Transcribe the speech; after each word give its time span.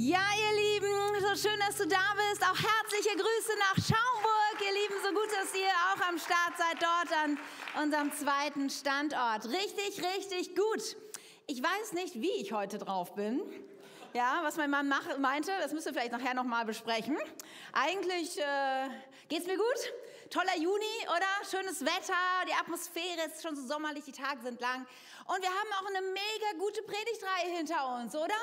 Ja, 0.00 0.20
ihr 0.38 0.56
Lieben, 0.56 1.20
so 1.20 1.48
schön, 1.48 1.58
dass 1.58 1.76
du 1.76 1.84
da 1.84 2.14
bist. 2.14 2.40
Auch 2.44 2.54
herzliche 2.54 3.16
Grüße 3.16 3.58
nach 3.58 3.74
Schaumburg. 3.74 4.56
Ihr 4.64 4.72
Lieben, 4.72 4.94
so 5.02 5.08
gut, 5.08 5.26
dass 5.32 5.52
ihr 5.52 5.66
auch 5.66 6.08
am 6.08 6.16
Start 6.18 6.56
seid 6.56 6.80
dort 6.80 7.18
an 7.24 7.38
unserem 7.82 8.12
zweiten 8.12 8.70
Standort. 8.70 9.46
Richtig, 9.46 10.00
richtig 10.00 10.54
gut. 10.54 10.96
Ich 11.48 11.60
weiß 11.60 11.94
nicht, 11.94 12.14
wie 12.14 12.30
ich 12.40 12.52
heute 12.52 12.78
drauf 12.78 13.16
bin. 13.16 13.42
Ja, 14.12 14.38
was 14.44 14.56
mein 14.56 14.70
Mann 14.70 14.86
mach, 14.86 15.18
meinte, 15.18 15.50
das 15.60 15.72
müssen 15.72 15.86
wir 15.86 15.94
vielleicht 15.94 16.12
nachher 16.12 16.34
nochmal 16.34 16.64
besprechen. 16.64 17.18
Eigentlich 17.72 18.38
äh, 18.38 18.90
geht's 19.28 19.48
mir 19.48 19.56
gut. 19.56 20.30
Toller 20.30 20.56
Juni, 20.58 21.08
oder? 21.08 21.26
Schönes 21.50 21.80
Wetter, 21.80 22.14
die 22.46 22.52
Atmosphäre 22.52 23.26
ist 23.26 23.42
schon 23.42 23.56
so 23.56 23.66
sommerlich, 23.66 24.04
die 24.04 24.12
Tage 24.12 24.42
sind 24.42 24.60
lang. 24.60 24.86
Und 25.26 25.42
wir 25.42 25.48
haben 25.48 25.72
auch 25.80 25.86
eine 25.88 26.06
mega 26.06 26.56
gute 26.56 26.82
Predigtreihe 26.82 27.56
hinter 27.56 27.96
uns, 27.96 28.14
oder? 28.14 28.36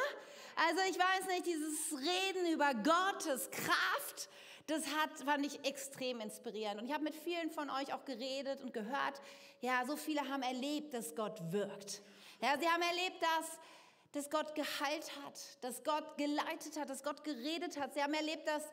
Also 0.55 0.81
ich 0.89 0.97
weiß 0.97 1.27
nicht, 1.27 1.45
dieses 1.45 1.91
Reden 1.91 2.53
über 2.53 2.73
Gottes 2.73 3.49
Kraft, 3.51 4.29
das 4.67 4.83
hat, 4.95 5.11
fand 5.23 5.45
ich 5.45 5.63
extrem 5.65 6.21
inspirierend. 6.21 6.81
Und 6.81 6.87
ich 6.87 6.93
habe 6.93 7.03
mit 7.03 7.15
vielen 7.15 7.51
von 7.51 7.69
euch 7.69 7.93
auch 7.93 8.05
geredet 8.05 8.61
und 8.61 8.73
gehört, 8.73 9.21
ja, 9.61 9.83
so 9.85 9.95
viele 9.95 10.27
haben 10.27 10.43
erlebt, 10.43 10.93
dass 10.93 11.15
Gott 11.15 11.39
wirkt. 11.51 12.01
Ja, 12.41 12.57
sie 12.57 12.67
haben 12.67 12.81
erlebt, 12.81 13.21
dass, 13.21 13.59
dass 14.11 14.29
Gott 14.29 14.55
geheilt 14.55 15.11
hat, 15.23 15.39
dass 15.61 15.83
Gott 15.83 16.17
geleitet 16.17 16.79
hat, 16.79 16.89
dass 16.89 17.03
Gott 17.03 17.23
geredet 17.23 17.77
hat. 17.79 17.93
Sie 17.93 18.01
haben 18.01 18.13
erlebt, 18.13 18.47
dass, 18.47 18.63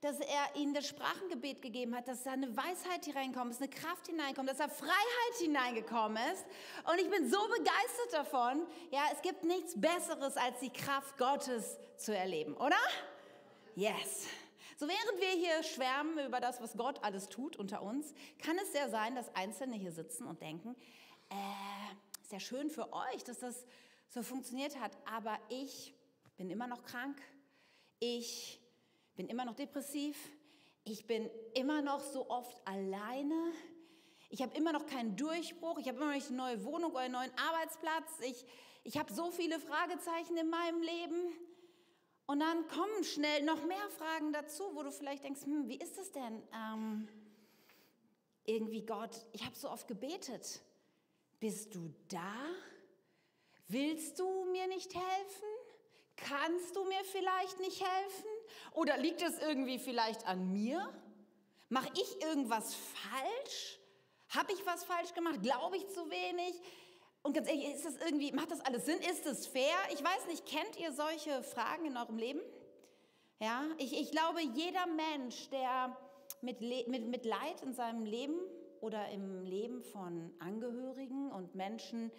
dass 0.00 0.20
er 0.20 0.54
ihnen 0.54 0.74
das 0.74 0.86
Sprachengebet 0.86 1.60
gegeben 1.60 1.94
hat, 1.96 2.06
dass 2.06 2.22
da 2.22 2.32
eine 2.32 2.56
Weisheit 2.56 3.04
hineinkommt, 3.04 3.50
dass 3.50 3.60
eine 3.60 3.70
Kraft 3.70 4.06
hineinkommt, 4.06 4.48
dass 4.48 4.58
da 4.58 4.68
Freiheit 4.68 5.36
hineingekommen 5.40 6.22
ist. 6.32 6.44
Und 6.90 7.00
ich 7.00 7.10
bin 7.10 7.28
so 7.28 7.38
begeistert 7.48 8.12
davon. 8.12 8.66
Ja, 8.90 9.02
es 9.12 9.22
gibt 9.22 9.44
nichts 9.44 9.80
Besseres, 9.80 10.36
als 10.36 10.60
die 10.60 10.70
Kraft 10.70 11.18
Gottes 11.18 11.78
zu 11.96 12.16
erleben, 12.16 12.56
oder? 12.56 12.76
Yes. 13.74 14.28
So 14.76 14.86
während 14.86 15.20
wir 15.20 15.30
hier 15.30 15.62
schwärmen 15.64 16.24
über 16.24 16.38
das, 16.38 16.60
was 16.60 16.76
Gott 16.76 17.02
alles 17.02 17.28
tut 17.28 17.56
unter 17.56 17.82
uns, 17.82 18.14
kann 18.38 18.56
es 18.58 18.72
ja 18.72 18.88
sein, 18.88 19.16
dass 19.16 19.34
Einzelne 19.34 19.74
hier 19.74 19.90
sitzen 19.90 20.24
und 20.28 20.40
denken, 20.40 20.76
äh, 21.30 22.22
ist 22.22 22.30
ja 22.30 22.38
schön 22.38 22.70
für 22.70 22.92
euch, 22.92 23.24
dass 23.24 23.40
das 23.40 23.66
so 24.08 24.22
funktioniert 24.22 24.78
hat, 24.78 24.92
aber 25.12 25.36
ich 25.48 25.94
bin 26.36 26.50
immer 26.50 26.68
noch 26.68 26.84
krank. 26.84 27.20
Ich 27.98 28.60
bin 29.18 29.28
immer 29.28 29.44
noch 29.44 29.56
depressiv, 29.56 30.16
ich 30.84 31.04
bin 31.08 31.28
immer 31.52 31.82
noch 31.82 31.98
so 31.98 32.30
oft 32.30 32.56
alleine, 32.64 33.52
ich 34.30 34.42
habe 34.42 34.56
immer 34.56 34.72
noch 34.72 34.86
keinen 34.86 35.16
Durchbruch, 35.16 35.80
ich 35.80 35.88
habe 35.88 35.96
immer 35.98 36.06
noch 36.06 36.14
nicht 36.14 36.28
eine 36.28 36.36
neue 36.36 36.64
Wohnung 36.64 36.92
oder 36.92 37.00
einen 37.00 37.14
neuen 37.14 37.32
Arbeitsplatz, 37.36 38.20
ich, 38.20 38.46
ich 38.84 38.96
habe 38.96 39.12
so 39.12 39.32
viele 39.32 39.58
Fragezeichen 39.58 40.36
in 40.36 40.48
meinem 40.48 40.80
Leben. 40.82 41.32
Und 42.26 42.40
dann 42.40 42.68
kommen 42.68 43.02
schnell 43.02 43.42
noch 43.42 43.64
mehr 43.64 43.88
Fragen 43.98 44.32
dazu, 44.32 44.62
wo 44.74 44.84
du 44.84 44.92
vielleicht 44.92 45.24
denkst, 45.24 45.42
hm, 45.42 45.66
wie 45.66 45.80
ist 45.80 45.98
das 45.98 46.12
denn? 46.12 46.40
Ähm, 46.54 47.08
irgendwie 48.44 48.86
Gott, 48.86 49.26
ich 49.32 49.44
habe 49.44 49.56
so 49.56 49.68
oft 49.68 49.88
gebetet. 49.88 50.60
Bist 51.40 51.74
du 51.74 51.92
da? 52.08 52.34
Willst 53.66 54.20
du 54.20 54.44
mir 54.52 54.68
nicht 54.68 54.94
helfen? 54.94 55.48
Kannst 56.14 56.76
du 56.76 56.84
mir 56.84 57.02
vielleicht 57.04 57.58
nicht 57.58 57.82
helfen? 57.82 58.37
Oder 58.72 58.96
liegt 58.98 59.22
es 59.22 59.38
irgendwie 59.38 59.78
vielleicht 59.78 60.26
an 60.26 60.52
mir? 60.52 60.92
Mache 61.68 61.88
ich 61.94 62.22
irgendwas 62.22 62.74
falsch? 62.74 63.78
Habe 64.30 64.52
ich 64.52 64.64
was 64.66 64.84
falsch 64.84 65.14
gemacht? 65.14 65.42
Glaube 65.42 65.76
ich 65.76 65.88
zu 65.88 66.08
wenig? 66.10 66.60
Und 67.22 67.34
ganz 67.34 67.48
ehrlich, 67.48 67.74
ist 67.74 67.84
das 67.84 67.96
irgendwie, 67.96 68.32
macht 68.32 68.50
das 68.50 68.60
alles 68.60 68.86
Sinn? 68.86 68.98
Ist 69.00 69.26
es 69.26 69.46
fair? 69.46 69.76
Ich 69.92 70.02
weiß 70.02 70.26
nicht, 70.28 70.46
kennt 70.46 70.78
ihr 70.78 70.92
solche 70.92 71.42
Fragen 71.42 71.86
in 71.86 71.96
eurem 71.96 72.16
Leben? 72.16 72.40
Ja, 73.40 73.64
ich, 73.78 73.92
ich 73.98 74.10
glaube, 74.10 74.40
jeder 74.40 74.86
Mensch, 74.86 75.48
der 75.50 75.96
mit, 76.40 76.60
mit, 76.60 77.06
mit 77.06 77.24
Leid 77.24 77.62
in 77.62 77.72
seinem 77.72 78.04
Leben 78.04 78.38
oder 78.80 79.08
im 79.10 79.42
Leben 79.42 79.82
von 79.82 80.32
Angehörigen 80.38 81.30
und 81.32 81.54
Menschen, 81.54 82.10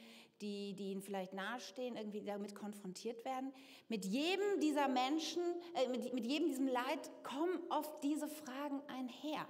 die, 0.42 0.74
die 0.74 0.92
ihnen 0.92 1.02
vielleicht 1.02 1.34
nahestehen, 1.34 1.98
irgendwie 1.98 2.22
damit 2.22 2.56
konfrontiert 2.56 3.26
werden. 3.26 3.52
Mit 3.90 4.06
jedem 4.06 4.60
dieser 4.62 4.88
Menschen, 4.88 5.42
äh, 5.76 5.88
mit, 5.90 6.14
mit 6.14 6.26
jedem 6.26 6.48
diesem 6.48 6.68
Leid 6.68 7.10
kommen 7.24 7.60
oft 7.70 8.04
diese 8.04 8.28
Fragen 8.28 8.82
einher. 8.88 9.46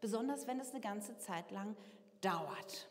Besonders 0.00 0.46
wenn 0.46 0.60
es 0.60 0.70
eine 0.70 0.80
ganze 0.80 1.18
Zeit 1.18 1.50
lang 1.50 1.76
dauert. 2.20 2.88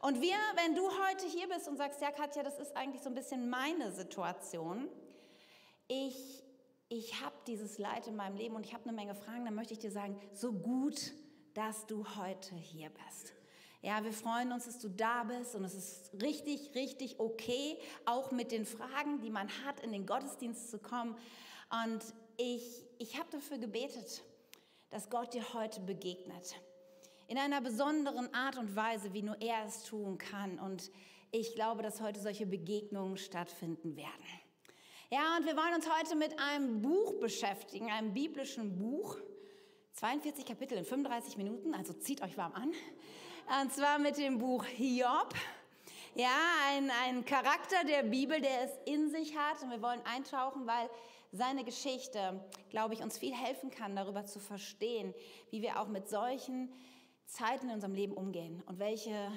Und 0.00 0.20
wir, 0.20 0.36
wenn 0.56 0.74
du 0.74 0.82
heute 1.06 1.26
hier 1.26 1.48
bist 1.48 1.68
und 1.68 1.76
sagst, 1.76 2.00
ja 2.00 2.10
Katja, 2.10 2.42
das 2.42 2.58
ist 2.58 2.76
eigentlich 2.76 3.02
so 3.02 3.08
ein 3.08 3.14
bisschen 3.14 3.48
meine 3.48 3.92
Situation, 3.92 4.88
ich, 5.88 6.42
ich 6.88 7.20
habe 7.22 7.34
dieses 7.46 7.78
Leid 7.78 8.06
in 8.06 8.16
meinem 8.16 8.36
Leben 8.36 8.56
und 8.56 8.66
ich 8.66 8.72
habe 8.72 8.84
eine 8.84 8.92
Menge 8.92 9.14
Fragen, 9.14 9.44
dann 9.44 9.54
möchte 9.54 9.74
ich 9.74 9.78
dir 9.78 9.90
sagen, 9.90 10.18
so 10.32 10.52
gut, 10.52 11.12
dass 11.56 11.86
du 11.86 12.04
heute 12.16 12.54
hier 12.54 12.90
bist. 12.90 13.32
Ja, 13.80 14.04
wir 14.04 14.12
freuen 14.12 14.52
uns, 14.52 14.66
dass 14.66 14.78
du 14.78 14.90
da 14.90 15.24
bist 15.24 15.54
und 15.54 15.64
es 15.64 15.74
ist 15.74 16.10
richtig, 16.22 16.74
richtig 16.74 17.18
okay, 17.18 17.78
auch 18.04 18.30
mit 18.30 18.52
den 18.52 18.66
Fragen, 18.66 19.20
die 19.22 19.30
man 19.30 19.48
hat, 19.64 19.80
in 19.80 19.90
den 19.90 20.04
Gottesdienst 20.04 20.70
zu 20.70 20.78
kommen. 20.78 21.16
Und 21.70 22.04
ich, 22.36 22.84
ich 22.98 23.18
habe 23.18 23.30
dafür 23.30 23.56
gebetet, 23.56 24.22
dass 24.90 25.08
Gott 25.08 25.32
dir 25.32 25.54
heute 25.54 25.80
begegnet. 25.80 26.56
In 27.26 27.38
einer 27.38 27.62
besonderen 27.62 28.32
Art 28.34 28.58
und 28.58 28.76
Weise, 28.76 29.14
wie 29.14 29.22
nur 29.22 29.40
er 29.40 29.64
es 29.64 29.82
tun 29.84 30.18
kann. 30.18 30.58
Und 30.58 30.90
ich 31.30 31.54
glaube, 31.54 31.82
dass 31.82 32.02
heute 32.02 32.20
solche 32.20 32.44
Begegnungen 32.44 33.16
stattfinden 33.16 33.96
werden. 33.96 34.26
Ja, 35.10 35.38
und 35.38 35.46
wir 35.46 35.56
wollen 35.56 35.74
uns 35.74 35.88
heute 35.88 36.16
mit 36.16 36.38
einem 36.38 36.82
Buch 36.82 37.18
beschäftigen, 37.18 37.90
einem 37.90 38.12
biblischen 38.12 38.76
Buch. 38.76 39.16
42 39.96 40.44
Kapitel 40.44 40.76
in 40.76 40.84
35 40.84 41.38
Minuten, 41.38 41.72
also 41.72 41.94
zieht 41.94 42.20
euch 42.20 42.36
warm 42.36 42.52
an. 42.52 42.70
Und 43.62 43.72
zwar 43.72 43.98
mit 43.98 44.18
dem 44.18 44.36
Buch 44.36 44.62
Hiob. 44.66 45.32
Ja, 46.14 46.36
ein, 46.68 46.90
ein 47.04 47.24
Charakter 47.24 47.82
der 47.82 48.02
Bibel, 48.02 48.38
der 48.38 48.64
es 48.64 48.72
in 48.84 49.08
sich 49.08 49.34
hat. 49.38 49.62
Und 49.62 49.70
wir 49.70 49.80
wollen 49.80 50.02
eintauchen, 50.04 50.66
weil 50.66 50.90
seine 51.32 51.64
Geschichte, 51.64 52.44
glaube 52.68 52.92
ich, 52.92 53.02
uns 53.02 53.16
viel 53.16 53.34
helfen 53.34 53.70
kann, 53.70 53.96
darüber 53.96 54.26
zu 54.26 54.38
verstehen, 54.38 55.14
wie 55.50 55.62
wir 55.62 55.80
auch 55.80 55.88
mit 55.88 56.10
solchen 56.10 56.70
Zeiten 57.24 57.68
in 57.68 57.76
unserem 57.76 57.94
Leben 57.94 58.12
umgehen 58.12 58.62
und 58.66 58.78
welche, 58.78 59.32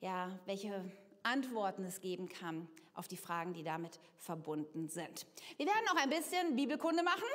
ja, 0.00 0.38
welche 0.44 0.88
Antworten 1.24 1.84
es 1.84 2.00
geben 2.00 2.28
kann 2.28 2.68
auf 2.94 3.08
die 3.08 3.16
Fragen, 3.16 3.54
die 3.54 3.64
damit 3.64 3.98
verbunden 4.18 4.88
sind. 4.88 5.26
Wir 5.56 5.66
werden 5.66 5.84
auch 5.90 6.00
ein 6.00 6.10
bisschen 6.10 6.54
Bibelkunde 6.54 7.02
machen. 7.02 7.26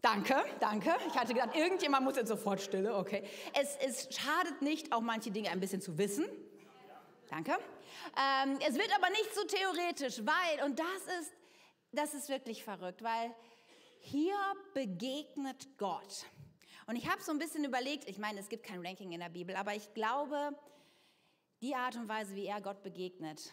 Danke, 0.00 0.44
danke. 0.60 0.94
Ich 1.08 1.14
hatte 1.14 1.34
gedacht, 1.34 1.56
irgendjemand 1.56 2.04
muss 2.04 2.16
jetzt 2.16 2.28
sofort 2.28 2.60
Stille, 2.60 2.94
okay. 2.94 3.24
Es, 3.52 3.76
es 3.76 4.08
schadet 4.16 4.62
nicht, 4.62 4.92
auch 4.92 5.00
manche 5.00 5.30
Dinge 5.30 5.50
ein 5.50 5.58
bisschen 5.58 5.80
zu 5.80 5.98
wissen. 5.98 6.26
Danke. 7.28 7.52
Ähm, 8.16 8.58
es 8.66 8.74
wird 8.76 8.90
aber 8.96 9.10
nicht 9.10 9.34
so 9.34 9.44
theoretisch, 9.44 10.20
weil, 10.24 10.64
und 10.64 10.78
das 10.78 11.20
ist, 11.20 11.32
das 11.92 12.14
ist 12.14 12.28
wirklich 12.28 12.62
verrückt, 12.62 13.02
weil 13.02 13.34
hier 13.98 14.36
begegnet 14.72 15.76
Gott. 15.78 16.26
Und 16.86 16.96
ich 16.96 17.08
habe 17.10 17.20
so 17.20 17.32
ein 17.32 17.38
bisschen 17.38 17.64
überlegt, 17.64 18.08
ich 18.08 18.18
meine, 18.18 18.38
es 18.38 18.48
gibt 18.48 18.64
kein 18.64 18.84
Ranking 18.86 19.12
in 19.12 19.20
der 19.20 19.28
Bibel, 19.28 19.56
aber 19.56 19.74
ich 19.74 19.92
glaube, 19.94 20.56
die 21.60 21.74
Art 21.74 21.96
und 21.96 22.08
Weise, 22.08 22.34
wie 22.34 22.46
er 22.46 22.60
Gott 22.60 22.82
begegnet, 22.82 23.52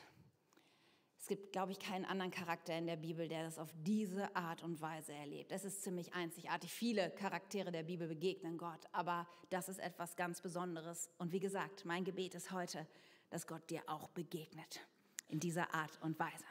es 1.25 1.29
gibt, 1.29 1.53
glaube 1.53 1.71
ich, 1.71 1.79
keinen 1.79 2.05
anderen 2.05 2.29
Charakter 2.29 2.77
in 2.77 2.85
der 2.85 2.97
Bibel, 2.97 3.27
der 3.27 3.45
das 3.45 3.57
auf 3.57 3.73
diese 3.77 4.35
Art 4.35 4.61
und 4.61 4.79
Weise 4.79 5.11
erlebt. 5.11 5.51
Es 5.51 5.65
ist 5.65 5.81
ziemlich 5.81 6.13
einzigartig. 6.13 6.71
Viele 6.71 7.09
Charaktere 7.09 7.71
der 7.71 7.81
Bibel 7.81 8.07
begegnen 8.07 8.59
Gott, 8.59 8.81
aber 8.91 9.27
das 9.49 9.67
ist 9.67 9.79
etwas 9.79 10.15
ganz 10.17 10.39
Besonderes. 10.39 11.09
Und 11.17 11.31
wie 11.31 11.39
gesagt, 11.39 11.83
mein 11.83 12.03
Gebet 12.03 12.35
ist 12.35 12.51
heute, 12.51 12.85
dass 13.31 13.47
Gott 13.47 13.67
dir 13.71 13.81
auch 13.87 14.07
begegnet 14.09 14.81
in 15.27 15.39
dieser 15.39 15.73
Art 15.73 15.99
und 16.03 16.19
Weise. 16.19 16.45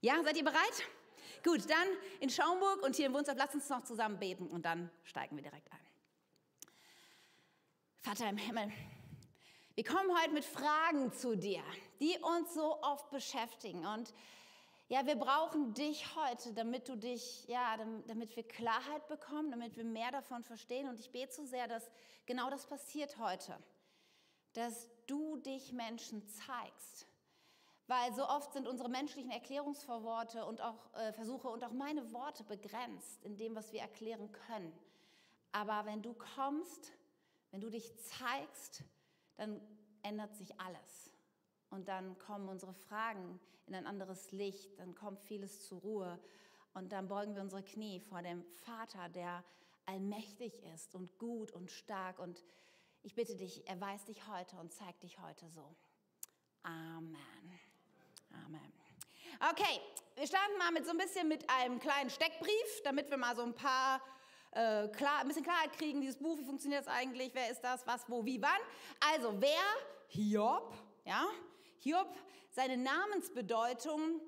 Ja, 0.00 0.14
seid 0.24 0.38
ihr 0.38 0.44
bereit? 0.44 0.88
Gut, 1.44 1.68
dann 1.68 1.86
in 2.20 2.30
Schaumburg 2.30 2.82
und 2.82 2.96
hier 2.96 3.04
im 3.04 3.12
Wohnzimmer, 3.12 3.36
lasst 3.36 3.56
uns 3.56 3.68
noch 3.68 3.84
zusammen 3.84 4.18
beten 4.18 4.46
und 4.46 4.64
dann 4.64 4.90
steigen 5.02 5.36
wir 5.36 5.42
direkt 5.42 5.70
ein. 5.70 5.78
Vater 8.00 8.30
im 8.30 8.38
Himmel, 8.38 8.72
wir 9.74 9.84
kommen 9.84 10.16
heute 10.16 10.30
mit 10.30 10.44
Fragen 10.44 11.12
zu 11.12 11.36
dir, 11.36 11.62
die 12.00 12.16
uns 12.20 12.54
so 12.54 12.80
oft 12.82 13.10
beschäftigen. 13.10 13.84
Und 13.84 14.14
ja, 14.88 15.04
wir 15.04 15.16
brauchen 15.16 15.74
dich 15.74 16.14
heute, 16.14 16.52
damit 16.52 16.88
du 16.88 16.96
dich, 16.96 17.44
ja, 17.48 17.76
damit 18.06 18.36
wir 18.36 18.46
Klarheit 18.46 19.08
bekommen, 19.08 19.50
damit 19.50 19.76
wir 19.76 19.84
mehr 19.84 20.12
davon 20.12 20.44
verstehen. 20.44 20.88
Und 20.88 21.00
ich 21.00 21.10
bete 21.10 21.32
so 21.32 21.44
sehr, 21.44 21.66
dass 21.66 21.90
genau 22.24 22.50
das 22.50 22.66
passiert 22.66 23.18
heute. 23.18 23.58
Dass 24.52 24.88
du 25.06 25.38
dich 25.38 25.72
Menschen 25.72 26.24
zeigst. 26.28 27.08
Weil 27.88 28.14
so 28.14 28.28
oft 28.28 28.52
sind 28.52 28.68
unsere 28.68 28.88
menschlichen 28.88 29.32
Erklärungsverworte 29.32 30.46
und 30.46 30.60
auch 30.60 30.94
äh, 30.94 31.12
Versuche 31.12 31.48
und 31.48 31.64
auch 31.64 31.72
meine 31.72 32.12
Worte 32.12 32.44
begrenzt 32.44 33.24
in 33.24 33.36
dem, 33.36 33.56
was 33.56 33.72
wir 33.72 33.80
erklären 33.80 34.30
können. 34.46 34.72
Aber 35.50 35.84
wenn 35.84 36.00
du 36.00 36.14
kommst, 36.14 36.92
wenn 37.50 37.60
du 37.60 37.70
dich 37.70 37.92
zeigst, 37.96 38.84
dann 39.36 39.60
ändert 40.02 40.34
sich 40.36 40.60
alles. 40.60 41.10
Und 41.70 41.88
dann 41.88 42.18
kommen 42.18 42.48
unsere 42.48 42.74
Fragen 42.74 43.40
in 43.66 43.74
ein 43.74 43.86
anderes 43.86 44.30
Licht, 44.32 44.78
dann 44.78 44.94
kommt 44.94 45.20
vieles 45.20 45.66
zur 45.66 45.80
Ruhe. 45.80 46.20
Und 46.74 46.92
dann 46.92 47.08
beugen 47.08 47.34
wir 47.34 47.42
unsere 47.42 47.62
Knie 47.62 48.00
vor 48.00 48.22
dem 48.22 48.44
Vater, 48.64 49.08
der 49.08 49.44
allmächtig 49.86 50.62
ist 50.74 50.94
und 50.94 51.18
gut 51.18 51.52
und 51.52 51.70
stark. 51.70 52.18
Und 52.18 52.44
ich 53.02 53.14
bitte 53.14 53.36
dich, 53.36 53.66
erweis 53.68 54.04
dich 54.04 54.26
heute 54.28 54.56
und 54.56 54.72
zeig 54.72 54.98
dich 55.00 55.20
heute 55.20 55.48
so. 55.48 55.74
Amen. 56.62 57.16
Amen. 58.44 58.72
Okay, 59.50 59.80
wir 60.16 60.26
starten 60.26 60.56
mal 60.58 60.70
mit 60.70 60.84
so 60.84 60.92
ein 60.92 60.98
bisschen 60.98 61.28
mit 61.28 61.48
einem 61.50 61.78
kleinen 61.78 62.10
Steckbrief, 62.10 62.82
damit 62.84 63.10
wir 63.10 63.16
mal 63.16 63.36
so 63.36 63.42
ein 63.42 63.54
paar 63.54 64.00
äh, 64.54 64.88
klar, 64.88 65.20
ein 65.20 65.28
bisschen 65.28 65.42
Klarheit 65.42 65.72
kriegen, 65.72 66.00
dieses 66.00 66.16
Buch, 66.16 66.38
wie 66.38 66.44
funktioniert 66.44 66.82
es 66.82 66.88
eigentlich, 66.88 67.30
wer 67.34 67.50
ist 67.50 67.62
das, 67.62 67.86
was, 67.86 68.08
wo, 68.08 68.24
wie, 68.24 68.40
wann. 68.40 68.50
Also 69.12 69.34
wer? 69.40 69.62
Hiob, 70.08 70.72
ja, 71.04 71.26
Hiob, 71.78 72.08
seine 72.50 72.76
Namensbedeutung 72.76 74.20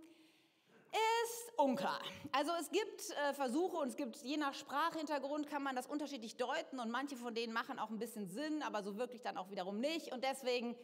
ist 0.93 1.59
unklar. 1.59 2.01
Also 2.33 2.53
es 2.61 2.71
gibt 2.71 3.11
äh, 3.11 3.35
Versuche 3.35 3.77
und 3.77 3.89
es 3.89 3.97
gibt 3.97 4.17
je 4.17 4.37
nach 4.37 4.55
Sprachhintergrund 4.55 5.47
kann 5.47 5.63
man 5.63 5.77
das 5.77 5.87
unterschiedlich 5.87 6.37
deuten 6.37 6.81
und 6.81 6.91
manche 6.91 7.17
von 7.17 7.35
denen 7.35 7.53
machen 7.53 7.79
auch 7.79 7.91
ein 7.91 7.99
bisschen 7.99 8.29
Sinn, 8.29 8.63
aber 8.63 8.83
so 8.83 8.97
wirklich 8.97 9.23
dann 9.23 9.37
auch 9.37 9.51
wiederum 9.51 9.79
nicht 9.79 10.13
und 10.13 10.25
deswegen 10.25 10.77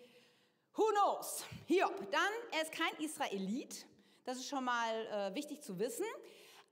who 0.75 0.85
knows? 0.93 1.45
Hiob, 1.67 2.11
dann 2.11 2.33
er 2.53 2.63
ist 2.63 2.73
kein 2.73 2.95
Israelit. 3.05 3.87
Das 4.25 4.37
ist 4.39 4.49
schon 4.49 4.65
mal 4.65 5.07
äh, 5.07 5.35
wichtig 5.35 5.63
zu 5.63 5.79
wissen. 5.79 6.07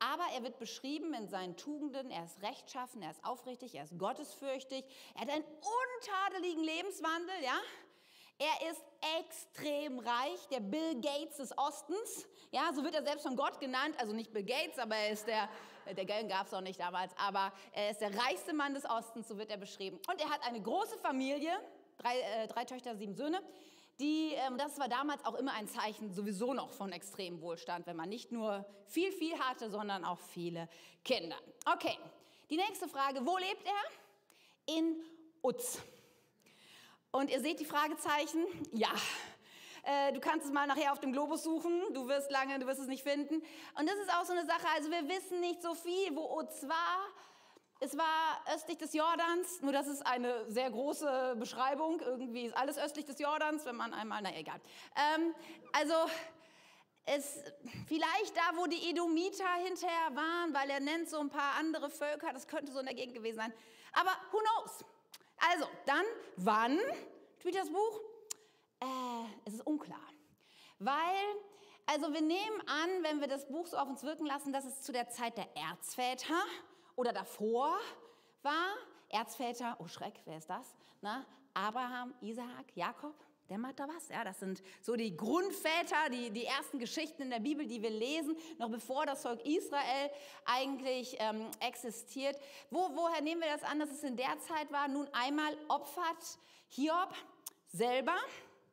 Aber 0.00 0.24
er 0.34 0.42
wird 0.42 0.58
beschrieben 0.58 1.12
in 1.12 1.28
seinen 1.28 1.56
Tugenden. 1.56 2.10
Er 2.10 2.24
ist 2.24 2.42
rechtschaffen, 2.42 3.02
er 3.02 3.10
ist 3.10 3.22
aufrichtig, 3.22 3.74
er 3.74 3.84
ist 3.84 3.98
gottesfürchtig. 3.98 4.84
Er 5.14 5.20
hat 5.20 5.30
einen 5.30 5.44
untadeligen 5.44 6.64
Lebenswandel, 6.64 7.34
ja. 7.44 7.58
Er 8.38 8.70
ist 8.70 8.82
extrem 9.18 9.98
reich, 9.98 10.48
der 10.50 10.60
Bill 10.60 10.98
Gates 11.02 11.36
des 11.36 11.56
Ostens. 11.58 12.26
Ja, 12.50 12.72
so 12.74 12.82
wird 12.82 12.94
er 12.94 13.04
selbst 13.04 13.22
von 13.26 13.36
Gott 13.36 13.60
genannt. 13.60 13.94
Also 13.98 14.14
nicht 14.14 14.32
Bill 14.32 14.44
Gates, 14.44 14.78
aber 14.78 14.96
er 14.96 15.10
ist 15.10 15.26
der, 15.26 15.50
der 15.94 16.06
Geld 16.06 16.30
gab 16.30 16.46
es 16.46 16.54
auch 16.54 16.62
nicht 16.62 16.80
damals, 16.80 17.12
aber 17.18 17.52
er 17.72 17.90
ist 17.90 18.00
der 18.00 18.16
reichste 18.16 18.54
Mann 18.54 18.72
des 18.72 18.88
Ostens, 18.88 19.28
so 19.28 19.36
wird 19.36 19.50
er 19.50 19.58
beschrieben. 19.58 20.00
Und 20.08 20.18
er 20.22 20.30
hat 20.30 20.42
eine 20.46 20.62
große 20.62 20.96
Familie, 20.96 21.52
drei, 21.98 22.18
äh, 22.20 22.46
drei 22.48 22.64
Töchter, 22.64 22.96
sieben 22.96 23.14
Söhne. 23.14 23.42
Die, 24.00 24.32
ähm, 24.32 24.56
das 24.56 24.78
war 24.78 24.88
damals 24.88 25.24
auch 25.26 25.34
immer 25.34 25.52
ein 25.52 25.68
Zeichen 25.68 26.12
sowieso 26.14 26.54
noch 26.54 26.70
von 26.70 26.90
extremem 26.90 27.42
Wohlstand, 27.42 27.86
wenn 27.86 27.96
man 27.96 28.08
nicht 28.08 28.32
nur 28.32 28.64
viel, 28.86 29.12
viel 29.12 29.38
hatte, 29.38 29.68
sondern 29.68 30.06
auch 30.06 30.18
viele 30.18 30.68
Kinder. 31.04 31.36
Okay, 31.66 31.98
die 32.48 32.56
nächste 32.56 32.88
Frage, 32.88 33.24
wo 33.26 33.36
lebt 33.36 33.66
er? 33.66 34.74
In 34.74 34.96
Uz. 35.42 35.80
Und 37.12 37.30
ihr 37.30 37.40
seht 37.40 37.60
die 37.60 37.66
Fragezeichen? 37.66 38.44
Ja. 38.72 38.90
Äh, 39.82 40.12
du 40.12 40.20
kannst 40.20 40.46
es 40.46 40.52
mal 40.52 40.66
nachher 40.66 40.92
auf 40.92 41.00
dem 41.00 41.12
Globus 41.12 41.42
suchen. 41.42 41.82
Du 41.92 42.08
wirst 42.08 42.30
lange, 42.30 42.58
du 42.58 42.66
wirst 42.66 42.80
es 42.80 42.86
nicht 42.86 43.02
finden. 43.02 43.42
Und 43.78 43.88
das 43.88 43.96
ist 43.96 44.14
auch 44.14 44.24
so 44.24 44.32
eine 44.32 44.46
Sache. 44.46 44.66
Also 44.76 44.90
wir 44.90 45.08
wissen 45.08 45.40
nicht 45.40 45.60
so 45.62 45.74
viel, 45.74 46.14
wo 46.14 46.38
Uz 46.38 46.66
war. 46.68 47.06
Es 47.82 47.96
war 47.96 48.44
östlich 48.54 48.76
des 48.76 48.92
Jordans, 48.92 49.62
nur 49.62 49.72
das 49.72 49.86
ist 49.86 50.06
eine 50.06 50.50
sehr 50.50 50.70
große 50.70 51.36
Beschreibung. 51.38 51.98
Irgendwie 52.00 52.44
ist 52.44 52.54
alles 52.54 52.76
östlich 52.76 53.06
des 53.06 53.18
Jordans, 53.18 53.64
wenn 53.64 53.76
man 53.76 53.94
einmal, 53.94 54.20
na 54.22 54.36
egal. 54.36 54.60
Ähm, 55.16 55.34
also 55.72 55.94
es, 57.06 57.42
vielleicht 57.86 58.36
da, 58.36 58.56
wo 58.56 58.66
die 58.66 58.90
Edomiter 58.90 59.48
hinterher 59.64 60.14
waren, 60.14 60.52
weil 60.52 60.68
er 60.68 60.80
nennt 60.80 61.08
so 61.08 61.20
ein 61.20 61.30
paar 61.30 61.54
andere 61.58 61.88
Völker, 61.88 62.34
das 62.34 62.46
könnte 62.46 62.70
so 62.70 62.80
in 62.80 62.84
der 62.84 62.94
Gegend 62.94 63.14
gewesen 63.14 63.36
sein. 63.36 63.52
Aber 63.92 64.10
who 64.30 64.38
knows? 64.38 64.84
Also, 65.50 65.66
dann, 65.86 66.04
wann 66.36 66.78
spielt 67.38 67.56
das 67.56 67.70
Buch? 67.70 68.00
Äh, 68.80 68.86
es 69.46 69.54
ist 69.54 69.66
unklar. 69.66 70.06
Weil, 70.78 71.24
also 71.86 72.12
wir 72.12 72.20
nehmen 72.20 72.60
an, 72.66 73.02
wenn 73.02 73.20
wir 73.22 73.26
das 73.26 73.48
Buch 73.48 73.66
so 73.66 73.78
auf 73.78 73.88
uns 73.88 74.02
wirken 74.02 74.26
lassen, 74.26 74.52
dass 74.52 74.66
es 74.66 74.82
zu 74.82 74.92
der 74.92 75.08
Zeit 75.08 75.38
der 75.38 75.48
Erzväter 75.56 76.44
oder 77.00 77.14
davor 77.14 77.78
war. 78.42 78.74
Erzväter, 79.08 79.74
oh 79.80 79.88
Schreck, 79.88 80.20
wer 80.26 80.36
ist 80.36 80.50
das? 80.50 80.76
Na, 81.00 81.24
Abraham, 81.54 82.12
Isaak, 82.20 82.66
Jakob, 82.74 83.14
dämmert 83.48 83.80
da 83.80 83.88
was? 83.88 84.08
Ja, 84.10 84.22
das 84.22 84.38
sind 84.38 84.62
so 84.82 84.94
die 84.94 85.16
Grundväter, 85.16 86.10
die, 86.12 86.30
die 86.30 86.44
ersten 86.44 86.78
Geschichten 86.78 87.22
in 87.22 87.30
der 87.30 87.40
Bibel, 87.40 87.66
die 87.66 87.80
wir 87.80 87.90
lesen, 87.90 88.36
noch 88.58 88.68
bevor 88.68 89.06
das 89.06 89.22
Volk 89.22 89.40
Israel 89.46 90.10
eigentlich 90.44 91.16
ähm, 91.18 91.50
existiert. 91.60 92.38
Wo, 92.70 92.90
woher 92.94 93.22
nehmen 93.22 93.40
wir 93.40 93.48
das 93.48 93.62
an, 93.62 93.80
dass 93.80 93.90
es 93.90 94.04
in 94.04 94.16
der 94.16 94.38
Zeit 94.40 94.70
war? 94.70 94.86
Nun 94.86 95.08
einmal 95.12 95.56
opfert 95.68 96.38
Hiob 96.68 97.14
selber, 97.72 98.16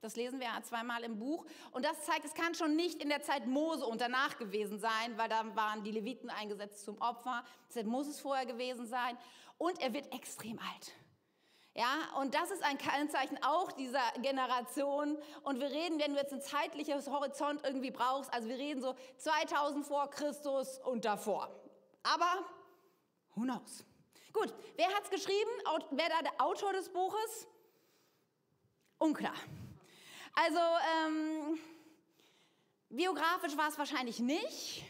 das 0.02 0.16
lesen 0.16 0.40
wir 0.40 0.48
ja 0.48 0.62
zweimal 0.62 1.04
im 1.04 1.18
Buch. 1.18 1.46
Und 1.72 1.84
das 1.84 2.06
zeigt, 2.06 2.26
es 2.26 2.34
kann 2.34 2.54
schon 2.54 2.76
nicht 2.76 3.02
in 3.02 3.10
der 3.10 3.22
Zeit 3.22 3.48
Mose 3.48 3.86
und 3.86 4.00
danach 4.00 4.38
gewesen 4.38 4.80
sein, 4.80 5.18
weil 5.18 5.30
da 5.30 5.56
waren 5.56 5.84
die 5.84 5.92
Leviten 5.92 6.30
eingesetzt 6.30 6.86
zum 6.86 7.02
Opfer. 7.02 7.44
Es 7.70 7.84
muss 7.84 8.08
es 8.08 8.20
vorher 8.20 8.46
gewesen 8.46 8.86
sein. 8.86 9.18
Und 9.58 9.82
er 9.82 9.94
wird 9.94 10.14
extrem 10.14 10.60
alt. 10.60 10.94
Ja, 11.74 12.20
und 12.20 12.34
das 12.34 12.50
ist 12.50 12.64
ein 12.64 12.78
Kennzeichen 12.78 13.38
auch 13.44 13.72
dieser 13.72 14.02
Generation. 14.22 15.18
Und 15.44 15.60
wir 15.60 15.70
reden, 15.70 16.00
wenn 16.00 16.14
du 16.14 16.20
jetzt 16.20 16.34
ein 16.34 16.42
zeitliches 16.42 17.08
Horizont 17.08 17.64
irgendwie 17.64 17.92
brauchst, 17.92 18.34
also 18.34 18.48
wir 18.50 18.58
reden 18.58 18.82
so 18.82 18.96
2000 19.18 19.86
vor 19.86 20.10
Christus 20.10 20.80
und 20.80 21.06
davor. 21.06 21.50
Aber 22.02 22.46
who 23.36 23.42
knows? 23.42 23.84
Gut, 24.34 24.54
wer 24.76 24.88
hat 24.88 25.04
es 25.04 25.10
geschrieben? 25.10 25.52
Wer 25.92 26.10
da 26.10 26.22
der 26.22 26.42
Autor 26.42 26.74
des 26.74 26.90
Buches? 26.90 27.48
Unklar. 28.98 29.36
Also 30.40 30.60
ähm, 30.60 31.58
biografisch 32.90 33.58
war 33.58 33.70
es 33.70 33.78
wahrscheinlich 33.80 34.20
nicht, 34.20 34.84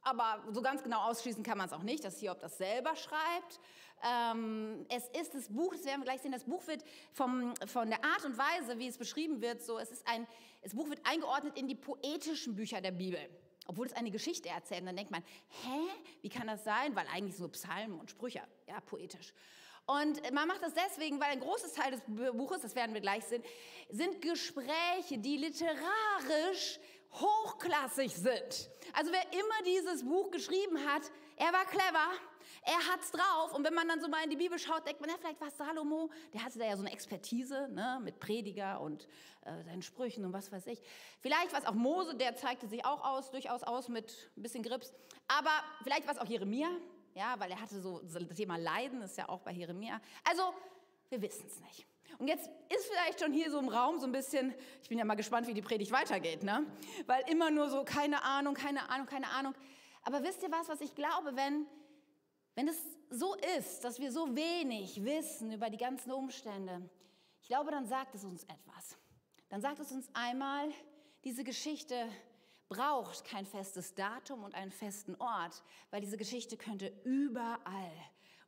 aber 0.00 0.42
so 0.50 0.62
ganz 0.62 0.82
genau 0.82 1.02
ausschließen 1.10 1.42
kann 1.42 1.58
man 1.58 1.66
es 1.66 1.74
auch 1.74 1.82
nicht, 1.82 2.04
dass 2.04 2.20
Hiob 2.20 2.40
das 2.40 2.56
selber 2.56 2.96
schreibt. 2.96 3.60
Ähm, 4.02 4.86
es 4.88 5.06
ist 5.08 5.34
das 5.34 5.52
Buch, 5.52 5.74
das 5.74 5.84
werden 5.84 6.00
wir 6.00 6.06
gleich 6.06 6.22
sehen, 6.22 6.32
das 6.32 6.44
Buch 6.44 6.66
wird 6.66 6.82
vom, 7.12 7.52
von 7.66 7.90
der 7.90 8.02
Art 8.02 8.24
und 8.24 8.38
Weise, 8.38 8.78
wie 8.78 8.88
es 8.88 8.96
beschrieben 8.96 9.42
wird, 9.42 9.62
so, 9.62 9.78
es 9.78 9.90
ist 9.90 10.08
ein, 10.08 10.26
das 10.62 10.74
Buch 10.74 10.88
wird 10.88 11.00
eingeordnet 11.04 11.58
in 11.58 11.68
die 11.68 11.74
poetischen 11.74 12.56
Bücher 12.56 12.80
der 12.80 12.92
Bibel. 12.92 13.20
Obwohl 13.66 13.88
es 13.88 13.92
eine 13.92 14.10
Geschichte 14.10 14.48
erzählt. 14.48 14.80
Und 14.80 14.86
dann 14.86 14.96
denkt 14.96 15.10
man, 15.10 15.22
hä, 15.22 15.80
wie 16.22 16.30
kann 16.30 16.46
das 16.46 16.64
sein? 16.64 16.96
Weil 16.96 17.06
eigentlich 17.08 17.36
so 17.36 17.46
Psalmen 17.48 18.00
und 18.00 18.10
Sprüche, 18.10 18.40
ja, 18.66 18.80
poetisch. 18.80 19.34
Und 19.88 20.20
man 20.34 20.46
macht 20.46 20.62
das 20.62 20.74
deswegen, 20.74 21.18
weil 21.18 21.30
ein 21.30 21.40
großes 21.40 21.72
Teil 21.72 21.92
des 21.92 22.02
Buches, 22.06 22.60
das 22.60 22.74
werden 22.74 22.92
wir 22.92 23.00
gleich 23.00 23.24
sehen, 23.24 23.42
sind 23.88 24.20
Gespräche, 24.20 25.16
die 25.16 25.38
literarisch 25.38 26.78
hochklassig 27.14 28.14
sind. 28.14 28.70
Also 28.92 29.10
wer 29.10 29.32
immer 29.32 29.62
dieses 29.64 30.04
Buch 30.04 30.30
geschrieben 30.30 30.78
hat, 30.86 31.10
er 31.36 31.54
war 31.54 31.64
clever, 31.64 32.06
er 32.64 32.92
hat's 32.92 33.12
drauf. 33.12 33.54
Und 33.54 33.64
wenn 33.64 33.72
man 33.72 33.88
dann 33.88 34.02
so 34.02 34.08
mal 34.08 34.22
in 34.22 34.28
die 34.28 34.36
Bibel 34.36 34.58
schaut, 34.58 34.86
denkt 34.86 35.00
man, 35.00 35.08
ja, 35.08 35.16
vielleicht 35.18 35.40
war 35.40 35.50
Salomo, 35.50 36.10
der 36.34 36.44
hatte 36.44 36.58
da 36.58 36.66
ja 36.66 36.76
so 36.76 36.82
eine 36.82 36.92
Expertise 36.92 37.68
ne, 37.70 37.98
mit 38.04 38.20
Prediger 38.20 38.82
und 38.82 39.08
äh, 39.46 39.62
seinen 39.62 39.80
Sprüchen 39.80 40.22
und 40.26 40.34
was 40.34 40.52
weiß 40.52 40.66
ich. 40.66 40.82
Vielleicht 41.20 41.54
war 41.54 41.60
es 41.60 41.66
auch 41.66 41.72
Mose, 41.72 42.14
der 42.14 42.36
zeigte 42.36 42.68
sich 42.68 42.84
auch 42.84 43.02
aus, 43.02 43.30
durchaus 43.30 43.62
aus 43.62 43.88
mit 43.88 44.30
ein 44.36 44.42
bisschen 44.42 44.62
Grips. 44.62 44.92
Aber 45.28 45.62
vielleicht 45.82 46.06
war 46.06 46.14
es 46.14 46.20
auch 46.20 46.26
Jeremia, 46.26 46.68
ja, 47.18 47.34
weil 47.38 47.50
er 47.50 47.60
hatte 47.60 47.80
so 47.80 48.00
das 48.00 48.36
Thema 48.36 48.56
Leiden, 48.56 49.02
ist 49.02 49.18
ja 49.18 49.28
auch 49.28 49.40
bei 49.40 49.50
Jeremia. 49.50 50.00
Also, 50.22 50.54
wir 51.08 51.20
wissen 51.20 51.46
es 51.48 51.60
nicht. 51.60 51.84
Und 52.18 52.28
jetzt 52.28 52.48
ist 52.74 52.86
vielleicht 52.86 53.20
schon 53.20 53.32
hier 53.32 53.50
so 53.50 53.58
im 53.58 53.68
Raum 53.68 53.98
so 53.98 54.06
ein 54.06 54.12
bisschen, 54.12 54.54
ich 54.82 54.88
bin 54.88 54.98
ja 54.98 55.04
mal 55.04 55.16
gespannt, 55.16 55.48
wie 55.48 55.54
die 55.54 55.62
Predigt 55.62 55.90
weitergeht, 55.90 56.44
ne? 56.44 56.64
Weil 57.06 57.28
immer 57.28 57.50
nur 57.50 57.68
so, 57.70 57.84
keine 57.84 58.22
Ahnung, 58.22 58.54
keine 58.54 58.88
Ahnung, 58.88 59.06
keine 59.06 59.28
Ahnung. 59.30 59.54
Aber 60.02 60.22
wisst 60.22 60.42
ihr 60.42 60.50
was, 60.50 60.68
was 60.68 60.80
ich 60.80 60.94
glaube, 60.94 61.34
wenn, 61.34 61.66
wenn 62.54 62.68
es 62.68 62.80
so 63.10 63.34
ist, 63.56 63.82
dass 63.84 63.98
wir 63.98 64.12
so 64.12 64.36
wenig 64.36 65.04
wissen 65.04 65.52
über 65.52 65.70
die 65.70 65.76
ganzen 65.76 66.12
Umstände, 66.12 66.88
ich 67.42 67.48
glaube, 67.48 67.72
dann 67.72 67.86
sagt 67.86 68.14
es 68.14 68.24
uns 68.24 68.44
etwas. 68.44 68.96
Dann 69.48 69.60
sagt 69.60 69.80
es 69.80 69.90
uns 69.90 70.08
einmal, 70.14 70.68
diese 71.24 71.42
Geschichte 71.42 72.08
braucht 72.68 73.24
kein 73.24 73.46
festes 73.46 73.94
Datum 73.94 74.44
und 74.44 74.54
einen 74.54 74.70
festen 74.70 75.14
Ort, 75.16 75.62
weil 75.90 76.00
diese 76.00 76.16
Geschichte 76.16 76.56
könnte 76.56 76.92
überall 77.04 77.92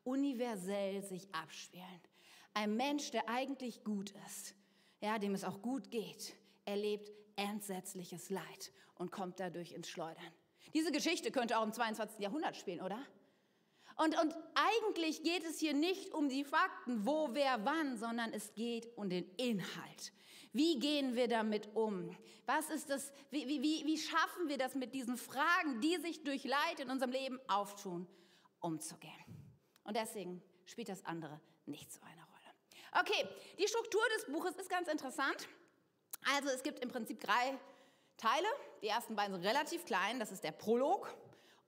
universell 0.05 1.03
sich 1.03 1.33
abspielen. 1.35 2.01
Ein 2.55 2.77
Mensch, 2.77 3.11
der 3.11 3.29
eigentlich 3.29 3.85
gut 3.85 4.13
ist, 4.27 4.55
ja, 5.01 5.19
dem 5.19 5.35
es 5.35 5.45
auch 5.45 5.63
gut 5.63 5.91
geht, 5.91 6.35
erlebt 6.65 7.11
entsetzliches 7.37 8.31
Leid 8.31 8.73
und 8.97 9.11
kommt 9.11 9.41
dadurch 9.41 9.73
ins 9.73 9.89
Schleudern. 9.89 10.33
Diese 10.75 10.93
Geschichte 10.93 11.31
könnte 11.31 11.59
auch 11.59 11.65
im 11.65 11.73
22. 11.73 12.21
Jahrhundert 12.21 12.57
spielen, 12.57 12.81
oder? 12.81 13.01
Und, 13.97 14.19
und 14.19 14.35
eigentlich 14.55 15.23
geht 15.23 15.45
es 15.45 15.59
hier 15.59 15.75
nicht 15.75 16.13
um 16.15 16.29
die 16.29 16.45
Fakten, 16.45 17.05
wo, 17.05 17.31
wer, 17.33 17.65
wann, 17.65 17.99
sondern 17.99 18.33
es 18.33 18.55
geht 18.55 18.97
um 18.97 19.11
den 19.11 19.29
Inhalt. 19.37 20.13
Wie 20.53 20.79
gehen 20.79 21.15
wir 21.15 21.29
damit 21.29 21.75
um? 21.75 22.17
Was 22.47 22.71
ist 22.71 22.91
das, 22.91 23.13
wie, 23.31 23.47
wie, 23.47 23.87
wie 23.87 23.99
schaffen 23.99 24.49
wir 24.49 24.59
das 24.59 24.75
mit 24.75 24.95
diesen 24.95 25.17
Fragen, 25.17 25.81
die 25.81 25.97
sich 25.99 26.25
durch 26.25 26.45
Leid 26.45 26.81
in 26.81 26.91
unserem 26.91 27.13
Leben 27.13 27.39
auftun, 27.49 28.09
umzugehen? 28.59 29.13
Und 29.85 29.97
deswegen 29.97 30.43
spielt 30.65 30.89
das 30.89 31.05
andere 31.05 31.41
nicht 31.67 31.93
so 31.93 32.01
eine 32.03 32.23
Rolle. 32.23 33.01
Okay, 33.01 33.29
die 33.59 33.69
Struktur 33.69 34.03
des 34.17 34.33
Buches 34.33 34.57
ist 34.57 34.69
ganz 34.69 34.89
interessant. 34.89 35.49
Also 36.35 36.49
es 36.49 36.63
gibt 36.63 36.81
im 36.81 36.91
Prinzip 36.91 37.21
drei 37.21 37.57
Teile. 38.17 38.47
Die 38.83 38.89
ersten 38.89 39.15
beiden 39.15 39.35
sind 39.35 39.47
relativ 39.47 39.85
klein, 39.85 40.19
das 40.19 40.33
ist 40.33 40.43
der 40.43 40.53
Prolog 40.53 41.15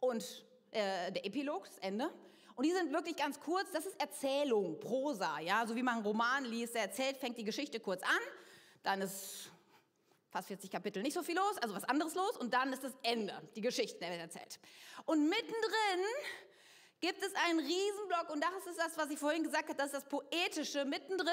und 0.00 0.44
äh, 0.72 1.12
der 1.12 1.24
Epilog, 1.24 1.66
das 1.66 1.78
Ende. 1.78 2.12
Und 2.54 2.66
die 2.66 2.72
sind 2.72 2.92
wirklich 2.92 3.16
ganz 3.16 3.40
kurz. 3.40 3.70
Das 3.72 3.86
ist 3.86 3.98
Erzählung, 4.00 4.78
Prosa, 4.78 5.40
ja, 5.40 5.66
so 5.66 5.74
wie 5.74 5.82
man 5.82 5.96
einen 5.96 6.06
Roman 6.06 6.44
liest. 6.44 6.74
Der 6.74 6.82
erzählt, 6.82 7.16
fängt 7.16 7.38
die 7.38 7.44
Geschichte 7.44 7.80
kurz 7.80 8.02
an, 8.02 8.20
dann 8.82 9.00
ist 9.02 9.50
fast 10.30 10.48
40 10.48 10.70
Kapitel 10.70 11.02
nicht 11.02 11.14
so 11.14 11.22
viel 11.22 11.36
los, 11.36 11.58
also 11.58 11.74
was 11.74 11.84
anderes 11.84 12.14
los, 12.14 12.36
und 12.38 12.54
dann 12.54 12.72
ist 12.72 12.82
das 12.82 12.92
Ende, 13.02 13.34
die 13.54 13.60
Geschichte, 13.60 13.98
der 13.98 14.10
wird 14.10 14.20
erzählt. 14.20 14.58
Und 15.04 15.28
mittendrin 15.28 16.04
gibt 17.02 17.22
es 17.22 17.34
einen 17.34 17.58
Riesenblock 17.58 18.30
und 18.30 18.42
das 18.42 18.66
ist 18.66 18.78
das, 18.78 18.96
was 18.96 19.10
ich 19.10 19.18
vorhin 19.18 19.42
gesagt 19.42 19.68
habe, 19.68 19.74
das 19.74 19.86
ist 19.86 19.94
das 19.94 20.08
Poetische. 20.08 20.84
Mittendrin 20.84 21.28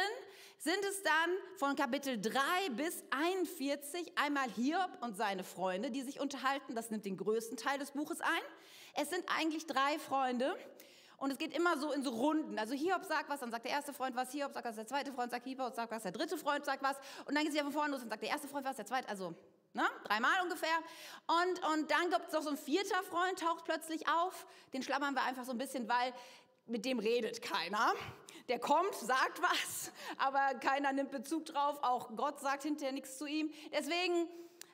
sind 0.57 0.83
es 0.83 1.03
dann 1.03 1.29
von 1.57 1.75
Kapitel 1.75 2.19
3 2.19 2.69
bis 2.71 3.03
41 3.11 4.17
einmal 4.17 4.49
Hiob 4.49 4.89
und 5.01 5.15
seine 5.15 5.43
Freunde, 5.43 5.91
die 5.91 6.01
sich 6.01 6.19
unterhalten. 6.19 6.73
Das 6.73 6.89
nimmt 6.89 7.05
den 7.05 7.17
größten 7.17 7.55
Teil 7.55 7.77
des 7.77 7.91
Buches 7.91 8.19
ein. 8.19 8.41
Es 8.95 9.11
sind 9.11 9.23
eigentlich 9.37 9.67
drei 9.67 9.99
Freunde. 9.99 10.57
Und 11.19 11.31
es 11.31 11.37
geht 11.37 11.55
immer 11.55 11.77
so 11.77 11.91
in 11.91 12.03
so 12.03 12.11
Runden. 12.11 12.57
Also 12.57 12.73
Hiob 12.73 13.03
sagt 13.05 13.29
was, 13.29 13.39
dann 13.41 13.51
sagt 13.51 13.65
der 13.65 13.73
erste 13.73 13.93
Freund 13.93 14.15
was, 14.15 14.31
Hiob 14.31 14.53
sagt 14.53 14.65
was, 14.65 14.75
der 14.75 14.87
zweite 14.87 15.11
Freund 15.11 15.31
sagt 15.31 15.45
Hiob 15.45 15.73
sagt 15.75 15.91
was, 15.91 16.03
der 16.03 16.11
dritte 16.11 16.37
Freund 16.37 16.65
sagt 16.65 16.81
was. 16.81 16.97
Und 17.25 17.35
dann 17.35 17.43
geht 17.43 17.49
es 17.49 17.57
ja 17.57 17.63
von 17.63 17.73
vorne 17.73 17.91
los 17.91 18.01
und 18.01 18.09
sagt 18.09 18.21
der 18.21 18.29
erste 18.29 18.47
Freund 18.47 18.65
was, 18.65 18.77
der 18.77 18.85
zweite, 18.85 19.07
also 19.09 19.35
Ne? 19.73 19.83
Dreimal 20.03 20.41
ungefähr. 20.41 20.77
Und, 21.27 21.63
und 21.73 21.91
dann 21.91 22.09
gibt 22.09 22.27
es 22.27 22.33
noch 22.33 22.41
so 22.41 22.49
ein 22.49 22.57
vierter 22.57 23.03
Freund, 23.03 23.39
taucht 23.39 23.65
plötzlich 23.65 24.07
auf. 24.07 24.47
Den 24.73 24.81
schlammern 24.81 25.13
wir 25.13 25.23
einfach 25.23 25.45
so 25.45 25.51
ein 25.51 25.59
bisschen, 25.59 25.87
weil 25.87 26.11
mit 26.65 26.85
dem 26.85 26.99
redet 26.99 27.41
keiner. 27.41 27.93
Der 28.47 28.59
kommt, 28.59 28.95
sagt 28.95 29.41
was, 29.41 29.91
aber 30.17 30.57
keiner 30.59 30.91
nimmt 30.91 31.11
Bezug 31.11 31.45
drauf. 31.45 31.77
Auch 31.83 32.15
Gott 32.15 32.39
sagt 32.39 32.63
hinterher 32.63 32.93
nichts 32.93 33.19
zu 33.19 33.27
ihm. 33.27 33.51
Deswegen, 33.71 34.27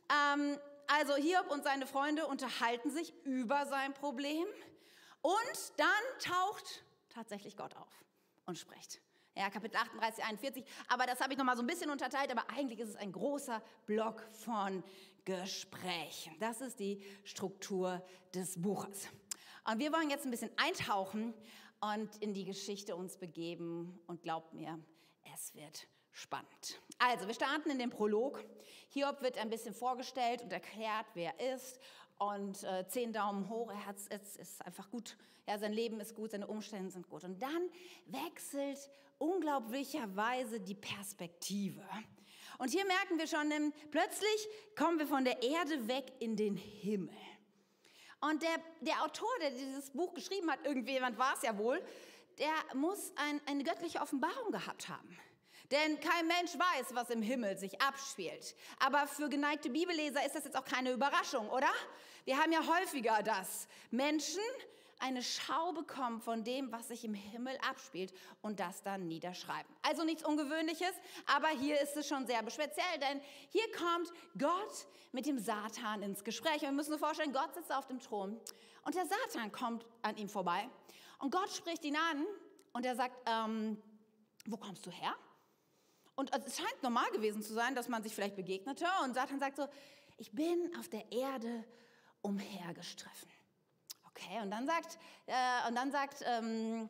ähm, 0.10 0.58
also 0.88 1.16
Hiob 1.16 1.52
und 1.52 1.64
seine 1.66 1.88
Freunde 1.88 2.28
unterhalten 2.28 2.90
sich 2.90 3.14
über 3.26 3.66
sein 3.66 3.94
Problem. 3.94 4.46
Und 5.26 5.74
dann 5.78 5.88
taucht 6.20 6.84
tatsächlich 7.10 7.58
Gott 7.58 7.76
auf 7.76 8.06
und 8.46 8.60
spricht. 8.60 9.02
Ja, 9.36 9.50
Kapitel 9.50 9.76
38, 9.76 10.24
41. 10.24 10.64
Aber 10.88 11.08
das 11.08 11.20
habe 11.20 11.34
ich 11.34 11.40
noch 11.40 11.46
mal 11.46 11.56
so 11.56 11.64
ein 11.64 11.68
bisschen 11.68 11.90
unterteilt. 11.90 12.30
Aber 12.30 12.48
eigentlich 12.52 12.80
ist 12.80 12.90
es 12.90 12.96
ein 12.96 13.12
großer 13.12 13.60
Block 13.88 14.22
von 14.34 14.84
Gesprächen. 15.24 16.36
Das 16.40 16.62
ist 16.62 16.80
die 16.80 17.04
Struktur 17.24 18.06
des 18.36 18.62
Buches. 18.62 19.08
Und 19.68 19.80
wir 19.80 19.92
wollen 19.92 20.12
jetzt 20.12 20.26
ein 20.26 20.32
bisschen 20.32 20.52
eintauchen 20.58 21.34
und 21.80 22.16
in 22.18 22.36
die 22.36 22.46
Geschichte 22.46 22.96
uns 22.96 23.18
begeben. 23.18 24.00
Und 24.06 24.22
glaubt 24.22 24.54
mir, 24.54 24.80
es 25.34 25.56
wird 25.56 25.88
spannend. 26.12 26.80
Also, 27.00 27.26
wir 27.26 27.34
starten 27.34 27.72
in 27.72 27.80
dem 27.80 27.90
Prolog. 27.90 28.46
Hiob 28.90 29.24
wird 29.24 29.40
ein 29.40 29.50
bisschen 29.50 29.74
vorgestellt 29.74 30.44
und 30.44 30.54
erklärt, 30.54 31.08
wer 31.16 31.34
er 31.40 31.56
ist 31.56 31.80
und 32.18 32.64
äh, 32.64 32.88
zehn 32.88 33.12
Daumen 33.12 33.50
hoch, 33.50 33.70
er 33.72 33.86
hat 33.86 33.98
es 34.10 34.36
ist 34.38 34.66
einfach 34.66 34.90
gut, 34.90 35.18
ja, 35.48 35.58
sein 35.58 35.74
Leben 35.74 36.00
ist 36.00 36.16
gut, 36.16 36.32
seine 36.32 36.48
Umstände 36.48 36.90
sind 36.90 37.10
gut. 37.10 37.24
Und 37.24 37.42
dann 37.42 37.70
wechselt 38.08 38.90
unglaublicherweise 39.18 40.60
die 40.60 40.76
Perspektive. 40.76 41.84
Und 42.58 42.72
hier 42.72 42.86
merken 42.86 43.18
wir 43.18 43.28
schon, 43.28 43.74
plötzlich 43.92 44.48
kommen 44.78 44.98
wir 44.98 45.08
von 45.08 45.26
der 45.26 45.44
Erde 45.44 45.88
weg 45.88 46.14
in 46.20 46.36
den 46.36 46.56
Himmel. 46.56 47.16
Und 48.22 48.42
der, 48.42 48.56
der 48.82 49.04
Autor, 49.04 49.30
der 49.42 49.52
dieses 49.52 49.92
Buch 49.92 50.14
geschrieben 50.14 50.50
hat, 50.50 50.66
irgendjemand 50.66 51.18
war 51.18 51.36
es 51.36 51.44
ja 51.44 51.58
wohl, 51.58 51.82
der 52.40 52.54
muss 52.74 53.14
ein, 53.18 53.40
eine 53.46 53.64
göttliche 53.64 54.00
Offenbarung 54.00 54.52
gehabt 54.52 54.90
haben. 54.90 55.18
Denn 55.72 56.00
kein 56.00 56.28
Mensch 56.28 56.54
weiß, 56.54 56.94
was 56.94 57.10
im 57.10 57.22
Himmel 57.22 57.58
sich 57.58 57.82
abspielt. 57.82 58.56
Aber 58.80 59.08
für 59.08 59.30
geneigte 59.30 59.70
Bibelleser 59.70 60.26
ist 60.26 60.36
das 60.36 60.46
jetzt 60.46 60.58
auch 60.58 60.66
keine 60.66 60.92
Überraschung, 60.92 61.50
oder? 61.50 61.70
Wir 62.26 62.38
haben 62.38 62.52
ja 62.52 62.62
häufiger 62.66 63.24
das. 63.24 63.68
Menschen 63.92 64.42
eine 65.00 65.22
Schau 65.22 65.74
bekommen 65.74 66.22
von 66.22 66.44
dem, 66.44 66.72
was 66.72 66.88
sich 66.88 67.04
im 67.04 67.14
Himmel 67.14 67.58
abspielt 67.68 68.14
und 68.42 68.60
das 68.60 68.82
dann 68.82 69.08
niederschreiben. 69.08 69.72
Also 69.82 70.04
nichts 70.04 70.24
Ungewöhnliches, 70.24 70.94
aber 71.26 71.50
hier 71.50 71.80
ist 71.82 71.98
es 71.98 72.08
schon 72.08 72.26
sehr 72.26 72.40
speziell, 72.50 73.00
denn 73.02 73.22
hier 73.50 73.70
kommt 73.74 74.12
Gott 74.38 74.88
mit 75.12 75.26
dem 75.26 75.38
Satan 75.38 76.02
ins 76.02 76.24
Gespräch. 76.24 76.56
Und 76.56 76.70
wir 76.70 76.72
müssen 76.72 76.94
uns 76.94 77.02
vorstellen, 77.02 77.34
Gott 77.34 77.54
sitzt 77.54 77.74
auf 77.74 77.88
dem 77.88 78.00
Thron 78.00 78.40
und 78.84 78.96
der 78.96 79.06
Satan 79.06 79.52
kommt 79.52 79.86
an 80.02 80.16
ihm 80.18 80.30
vorbei 80.30 80.70
und 81.20 81.32
Gott 81.32 81.50
spricht 81.50 81.84
ihn 81.86 81.98
an 81.98 82.26
und 82.74 82.86
er 82.86 82.96
sagt, 82.96 83.16
ähm, 83.26 83.82
wo 84.46 84.58
kommst 84.58 84.86
du 84.86 84.92
her? 84.92 85.16
Und 86.16 86.32
es 86.46 86.58
scheint 86.58 86.82
normal 86.82 87.10
gewesen 87.12 87.42
zu 87.42 87.54
sein, 87.54 87.76
dass 87.76 87.90
man 87.90 88.02
sich 88.04 88.16
vielleicht 88.16 88.36
begegnete 88.36 88.86
und 89.04 89.14
Satan 89.14 89.40
sagt 89.40 89.58
so, 89.58 89.68
ich 90.18 90.32
bin 90.32 90.72
auf 90.80 90.88
der 90.88 91.12
Erde 91.12 91.66
umhergestreffen. 92.22 93.30
Okay, 94.10 94.40
und 94.42 94.50
dann 94.50 94.66
sagt, 94.66 94.98
äh, 95.26 95.68
und 95.68 95.76
dann 95.76 95.92
sagt, 95.92 96.24
ähm, 96.26 96.90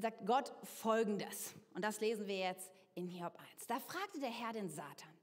sagt 0.00 0.26
Gott 0.26 0.52
folgendes. 0.64 1.54
Und 1.74 1.84
das 1.84 2.00
lesen 2.00 2.26
wir 2.26 2.38
jetzt 2.38 2.70
in 2.94 3.06
Hiob 3.06 3.38
1. 3.54 3.66
Da 3.68 3.78
fragte 3.78 4.18
der 4.18 4.30
Herr 4.30 4.52
den 4.52 4.68
Satan, 4.68 5.16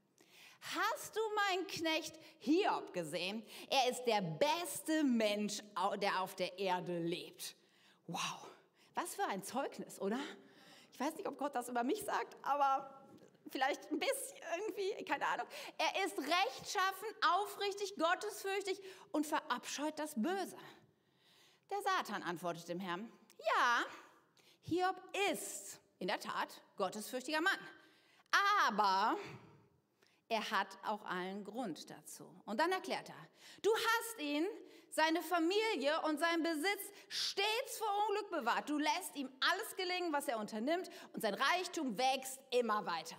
hast 0.74 1.14
du 1.14 1.20
meinen 1.34 1.66
Knecht 1.66 2.18
Hiob 2.38 2.92
gesehen? 2.94 3.44
Er 3.68 3.90
ist 3.90 4.04
der 4.04 4.22
beste 4.22 5.04
Mensch, 5.04 5.62
der 6.00 6.22
auf 6.22 6.34
der 6.34 6.58
Erde 6.58 6.98
lebt. 6.98 7.54
Wow, 8.06 8.48
was 8.94 9.14
für 9.14 9.24
ein 9.26 9.42
Zeugnis, 9.42 10.00
oder? 10.00 10.18
Ich 10.92 10.98
weiß 10.98 11.14
nicht, 11.14 11.28
ob 11.28 11.36
Gott 11.38 11.54
das 11.54 11.68
über 11.68 11.84
mich 11.84 12.02
sagt, 12.02 12.36
aber 12.42 12.97
vielleicht 13.50 13.90
ein 13.90 13.98
bisschen 13.98 14.38
irgendwie, 14.56 15.04
keine 15.04 15.26
Ahnung. 15.26 15.46
Er 15.78 16.04
ist 16.04 16.18
rechtschaffen, 16.18 17.08
aufrichtig, 17.34 17.94
gottesfürchtig 17.96 18.80
und 19.12 19.26
verabscheut 19.26 19.98
das 19.98 20.14
Böse. 20.14 20.56
Der 21.70 21.82
Satan 21.82 22.22
antwortet 22.22 22.68
dem 22.68 22.80
Herrn, 22.80 23.10
ja, 23.38 23.84
Hiob 24.62 24.96
ist 25.30 25.80
in 25.98 26.08
der 26.08 26.20
Tat 26.20 26.48
gottesfürchtiger 26.76 27.40
Mann. 27.40 27.58
Aber 28.66 29.18
er 30.28 30.50
hat 30.50 30.68
auch 30.84 31.04
allen 31.04 31.44
Grund 31.44 31.88
dazu. 31.90 32.28
Und 32.44 32.60
dann 32.60 32.70
erklärt 32.72 33.08
er, 33.08 33.28
du 33.62 33.70
hast 33.74 34.20
ihn, 34.20 34.46
seine 34.90 35.22
Familie 35.22 36.00
und 36.02 36.18
seinen 36.18 36.42
Besitz 36.42 36.90
stets 37.08 37.78
vor 37.78 38.08
Unglück 38.08 38.30
bewahrt. 38.30 38.68
Du 38.68 38.78
lässt 38.78 39.14
ihm 39.14 39.30
alles 39.40 39.76
gelingen, 39.76 40.12
was 40.12 40.28
er 40.28 40.38
unternimmt 40.38 40.90
und 41.12 41.20
sein 41.20 41.34
Reichtum 41.34 41.96
wächst 41.96 42.40
immer 42.50 42.84
weiter. 42.86 43.18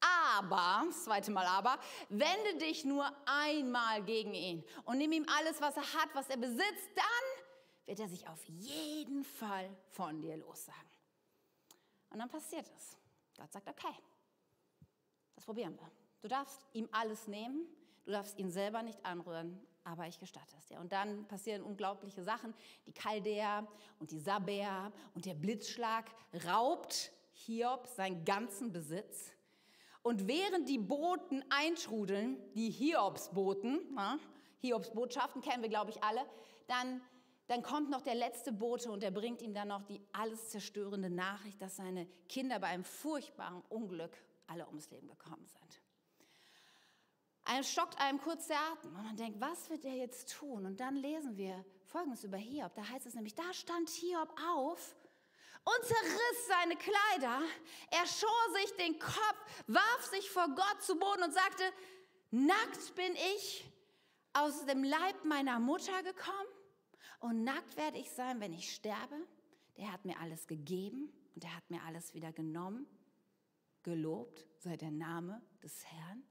Aber, 0.00 0.84
das 0.86 1.04
zweite 1.04 1.30
Mal 1.30 1.46
aber, 1.46 1.78
wende 2.08 2.56
dich 2.58 2.84
nur 2.84 3.10
einmal 3.26 4.02
gegen 4.02 4.34
ihn 4.34 4.64
und 4.84 4.98
nimm 4.98 5.12
ihm 5.12 5.26
alles, 5.38 5.60
was 5.60 5.76
er 5.76 5.82
hat, 5.82 6.08
was 6.14 6.28
er 6.30 6.38
besitzt, 6.38 6.90
dann 6.94 7.44
wird 7.86 8.00
er 8.00 8.08
sich 8.08 8.26
auf 8.28 8.42
jeden 8.44 9.24
Fall 9.24 9.68
von 9.88 10.20
dir 10.20 10.36
lossagen. 10.36 10.90
Und 12.10 12.18
dann 12.18 12.28
passiert 12.28 12.66
es. 12.76 12.96
Gott 13.36 13.52
sagt, 13.52 13.68
okay, 13.68 13.94
das 15.34 15.44
probieren 15.44 15.78
wir. 15.78 15.90
Du 16.20 16.28
darfst 16.28 16.60
ihm 16.72 16.88
alles 16.92 17.26
nehmen, 17.26 17.66
du 18.04 18.12
darfst 18.12 18.38
ihn 18.38 18.50
selber 18.50 18.82
nicht 18.82 19.04
anrühren, 19.04 19.58
aber 19.84 20.06
ich 20.06 20.18
gestatte 20.18 20.54
es 20.58 20.66
dir. 20.66 20.78
Und 20.78 20.92
dann 20.92 21.26
passieren 21.26 21.62
unglaubliche 21.62 22.22
Sachen. 22.22 22.54
Die 22.86 22.92
Chaldäer 22.92 23.66
und 23.98 24.10
die 24.10 24.20
Sabäer 24.20 24.92
und 25.14 25.24
der 25.24 25.34
Blitzschlag 25.34 26.10
raubt 26.46 27.10
Hiob 27.32 27.86
seinen 27.86 28.24
ganzen 28.24 28.72
Besitz. 28.72 29.32
Und 30.02 30.26
während 30.26 30.68
die 30.68 30.78
Boten 30.78 31.44
eintrudeln, 31.50 32.38
die 32.54 32.70
Hiobsboten, 32.70 33.80
na, 33.92 34.18
Hiobsbotschaften 34.60 35.42
kennen 35.42 35.62
wir, 35.62 35.68
glaube 35.68 35.90
ich, 35.90 36.02
alle, 36.02 36.24
dann, 36.66 37.02
dann 37.48 37.62
kommt 37.62 37.90
noch 37.90 38.00
der 38.00 38.14
letzte 38.14 38.52
Bote 38.52 38.90
und 38.90 39.02
er 39.02 39.10
bringt 39.10 39.42
ihm 39.42 39.52
dann 39.52 39.68
noch 39.68 39.82
die 39.82 40.00
alles 40.12 40.50
zerstörende 40.50 41.10
Nachricht, 41.10 41.60
dass 41.60 41.76
seine 41.76 42.06
Kinder 42.28 42.58
bei 42.58 42.68
einem 42.68 42.84
furchtbaren 42.84 43.62
Unglück 43.68 44.16
alle 44.46 44.66
ums 44.68 44.90
Leben 44.90 45.08
gekommen 45.08 45.46
sind. 45.46 45.82
Einem 47.44 47.64
stockt 47.64 48.00
einem 48.00 48.20
kurz 48.20 48.46
der 48.46 48.58
Atem 48.72 48.94
und 48.94 49.02
man 49.02 49.16
denkt, 49.16 49.40
was 49.40 49.70
wird 49.70 49.84
er 49.84 49.94
jetzt 49.94 50.32
tun? 50.32 50.66
Und 50.66 50.78
dann 50.78 50.96
lesen 50.96 51.36
wir 51.36 51.64
Folgendes 51.84 52.22
über 52.22 52.36
Hiob. 52.36 52.74
Da 52.74 52.88
heißt 52.88 53.06
es 53.06 53.14
nämlich, 53.14 53.34
da 53.34 53.52
stand 53.52 53.88
Hiob 53.88 54.32
auf 54.56 54.94
und 55.64 55.84
zerriss 55.84 56.46
seine 56.48 56.76
Kleider. 56.76 57.42
Er 57.90 58.06
schor 58.06 58.54
sich 58.60 58.76
den 58.76 58.98
Kopf, 58.98 59.64
warf 59.66 60.04
sich 60.10 60.30
vor 60.30 60.48
Gott 60.48 60.82
zu 60.82 60.98
Boden 60.98 61.22
und 61.22 61.32
sagte, 61.32 61.62
nackt 62.30 62.94
bin 62.94 63.14
ich 63.34 63.64
aus 64.32 64.64
dem 64.66 64.84
Leib 64.84 65.24
meiner 65.24 65.58
Mutter 65.58 66.02
gekommen 66.02 66.48
und 67.20 67.44
nackt 67.44 67.76
werde 67.76 67.98
ich 67.98 68.10
sein, 68.10 68.40
wenn 68.40 68.52
ich 68.52 68.74
sterbe. 68.74 69.16
Der 69.76 69.92
hat 69.92 70.04
mir 70.04 70.18
alles 70.20 70.46
gegeben 70.46 71.12
und 71.34 71.44
er 71.44 71.54
hat 71.56 71.68
mir 71.70 71.82
alles 71.84 72.14
wieder 72.14 72.32
genommen. 72.32 72.86
Gelobt 73.82 74.46
sei 74.58 74.76
der 74.76 74.90
Name 74.90 75.40
des 75.62 75.84
Herrn. 75.86 76.22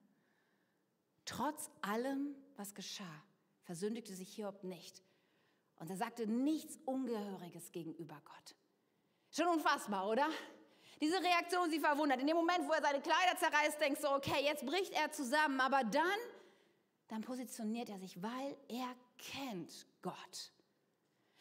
Trotz 1.26 1.70
allem, 1.82 2.36
was 2.56 2.74
geschah, 2.74 3.24
versündigte 3.64 4.16
sich 4.16 4.34
Hiob 4.34 4.64
nicht. 4.64 5.04
Und 5.76 5.90
er 5.90 5.98
sagte 5.98 6.28
nichts 6.28 6.78
Ungehöriges 6.86 7.72
gegenüber 7.72 8.22
Gott. 8.26 8.56
Schon 9.32 9.48
unfassbar, 9.48 10.08
oder? 10.08 10.28
Diese 11.02 11.22
Reaktion, 11.22 11.70
sie 11.70 11.80
verwundert. 11.80 12.20
In 12.20 12.28
dem 12.28 12.36
Moment, 12.36 12.68
wo 12.68 12.74
er 12.74 12.82
seine 12.82 13.02
Kleider 13.02 13.38
zerreißt, 13.38 13.80
denkst 13.80 14.02
du, 14.02 14.10
okay, 14.10 14.44
jetzt 14.44 14.66
bricht 14.66 14.94
er 14.94 15.12
zusammen. 15.12 15.60
Aber 15.62 15.84
dann, 15.84 16.20
dann 17.08 17.22
positioniert 17.22 17.90
er 17.90 18.00
sich, 18.00 18.22
weil 18.22 18.58
er 18.68 18.94
kennt 19.18 19.86
Gott. 20.02 20.52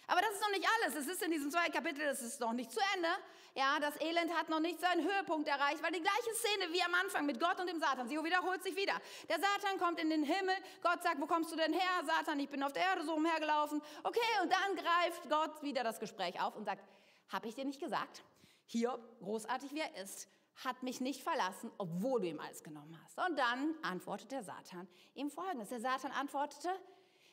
Aber 0.06 0.20
das 0.22 0.30
ist 0.32 0.40
noch 0.40 0.50
nicht 0.50 0.66
alles. 0.76 0.94
Es 0.94 1.06
ist 1.06 1.22
in 1.22 1.30
diesem 1.30 1.50
zweiten 1.50 1.72
Kapitel, 1.72 2.02
es 2.02 2.22
ist 2.22 2.40
noch 2.40 2.52
nicht 2.52 2.70
zu 2.70 2.80
Ende. 2.94 3.08
Ja, 3.54 3.78
das 3.80 4.00
Elend 4.00 4.32
hat 4.32 4.48
noch 4.48 4.60
nicht 4.60 4.80
seinen 4.80 5.04
Höhepunkt 5.04 5.48
erreicht, 5.48 5.82
weil 5.82 5.92
die 5.92 6.00
gleiche 6.00 6.34
Szene 6.34 6.72
wie 6.72 6.82
am 6.82 6.94
Anfang 6.94 7.26
mit 7.26 7.40
Gott 7.40 7.58
und 7.60 7.66
dem 7.66 7.80
Satan, 7.80 8.08
sie 8.08 8.16
wiederholt 8.16 8.62
sich 8.62 8.76
wieder. 8.76 8.94
Der 9.28 9.38
Satan 9.38 9.78
kommt 9.78 10.00
in 10.00 10.10
den 10.10 10.22
Himmel, 10.22 10.54
Gott 10.82 11.02
sagt, 11.02 11.20
wo 11.20 11.26
kommst 11.26 11.50
du 11.52 11.56
denn 11.56 11.72
her? 11.72 12.04
Satan, 12.06 12.38
ich 12.38 12.48
bin 12.48 12.62
auf 12.62 12.72
der 12.72 12.84
Erde 12.84 13.04
so 13.04 13.14
umhergelaufen. 13.14 13.82
Okay, 14.02 14.20
und 14.42 14.52
dann 14.52 14.76
greift 14.76 15.28
Gott 15.28 15.62
wieder 15.62 15.82
das 15.82 15.98
Gespräch 15.98 16.40
auf 16.40 16.56
und 16.56 16.64
sagt, 16.64 16.82
habe 17.28 17.48
ich 17.48 17.54
dir 17.54 17.64
nicht 17.64 17.80
gesagt? 17.80 18.24
Hier, 18.66 18.98
großartig 19.20 19.72
wie 19.72 19.80
er 19.80 19.96
ist, 20.02 20.28
hat 20.64 20.82
mich 20.82 21.00
nicht 21.00 21.22
verlassen, 21.22 21.70
obwohl 21.78 22.20
du 22.20 22.28
ihm 22.28 22.40
alles 22.40 22.62
genommen 22.62 22.98
hast. 23.02 23.18
Und 23.18 23.38
dann 23.38 23.74
antwortet 23.82 24.32
der 24.32 24.42
Satan 24.42 24.88
ihm 25.14 25.30
folgendes. 25.30 25.68
Der 25.68 25.80
Satan 25.80 26.10
antwortete, 26.12 26.68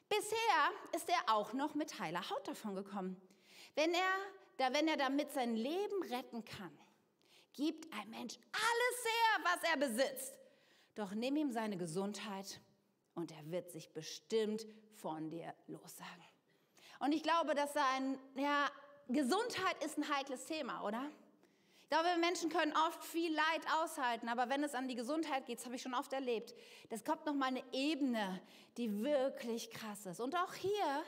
bisher 0.08 0.72
ist 0.96 1.10
er 1.10 1.34
auch 1.34 1.54
noch 1.54 1.76
mit 1.76 2.00
heiler 2.00 2.30
Haut 2.30 2.48
davon 2.48 2.76
gekommen. 2.76 3.20
Wenn 3.74 3.94
er 3.94 4.14
da 4.58 4.74
wenn 4.74 4.88
er 4.88 4.98
damit 4.98 5.32
sein 5.32 5.56
Leben 5.56 6.04
retten 6.04 6.46
kann, 6.46 6.72
gibt 7.54 7.92
ein 7.94 8.10
Mensch 8.10 8.38
alles 8.52 9.06
her, 9.06 9.44
was 9.44 9.70
er 9.72 9.78
besitzt. 9.78 10.40
Doch 10.96 11.12
nimm 11.12 11.36
ihm 11.36 11.52
seine 11.52 11.78
Gesundheit 11.78 12.62
und 13.16 13.32
er 13.32 13.52
wird 13.52 13.72
sich 13.72 13.92
bestimmt 13.92 14.66
von 14.94 15.30
dir 15.30 15.54
lossagen. 15.68 16.24
Und 17.00 17.14
ich 17.14 17.24
glaube, 17.24 17.56
dass 17.56 17.74
sein, 17.74 18.18
ja, 18.36 18.70
Gesundheit 19.08 19.84
ist 19.84 19.98
ein 19.98 20.10
heikles 20.10 20.46
Thema, 20.46 20.84
oder? 20.84 21.10
Ich 21.82 21.90
glaube, 21.90 22.08
Menschen 22.20 22.50
können 22.50 22.74
oft 22.88 23.04
viel 23.04 23.34
Leid 23.34 23.62
aushalten, 23.80 24.28
aber 24.28 24.50
wenn 24.50 24.64
es 24.64 24.74
an 24.74 24.88
die 24.88 24.96
Gesundheit 24.96 25.46
geht, 25.46 25.60
das 25.60 25.66
habe 25.66 25.76
ich 25.76 25.82
schon 25.82 25.94
oft 25.94 26.12
erlebt, 26.14 26.56
das 26.90 27.04
kommt 27.04 27.26
noch 27.26 27.36
mal 27.36 27.48
eine 27.48 27.64
Ebene, 27.74 28.42
die 28.78 29.04
wirklich 29.04 29.70
krass 29.70 30.06
ist. 30.08 30.20
Und 30.20 30.36
auch 30.36 30.54
hier, 30.56 31.04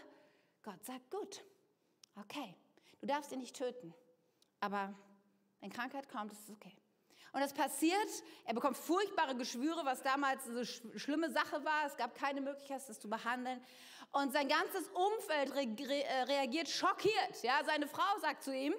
Gott 0.63 0.85
sagt, 0.85 1.09
gut, 1.09 1.43
okay, 2.15 2.55
Du 2.99 3.07
darfst 3.07 3.31
ihn 3.31 3.39
nicht 3.39 3.55
töten. 3.55 3.93
Aber 4.59 4.93
wenn 5.61 5.71
Krankheit 5.71 6.09
kommt, 6.09 6.31
ist 6.31 6.43
es 6.43 6.49
okay. 6.49 6.75
Und 7.37 7.43
das 7.43 7.53
passiert, 7.53 8.09
er 8.45 8.55
bekommt 8.55 8.75
furchtbare 8.75 9.35
Geschwüre, 9.35 9.85
was 9.85 10.01
damals 10.01 10.49
eine 10.49 10.65
schlimme 10.65 11.29
Sache 11.29 11.63
war. 11.63 11.85
Es 11.85 11.95
gab 11.95 12.15
keine 12.15 12.41
Möglichkeit, 12.41 12.81
das 12.89 12.99
zu 12.99 13.07
behandeln. 13.07 13.63
Und 14.11 14.33
sein 14.33 14.47
ganzes 14.47 14.89
Umfeld 14.89 15.53
re 15.53 16.03
äh, 16.03 16.23
reagiert 16.23 16.67
schockiert. 16.67 17.43
Ja, 17.43 17.59
seine 17.63 17.87
Frau 17.87 18.19
sagt 18.21 18.41
zu 18.41 18.51
ihm, 18.51 18.73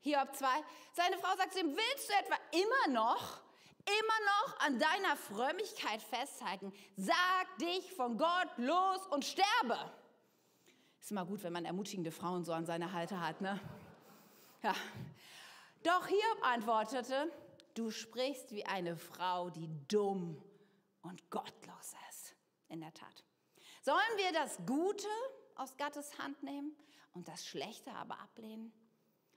Hiob 0.00 0.34
2, 0.34 0.46
seine 0.94 1.18
Frau 1.18 1.36
sagt 1.36 1.52
zu 1.52 1.60
ihm, 1.60 1.76
willst 1.76 2.08
du 2.08 2.14
etwa 2.14 2.36
immer 2.52 2.94
noch, 2.94 3.42
immer 3.84 4.46
noch 4.46 4.60
an 4.60 4.78
deiner 4.78 5.14
Frömmigkeit 5.14 6.00
festhalten? 6.00 6.72
Sag 6.96 7.58
dich 7.60 7.92
von 7.92 8.16
Gott 8.16 8.48
los 8.56 9.06
und 9.10 9.26
sterbe. 9.26 9.92
Ist 10.98 11.10
immer 11.10 11.26
gut, 11.26 11.42
wenn 11.42 11.52
man 11.52 11.66
ermutigende 11.66 12.10
Frauen 12.10 12.42
so 12.42 12.54
an 12.54 12.64
seiner 12.64 12.90
Halte 12.90 13.20
hat, 13.20 13.42
ne? 13.42 13.60
Ja. 14.62 14.74
Doch 15.82 16.06
Hiob 16.06 16.38
antwortete, 16.42 17.30
du 17.74 17.90
sprichst 17.90 18.52
wie 18.52 18.64
eine 18.64 18.96
Frau, 18.96 19.50
die 19.50 19.68
dumm 19.88 20.42
und 21.02 21.30
gottlos 21.30 21.94
ist. 22.10 22.34
In 22.68 22.80
der 22.80 22.92
Tat. 22.92 23.24
Sollen 23.82 23.98
wir 24.16 24.32
das 24.32 24.58
Gute 24.66 25.08
aus 25.54 25.76
Gottes 25.76 26.18
Hand 26.18 26.42
nehmen 26.42 26.76
und 27.14 27.28
das 27.28 27.46
Schlechte 27.46 27.90
aber 27.92 28.20
ablehnen? 28.20 28.72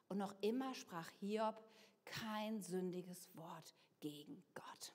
Und 0.09 0.17
noch 0.17 0.35
immer 0.41 0.75
sprach 0.75 1.09
Hiob 1.21 1.63
kein 2.03 2.61
sündiges 2.61 3.29
Wort 3.35 3.73
gegen 4.01 4.43
Gott. 4.53 4.93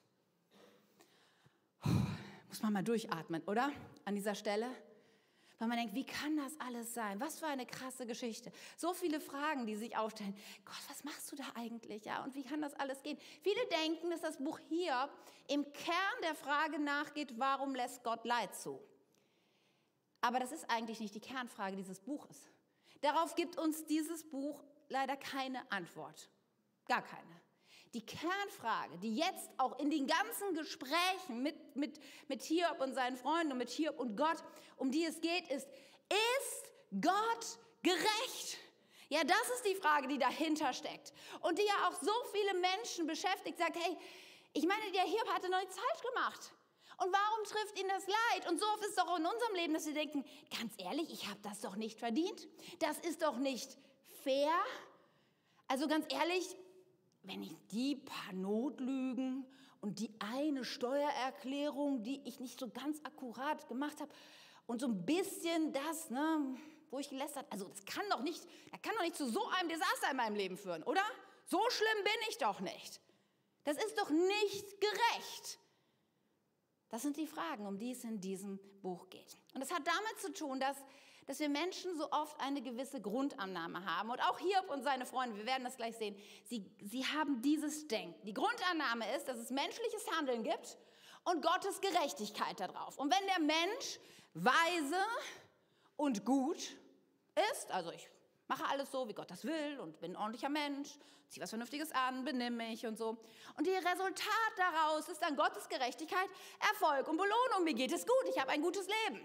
Muss 2.48 2.62
man 2.62 2.72
mal 2.72 2.84
durchatmen, 2.84 3.42
oder? 3.44 3.72
An 4.04 4.14
dieser 4.14 4.34
Stelle. 4.34 4.66
Weil 5.58 5.68
man 5.68 5.78
denkt, 5.78 5.94
wie 5.94 6.04
kann 6.04 6.36
das 6.36 6.58
alles 6.60 6.92
sein? 6.92 7.18
Was 7.18 7.38
für 7.38 7.46
eine 7.46 7.64
krasse 7.64 8.06
Geschichte. 8.06 8.52
So 8.76 8.92
viele 8.92 9.20
Fragen, 9.20 9.66
die 9.66 9.74
sich 9.74 9.96
aufstellen. 9.96 10.36
Gott, 10.64 10.82
was 10.88 11.02
machst 11.04 11.32
du 11.32 11.36
da 11.36 11.44
eigentlich? 11.54 12.04
Ja, 12.04 12.22
und 12.24 12.34
wie 12.34 12.42
kann 12.42 12.60
das 12.60 12.74
alles 12.74 13.02
gehen? 13.02 13.18
Viele 13.42 13.64
denken, 13.84 14.10
dass 14.10 14.20
das 14.20 14.36
Buch 14.36 14.58
hier 14.68 15.08
im 15.48 15.64
Kern 15.72 16.22
der 16.22 16.34
Frage 16.34 16.78
nachgeht, 16.78 17.38
warum 17.38 17.74
lässt 17.74 18.02
Gott 18.04 18.24
Leid 18.24 18.54
zu? 18.54 18.80
Aber 20.20 20.40
das 20.40 20.52
ist 20.52 20.68
eigentlich 20.68 21.00
nicht 21.00 21.14
die 21.14 21.20
Kernfrage 21.20 21.76
dieses 21.76 22.00
Buches. 22.00 22.50
Darauf 23.00 23.34
gibt 23.34 23.56
uns 23.56 23.86
dieses 23.86 24.28
Buch 24.28 24.62
leider 24.88 25.16
keine 25.16 25.70
Antwort. 25.70 26.28
Gar 26.86 27.02
keine. 27.02 27.35
Die 27.96 28.04
Kernfrage, 28.04 28.98
die 28.98 29.16
jetzt 29.16 29.48
auch 29.56 29.78
in 29.78 29.88
den 29.88 30.06
ganzen 30.06 30.52
Gesprächen 30.52 31.42
mit, 31.42 31.76
mit, 31.76 31.98
mit 32.28 32.42
Hiob 32.42 32.78
und 32.82 32.94
seinen 32.94 33.16
Freunden 33.16 33.52
und 33.52 33.58
mit 33.58 33.70
Hiob 33.70 33.98
und 33.98 34.18
Gott, 34.18 34.36
um 34.76 34.90
die 34.90 35.06
es 35.06 35.18
geht, 35.22 35.48
ist, 35.48 35.66
ist 36.10 36.72
Gott 37.00 37.58
gerecht? 37.82 38.58
Ja, 39.08 39.24
das 39.24 39.48
ist 39.54 39.64
die 39.64 39.76
Frage, 39.76 40.08
die 40.08 40.18
dahinter 40.18 40.74
steckt 40.74 41.14
und 41.40 41.58
die 41.58 41.64
ja 41.64 41.88
auch 41.88 41.94
so 42.02 42.12
viele 42.32 42.52
Menschen 42.60 43.06
beschäftigt, 43.06 43.56
sagt, 43.56 43.76
hey, 43.82 43.96
ich 44.52 44.66
meine, 44.66 44.92
der 44.92 45.04
Hiob 45.04 45.28
hatte 45.32 45.48
noch 45.48 45.60
nichts 45.60 45.78
falsch 45.78 46.02
gemacht. 46.12 46.52
Und 46.98 47.10
warum 47.10 47.44
trifft 47.44 47.80
ihn 47.80 47.88
das 47.88 48.06
Leid? 48.06 48.50
Und 48.50 48.60
so 48.60 48.66
oft 48.74 48.82
ist 48.82 48.90
es 48.90 48.96
doch 48.96 49.16
in 49.16 49.24
unserem 49.24 49.54
Leben, 49.54 49.72
dass 49.72 49.86
wir 49.86 49.94
denken, 49.94 50.22
ganz 50.60 50.74
ehrlich, 50.76 51.10
ich 51.10 51.28
habe 51.28 51.40
das 51.40 51.62
doch 51.62 51.76
nicht 51.76 51.98
verdient. 51.98 52.46
Das 52.78 52.98
ist 52.98 53.22
doch 53.22 53.38
nicht 53.38 53.78
fair. 54.22 54.52
Also 55.66 55.88
ganz 55.88 56.04
ehrlich, 56.12 56.54
wenn 57.26 57.42
ich 57.42 57.54
die 57.70 57.96
paar 57.96 58.32
Notlügen 58.32 59.44
und 59.80 59.98
die 59.98 60.10
eine 60.18 60.64
Steuererklärung, 60.64 62.02
die 62.02 62.20
ich 62.24 62.40
nicht 62.40 62.58
so 62.58 62.68
ganz 62.68 63.00
akkurat 63.04 63.68
gemacht 63.68 64.00
habe 64.00 64.10
und 64.66 64.80
so 64.80 64.86
ein 64.88 65.04
bisschen 65.04 65.72
das, 65.72 66.10
ne, 66.10 66.56
wo 66.90 66.98
ich 66.98 67.08
gelästert, 67.08 67.46
also 67.50 67.68
das 67.68 67.84
kann 67.84 68.04
doch 68.10 68.22
nicht, 68.22 68.42
das 68.70 68.82
kann 68.82 68.94
doch 68.96 69.02
nicht 69.02 69.16
zu 69.16 69.28
so 69.28 69.46
einem 69.48 69.68
Desaster 69.68 70.10
in 70.10 70.16
meinem 70.16 70.36
Leben 70.36 70.56
führen, 70.56 70.82
oder? 70.84 71.02
So 71.44 71.60
schlimm 71.70 72.04
bin 72.04 72.28
ich 72.28 72.38
doch 72.38 72.60
nicht. 72.60 73.00
Das 73.64 73.76
ist 73.76 73.98
doch 73.98 74.10
nicht 74.10 74.80
gerecht. 74.80 75.58
Das 76.96 77.02
sind 77.02 77.18
die 77.18 77.26
Fragen, 77.26 77.66
um 77.66 77.78
die 77.78 77.90
es 77.90 78.04
in 78.04 78.22
diesem 78.22 78.58
Buch 78.80 79.10
geht. 79.10 79.36
Und 79.52 79.60
das 79.60 79.70
hat 79.70 79.86
damit 79.86 80.18
zu 80.18 80.32
tun, 80.32 80.58
dass 80.58 80.78
dass 81.26 81.40
wir 81.40 81.50
Menschen 81.50 81.94
so 81.98 82.10
oft 82.10 82.40
eine 82.40 82.62
gewisse 82.62 83.02
Grundannahme 83.02 83.84
haben. 83.84 84.10
Und 84.10 84.20
auch 84.20 84.38
Hiob 84.38 84.70
und 84.70 84.82
seine 84.82 85.04
Freunde, 85.04 85.36
wir 85.36 85.44
werden 85.44 85.64
das 85.64 85.76
gleich 85.76 85.96
sehen, 85.96 86.16
sie, 86.44 86.64
sie 86.80 87.04
haben 87.04 87.42
dieses 87.42 87.86
Denken. 87.86 88.24
Die 88.24 88.32
Grundannahme 88.32 89.14
ist, 89.14 89.28
dass 89.28 89.36
es 89.36 89.50
menschliches 89.50 90.10
Handeln 90.16 90.42
gibt 90.42 90.78
und 91.24 91.42
Gottes 91.42 91.82
Gerechtigkeit 91.82 92.60
darauf. 92.60 92.96
Und 92.96 93.12
wenn 93.12 93.26
der 93.26 93.40
Mensch 93.40 93.98
weise 94.32 95.04
und 95.96 96.24
gut 96.24 96.76
ist, 97.52 97.70
also 97.72 97.90
ich 97.90 98.08
mache 98.48 98.64
alles 98.66 98.90
so, 98.90 99.08
wie 99.08 99.14
Gott 99.14 99.30
das 99.30 99.44
will 99.44 99.78
und 99.80 100.00
bin 100.00 100.12
ein 100.12 100.16
ordentlicher 100.16 100.48
Mensch, 100.48 100.90
ziehe 101.28 101.42
was 101.42 101.50
Vernünftiges 101.50 101.92
an, 101.92 102.24
benimm 102.24 102.56
mich 102.56 102.86
und 102.86 102.96
so. 102.96 103.16
Und 103.56 103.66
das 103.66 103.84
Resultat 103.84 104.52
daraus 104.56 105.08
ist 105.08 105.20
dann 105.20 105.36
Gottes 105.36 105.68
Gerechtigkeit, 105.68 106.28
Erfolg 106.60 107.08
und 107.08 107.16
Belohnung. 107.16 107.64
Mir 107.64 107.74
geht 107.74 107.92
es 107.92 108.06
gut, 108.06 108.24
ich 108.28 108.40
habe 108.40 108.50
ein 108.50 108.62
gutes 108.62 108.86
Leben. 108.86 109.20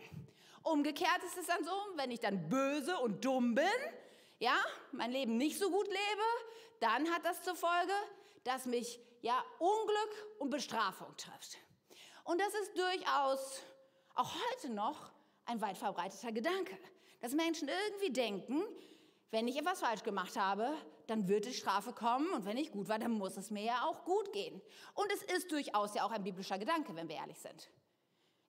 Umgekehrt 0.63 1.23
ist 1.25 1.37
es 1.37 1.47
dann 1.47 1.63
so, 1.63 1.71
wenn 1.95 2.11
ich 2.11 2.19
dann 2.19 2.49
böse 2.49 2.97
und 2.99 3.23
dumm 3.23 3.55
bin, 3.55 3.65
ja, 4.39 4.55
mein 4.91 5.11
Leben 5.11 5.37
nicht 5.37 5.57
so 5.57 5.69
gut 5.69 5.87
lebe, 5.87 6.27
dann 6.79 7.09
hat 7.11 7.25
das 7.25 7.41
zur 7.43 7.55
Folge, 7.55 7.93
dass 8.43 8.65
mich 8.65 8.99
ja 9.21 9.43
Unglück 9.59 10.39
und 10.39 10.49
Bestrafung 10.49 11.15
trifft. 11.17 11.57
Und 12.23 12.39
das 12.41 12.53
ist 12.55 12.77
durchaus 12.77 13.61
auch 14.15 14.33
heute 14.33 14.69
noch 14.69 15.11
ein 15.45 15.61
weit 15.61 15.77
verbreiteter 15.77 16.31
Gedanke, 16.31 16.77
dass 17.21 17.33
Menschen 17.33 17.69
irgendwie 17.69 18.11
denken, 18.11 18.63
wenn 19.31 19.47
ich 19.47 19.57
etwas 19.57 19.79
falsch 19.79 20.03
gemacht 20.03 20.37
habe, 20.37 20.71
dann 21.07 21.27
wird 21.27 21.45
die 21.45 21.53
Strafe 21.53 21.93
kommen 21.93 22.29
und 22.31 22.45
wenn 22.45 22.57
ich 22.57 22.71
gut 22.71 22.89
war, 22.89 22.99
dann 22.99 23.11
muss 23.11 23.37
es 23.37 23.49
mir 23.49 23.63
ja 23.63 23.85
auch 23.85 24.05
gut 24.05 24.31
gehen. 24.33 24.61
Und 24.93 25.11
es 25.13 25.23
ist 25.23 25.51
durchaus 25.51 25.95
ja 25.95 26.03
auch 26.03 26.11
ein 26.11 26.23
biblischer 26.23 26.59
Gedanke, 26.59 26.95
wenn 26.95 27.09
wir 27.09 27.15
ehrlich 27.15 27.39
sind. 27.39 27.71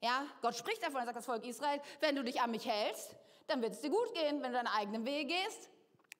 Ja, 0.01 0.27
Gott 0.41 0.57
spricht 0.57 0.83
davon, 0.83 1.01
er 1.01 1.07
sagt 1.07 1.17
das 1.17 1.27
Volk 1.27 1.47
Israel, 1.47 1.81
wenn 2.01 2.17
du 2.17 2.25
dich 2.25 2.41
an 2.41 2.51
mich 2.51 2.67
hältst, 2.67 3.15
dann 3.47 3.63
wird 3.63 3.75
es 3.75 3.81
dir 3.81 3.91
gut 3.91 4.13
gehen. 4.15 4.43
Wenn 4.43 4.51
du 4.51 4.59
deinen 4.59 4.67
eigenen 4.67 5.05
Weg 5.05 5.29
gehst, 5.29 5.71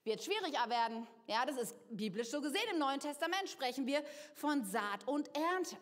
wird 0.05 0.21
es 0.21 0.25
schwieriger 0.25 0.71
werden. 0.71 1.09
Ja, 1.27 1.45
das 1.45 1.57
ist 1.57 1.75
biblisch 1.91 2.31
so 2.31 2.41
gesehen. 2.41 2.63
Im 2.73 2.79
Neuen 2.79 3.01
Testament 3.01 3.49
sprechen 3.49 3.85
wir 3.87 4.05
von 4.35 4.65
Saat 4.65 5.05
und 5.07 5.29
Ernte. 5.37 5.77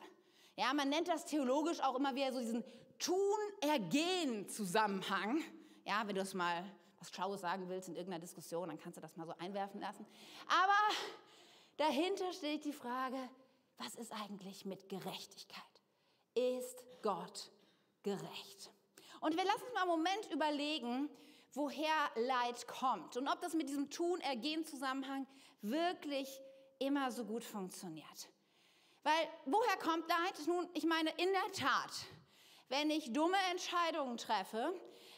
Ja, 0.56 0.72
man 0.72 0.88
nennt 0.88 1.08
das 1.08 1.26
theologisch 1.26 1.80
auch 1.80 1.96
immer 1.96 2.14
wieder 2.14 2.32
so 2.32 2.40
diesen 2.40 2.64
Tun-Ergehen-Zusammenhang. 2.98 5.42
Ja, 5.84 6.02
wenn 6.06 6.14
du 6.14 6.22
es 6.22 6.32
mal 6.34 6.64
was 7.00 7.08
Schlaues 7.10 7.40
sagen 7.40 7.68
willst 7.68 7.88
in 7.88 7.96
irgendeiner 7.96 8.20
Diskussion, 8.20 8.68
dann 8.68 8.78
kannst 8.78 8.98
du 8.98 9.00
das 9.00 9.16
mal 9.16 9.26
so 9.26 9.34
einwerfen 9.38 9.80
lassen. 9.80 10.06
Aber 10.46 10.96
dahinter 11.78 12.32
steht 12.32 12.64
die 12.64 12.72
Frage, 12.72 13.16
was 13.78 13.94
ist 13.94 14.12
eigentlich 14.12 14.66
mit 14.66 14.88
Gerechtigkeit? 14.88 15.62
Ist 16.34 16.84
Gott 17.02 17.50
gerecht. 18.02 18.70
Und 19.20 19.36
wir 19.36 19.44
lassen 19.44 19.62
uns 19.62 19.74
mal 19.74 19.82
einen 19.82 19.90
Moment 19.90 20.30
überlegen, 20.30 21.10
woher 21.54 22.10
Leid 22.14 22.66
kommt 22.68 23.16
und 23.16 23.26
ob 23.28 23.40
das 23.40 23.54
mit 23.54 23.68
diesem 23.68 23.90
Tun-Ergehen-Zusammenhang 23.90 25.26
wirklich 25.62 26.40
immer 26.78 27.10
so 27.10 27.24
gut 27.24 27.44
funktioniert. 27.44 28.28
Weil 29.02 29.28
woher 29.46 29.76
kommt 29.78 30.08
Leid? 30.08 30.46
Nun, 30.46 30.68
ich 30.74 30.84
meine, 30.84 31.10
in 31.16 31.30
der 31.32 31.52
Tat, 31.52 31.92
wenn 32.68 32.90
ich 32.90 33.12
dumme 33.12 33.36
Entscheidungen 33.50 34.16
treffe, 34.18 34.72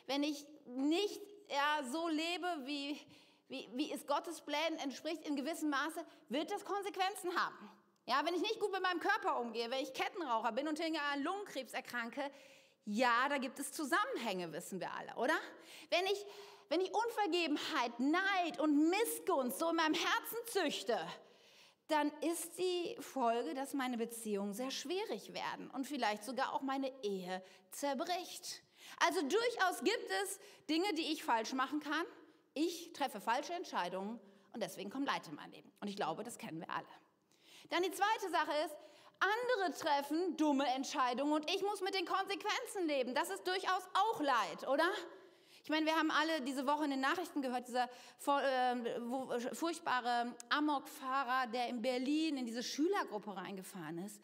wenn 0.07 0.23
ich 0.23 0.47
nicht 0.67 1.21
ja, 1.53 1.83
so 1.91 2.09
lebe, 2.09 2.47
wie, 2.65 2.99
wie, 3.49 3.69
wie 3.75 3.93
es 3.93 4.07
Gottes 4.07 4.41
Plänen 4.41 4.79
entspricht, 4.79 5.27
in 5.27 5.37
gewissem 5.37 5.71
Maße, 5.71 6.05
wird 6.29 6.51
das 6.51 6.65
Konsequenzen 6.65 7.37
haben. 7.37 7.71
Ja, 8.07 8.25
wenn 8.25 8.35
ich 8.35 8.41
nicht 8.41 8.59
gut 8.59 8.73
mit 8.73 8.83
meinem 8.83 9.01
Körper 9.01 9.39
umgehe, 9.39 9.71
wenn 9.71 9.83
ich 9.83 9.93
Kettenraucher 9.93 10.53
bin 10.53 10.67
und 10.67 10.81
hinterher 10.81 11.23
Lungenkrebs 11.23 11.73
erkranke, 11.73 12.31
ja, 12.85 13.29
da 13.29 13.39
gibt 13.39 13.61
es 13.61 13.73
Zusammenhänge, 13.73 14.53
wissen 14.53 14.81
wir 14.81 14.93
alle, 14.93 15.15
oder? 15.15 15.39
Wenn 15.91 16.05
ich, 16.07 16.27
wenn 16.69 16.81
ich 16.81 16.93
Unvergebenheit, 16.93 18.01
Neid 18.01 18.59
und 18.59 18.91
Missgunst 18.91 19.59
so 19.59 19.71
in 19.71 19.77
meinem 19.77 19.95
Herzen 19.95 20.39
züchte, 20.47 20.99
dann 21.87 22.11
ist 22.23 22.59
die 22.59 22.97
Folge, 22.99 23.55
dass 23.55 23.75
meine 23.75 23.99
Beziehungen 23.99 24.55
sehr 24.55 24.71
schwierig 24.71 25.33
werden 25.33 25.71
und 25.71 25.87
vielleicht 25.87 26.25
sogar 26.25 26.55
auch 26.55 26.63
meine 26.63 26.91
Ehe 27.05 27.43
zerbricht. 27.71 28.63
Also 28.99 29.21
durchaus 29.23 29.79
gibt 29.83 30.11
es 30.23 30.39
Dinge, 30.69 30.93
die 30.95 31.13
ich 31.13 31.25
falsch 31.25 31.53
machen 31.53 31.81
kann. 31.81 32.07
Ich 32.55 32.93
treffe 32.93 33.21
falsche 33.21 33.55
Entscheidungen 33.55 34.21
und 34.53 34.63
deswegen 34.63 34.91
kommt 34.91 35.07
Leid 35.07 35.27
in 35.29 35.35
mein 35.35 35.51
Leben. 35.51 35.73
Und 35.81 35.89
ich 35.89 35.97
glaube, 35.97 36.23
das 36.23 36.39
kennen 36.39 36.61
wir 36.61 36.71
alle. 36.71 36.87
Dann 37.71 37.83
die 37.83 37.91
zweite 37.91 38.31
Sache 38.31 38.53
ist, 38.67 38.77
andere 39.21 39.79
treffen 39.79 40.37
dumme 40.37 40.67
Entscheidungen 40.75 41.33
und 41.33 41.51
ich 41.51 41.63
muss 41.63 41.81
mit 41.81 41.95
den 41.95 42.07
Konsequenzen 42.07 42.87
leben. 42.87 43.15
Das 43.15 43.31
ist 43.31 43.47
durchaus 43.47 43.89
auch 43.95 44.21
Leid, 44.21 44.69
oder? 44.69 44.91
Ich 45.65 45.71
meine, 45.71 45.87
wir 45.87 45.95
haben 45.95 46.11
alle 46.11 46.41
diese 46.41 46.67
Woche 46.67 46.85
in 46.85 46.91
den 46.91 47.01
Nachrichten 47.01 47.41
gehört, 47.41 47.69
dieser 47.69 47.85
äh, 48.27 49.55
furchtbare 49.55 50.35
Amokfahrer, 50.49 51.47
der 51.53 51.69
in 51.69 51.81
Berlin 51.81 52.37
in 52.37 52.47
diese 52.47 52.65
Schülergruppe 52.65 53.37
reingefahren 53.37 53.99
ist. 53.99 54.21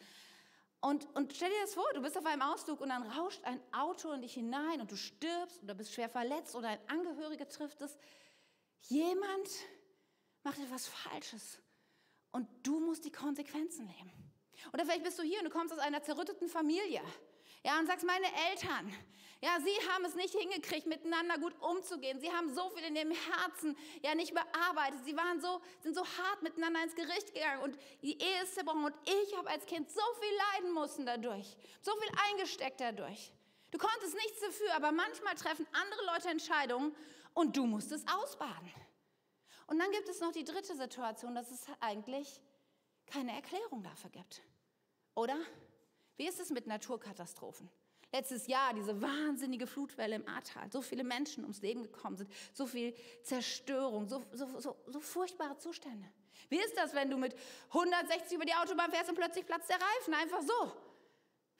Und, 0.80 1.08
und 1.16 1.32
stell 1.34 1.50
dir 1.50 1.60
das 1.62 1.74
vor, 1.74 1.86
du 1.92 2.00
bist 2.00 2.16
auf 2.16 2.24
einem 2.24 2.42
Ausflug 2.42 2.80
und 2.80 2.90
dann 2.90 3.02
rauscht 3.02 3.42
ein 3.44 3.60
Auto 3.72 4.12
in 4.12 4.22
dich 4.22 4.34
hinein 4.34 4.80
und 4.80 4.90
du 4.90 4.96
stirbst 4.96 5.62
oder 5.62 5.74
bist 5.74 5.92
schwer 5.92 6.08
verletzt 6.08 6.54
oder 6.54 6.68
ein 6.68 6.78
Angehöriger 6.88 7.48
trifft 7.48 7.80
es. 7.80 7.98
Jemand 8.82 9.48
macht 10.44 10.58
etwas 10.58 10.86
Falsches 10.86 11.60
und 12.30 12.48
du 12.62 12.78
musst 12.78 13.04
die 13.04 13.10
Konsequenzen 13.10 13.86
nehmen. 13.86 14.32
Oder 14.72 14.84
vielleicht 14.84 15.02
bist 15.02 15.18
du 15.18 15.22
hier 15.22 15.38
und 15.38 15.46
du 15.46 15.50
kommst 15.50 15.72
aus 15.72 15.80
einer 15.80 16.02
zerrütteten 16.02 16.48
Familie. 16.48 17.02
Ja, 17.64 17.78
und 17.80 17.86
sagst, 17.86 18.06
meine 18.06 18.26
Eltern, 18.50 18.92
ja, 19.40 19.58
sie 19.60 19.88
haben 19.88 20.04
es 20.04 20.16
nicht 20.16 20.34
hingekriegt, 20.34 20.86
miteinander 20.86 21.38
gut 21.38 21.54
umzugehen. 21.60 22.18
Sie 22.18 22.32
haben 22.32 22.52
so 22.52 22.70
viel 22.70 22.84
in 22.84 22.96
ihrem 22.96 23.12
Herzen 23.12 23.76
ja 24.02 24.14
nicht 24.16 24.34
bearbeitet. 24.34 25.04
Sie 25.04 25.16
waren 25.16 25.40
so, 25.40 25.60
sind 25.80 25.94
so 25.94 26.04
hart 26.04 26.42
miteinander 26.42 26.82
ins 26.82 26.96
Gericht 26.96 27.32
gegangen 27.32 27.62
und 27.62 27.78
die 28.02 28.20
Ehe 28.20 28.42
ist 28.42 28.54
zerbrochen. 28.54 28.84
Und 28.84 28.96
ich 29.04 29.36
habe 29.36 29.48
als 29.48 29.64
Kind 29.66 29.88
so 29.90 30.00
viel 30.20 30.36
leiden 30.52 30.74
müssen 30.74 31.06
dadurch, 31.06 31.56
so 31.82 31.92
viel 31.96 32.10
eingesteckt 32.30 32.80
dadurch. 32.80 33.32
Du 33.70 33.78
konntest 33.78 34.14
nichts 34.14 34.40
dafür, 34.40 34.74
aber 34.74 34.90
manchmal 34.90 35.34
treffen 35.36 35.66
andere 35.72 36.06
Leute 36.06 36.30
Entscheidungen 36.30 36.96
und 37.34 37.56
du 37.56 37.64
musst 37.66 37.92
es 37.92 38.04
ausbaden. 38.08 38.72
Und 39.68 39.78
dann 39.78 39.90
gibt 39.92 40.08
es 40.08 40.20
noch 40.20 40.32
die 40.32 40.44
dritte 40.44 40.74
Situation, 40.74 41.34
dass 41.34 41.50
es 41.50 41.66
eigentlich 41.78 42.40
keine 43.06 43.32
Erklärung 43.34 43.84
dafür 43.84 44.10
gibt. 44.10 44.42
Oder? 45.14 45.38
Wie 46.16 46.26
ist 46.26 46.40
es 46.40 46.50
mit 46.50 46.66
Naturkatastrophen? 46.66 47.70
Letztes 48.10 48.46
Jahr 48.46 48.72
diese 48.72 49.02
wahnsinnige 49.02 49.66
Flutwelle 49.66 50.16
im 50.16 50.26
Ahrtal, 50.26 50.70
so 50.72 50.80
viele 50.80 51.04
Menschen 51.04 51.44
ums 51.44 51.60
Leben 51.60 51.82
gekommen 51.82 52.16
sind, 52.16 52.30
so 52.54 52.66
viel 52.66 52.94
Zerstörung, 53.22 54.08
so, 54.08 54.22
so, 54.32 54.46
so, 54.58 54.76
so 54.86 55.00
furchtbare 55.00 55.58
Zustände. 55.58 56.08
Wie 56.48 56.58
ist 56.58 56.74
das, 56.76 56.94
wenn 56.94 57.10
du 57.10 57.18
mit 57.18 57.34
160 57.68 58.36
über 58.36 58.46
die 58.46 58.54
Autobahn 58.54 58.90
fährst 58.90 59.10
und 59.10 59.16
plötzlich 59.16 59.44
platzt 59.44 59.68
der 59.68 59.76
Reifen? 59.76 60.14
Einfach 60.14 60.40
so. 60.40 60.72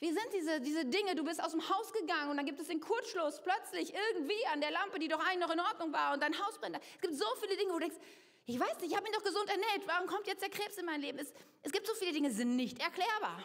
Wie 0.01 0.13
sind 0.13 0.27
diese, 0.33 0.61
diese 0.61 0.85
Dinge? 0.87 1.15
Du 1.17 1.25
bist 1.25 1.43
aus 1.43 1.51
dem 1.51 1.69
Haus 1.69 1.93
gegangen 1.93 2.31
und 2.31 2.37
dann 2.39 2.47
gibt 2.47 2.61
es 2.61 2.69
den 2.69 2.81
Kurzschluss 2.81 3.43
plötzlich 3.43 3.93
irgendwie 3.93 4.47
an 4.53 4.61
der 4.61 4.71
Lampe, 4.71 4.99
die 4.99 5.09
doch 5.09 5.19
eigentlich 5.19 5.41
noch 5.41 5.53
in 5.53 5.61
Ordnung 5.61 5.93
war 5.93 6.15
und 6.15 6.23
dein 6.23 6.39
Haus 6.39 6.57
brennt. 6.59 6.79
Es 6.95 7.03
gibt 7.03 7.15
so 7.15 7.27
viele 7.41 7.57
Dinge, 7.57 7.71
wo 7.71 7.79
du 7.79 7.81
denkst, 7.81 7.99
ich 8.47 8.59
weiß 8.59 8.81
nicht, 8.81 8.93
ich 8.93 8.97
habe 8.97 9.03
mich 9.03 9.13
doch 9.13 9.25
gesund 9.25 9.51
ernährt, 9.51 9.87
warum 9.87 10.07
kommt 10.07 10.27
jetzt 10.27 10.41
der 10.41 10.49
Krebs 10.49 10.79
in 10.79 10.87
mein 10.87 11.03
Leben? 11.03 11.19
Es, 11.19 11.35
es 11.63 11.73
gibt 11.73 11.87
so 11.87 11.93
viele 11.95 12.13
Dinge, 12.13 12.31
sind 12.31 12.57
nicht 12.57 12.81
erklärbar. 12.81 13.45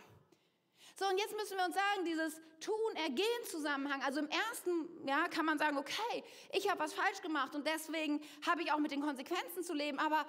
So, 0.96 1.06
und 1.08 1.18
jetzt 1.18 1.36
müssen 1.36 1.58
wir 1.58 1.66
uns 1.66 1.74
sagen, 1.74 2.06
dieses 2.06 2.40
Tun-Ergehen-Zusammenhang, 2.60 4.04
also 4.04 4.20
im 4.20 4.30
ersten 4.30 5.08
ja, 5.08 5.28
kann 5.28 5.46
man 5.46 5.58
sagen, 5.58 5.78
okay, 5.78 6.24
ich 6.52 6.70
habe 6.70 6.80
was 6.80 6.94
falsch 6.94 7.22
gemacht 7.22 7.56
und 7.56 7.66
deswegen 7.66 8.22
habe 8.46 8.62
ich 8.62 8.72
auch 8.72 8.78
mit 8.80 8.92
den 8.92 9.02
Konsequenzen 9.02 9.64
zu 9.64 9.74
leben, 9.74 9.98
aber 9.98 10.26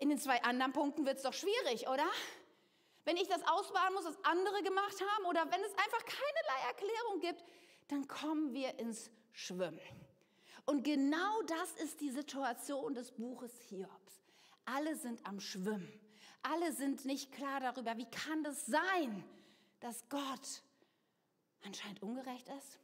in 0.00 0.08
den 0.08 0.18
zwei 0.18 0.42
anderen 0.42 0.72
Punkten 0.72 1.04
wird 1.04 1.18
es 1.18 1.22
doch 1.22 1.34
schwierig, 1.34 1.86
oder? 1.88 2.06
Wenn 3.04 3.18
ich 3.18 3.28
das 3.28 3.46
ausbaden 3.46 3.94
muss, 3.94 4.06
was 4.06 4.24
andere 4.24 4.62
gemacht 4.62 4.96
haben 5.00 5.26
oder 5.26 5.44
wenn 5.50 5.60
es 5.60 5.72
einfach 5.72 6.04
keinerlei 6.06 6.68
Erklärung 6.68 7.20
gibt, 7.20 7.44
dann 7.88 8.08
kommen 8.08 8.54
wir 8.54 8.78
ins 8.78 9.10
Schwimmen. 9.32 9.80
Und 10.64 10.82
genau 10.82 11.42
das 11.42 11.72
ist 11.84 12.00
die 12.00 12.10
Situation 12.10 12.94
des 12.94 13.12
Buches 13.12 13.52
Hiobs. 13.68 14.22
Alle 14.64 14.96
sind 14.96 15.24
am 15.26 15.40
Schwimmen. 15.40 16.00
Alle 16.42 16.72
sind 16.72 17.04
nicht 17.04 17.32
klar 17.32 17.60
darüber, 17.60 17.98
wie 17.98 18.08
kann 18.08 18.42
das 18.42 18.64
sein, 18.64 19.24
dass 19.84 20.08
Gott 20.08 20.62
anscheinend 21.62 22.02
ungerecht 22.02 22.48
ist? 22.48 22.78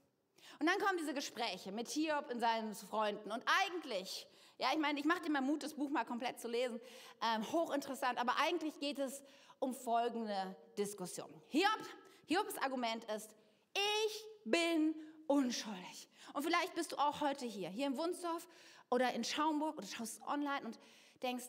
Und 0.58 0.66
dann 0.66 0.78
kommen 0.78 0.98
diese 0.98 1.14
Gespräche 1.14 1.72
mit 1.72 1.88
Hiob 1.88 2.30
und 2.30 2.40
seinen 2.40 2.74
Freunden. 2.74 3.32
Und 3.32 3.42
eigentlich, 3.64 4.26
ja, 4.58 4.68
ich 4.72 4.78
meine, 4.78 5.00
ich 5.00 5.06
mache 5.06 5.22
dir 5.22 5.30
mal 5.30 5.40
Mut, 5.40 5.62
das 5.62 5.72
Buch 5.72 5.88
mal 5.88 6.04
komplett 6.04 6.38
zu 6.38 6.48
lesen. 6.48 6.78
Ähm, 7.22 7.50
hochinteressant. 7.50 8.18
Aber 8.18 8.36
eigentlich 8.36 8.78
geht 8.78 8.98
es 8.98 9.22
um 9.58 9.74
folgende 9.74 10.54
Diskussion. 10.76 11.30
Hiob, 11.48 11.80
Hiobs 12.26 12.58
Argument 12.58 13.04
ist, 13.04 13.34
ich 13.72 14.24
bin 14.44 14.94
unschuldig. 15.26 16.08
Und 16.34 16.42
vielleicht 16.42 16.74
bist 16.74 16.92
du 16.92 16.96
auch 16.96 17.22
heute 17.22 17.46
hier, 17.46 17.70
hier 17.70 17.86
in 17.86 17.96
Wunsdorf 17.96 18.46
oder 18.90 19.14
in 19.14 19.24
Schaumburg 19.24 19.78
oder 19.78 19.86
schaust 19.86 20.20
online 20.26 20.66
und 20.66 20.78
denkst, 21.22 21.48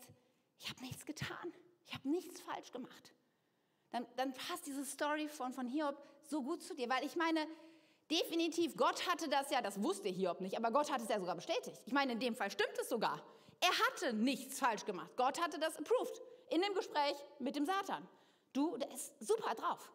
ich 0.59 0.69
habe 0.69 0.79
nichts 0.81 1.05
getan, 1.05 1.53
ich 1.85 1.93
habe 1.93 2.07
nichts 2.07 2.39
falsch 2.39 2.71
gemacht 2.71 3.13
dann, 3.91 4.05
dann 4.15 4.33
passt 4.33 4.65
diese 4.65 4.85
Story 4.85 5.27
von, 5.27 5.53
von 5.53 5.67
Hiob 5.67 5.97
so 6.23 6.41
gut 6.41 6.63
zu 6.63 6.73
dir, 6.75 6.89
weil 6.89 7.05
ich 7.05 7.15
meine, 7.15 7.45
definitiv, 8.09 8.75
Gott 8.75 9.07
hatte 9.07 9.29
das 9.29 9.49
ja, 9.51 9.61
das 9.61 9.81
wusste 9.81 10.09
Hiob 10.09 10.41
nicht, 10.41 10.57
aber 10.57 10.71
Gott 10.71 10.91
hat 10.91 11.01
es 11.01 11.09
ja 11.09 11.19
sogar 11.19 11.35
bestätigt. 11.35 11.81
Ich 11.85 11.93
meine, 11.93 12.13
in 12.13 12.19
dem 12.19 12.35
Fall 12.35 12.51
stimmt 12.51 12.77
es 12.79 12.89
sogar. 12.89 13.21
Er 13.59 13.71
hatte 13.85 14.13
nichts 14.13 14.59
falsch 14.59 14.85
gemacht. 14.85 15.11
Gott 15.17 15.39
hatte 15.41 15.59
das 15.59 15.77
approved 15.77 16.21
in 16.49 16.61
dem 16.61 16.73
Gespräch 16.73 17.15
mit 17.39 17.55
dem 17.55 17.65
Satan. 17.65 18.07
Du, 18.53 18.77
der 18.77 18.91
ist 18.91 19.13
super 19.19 19.55
drauf. 19.55 19.91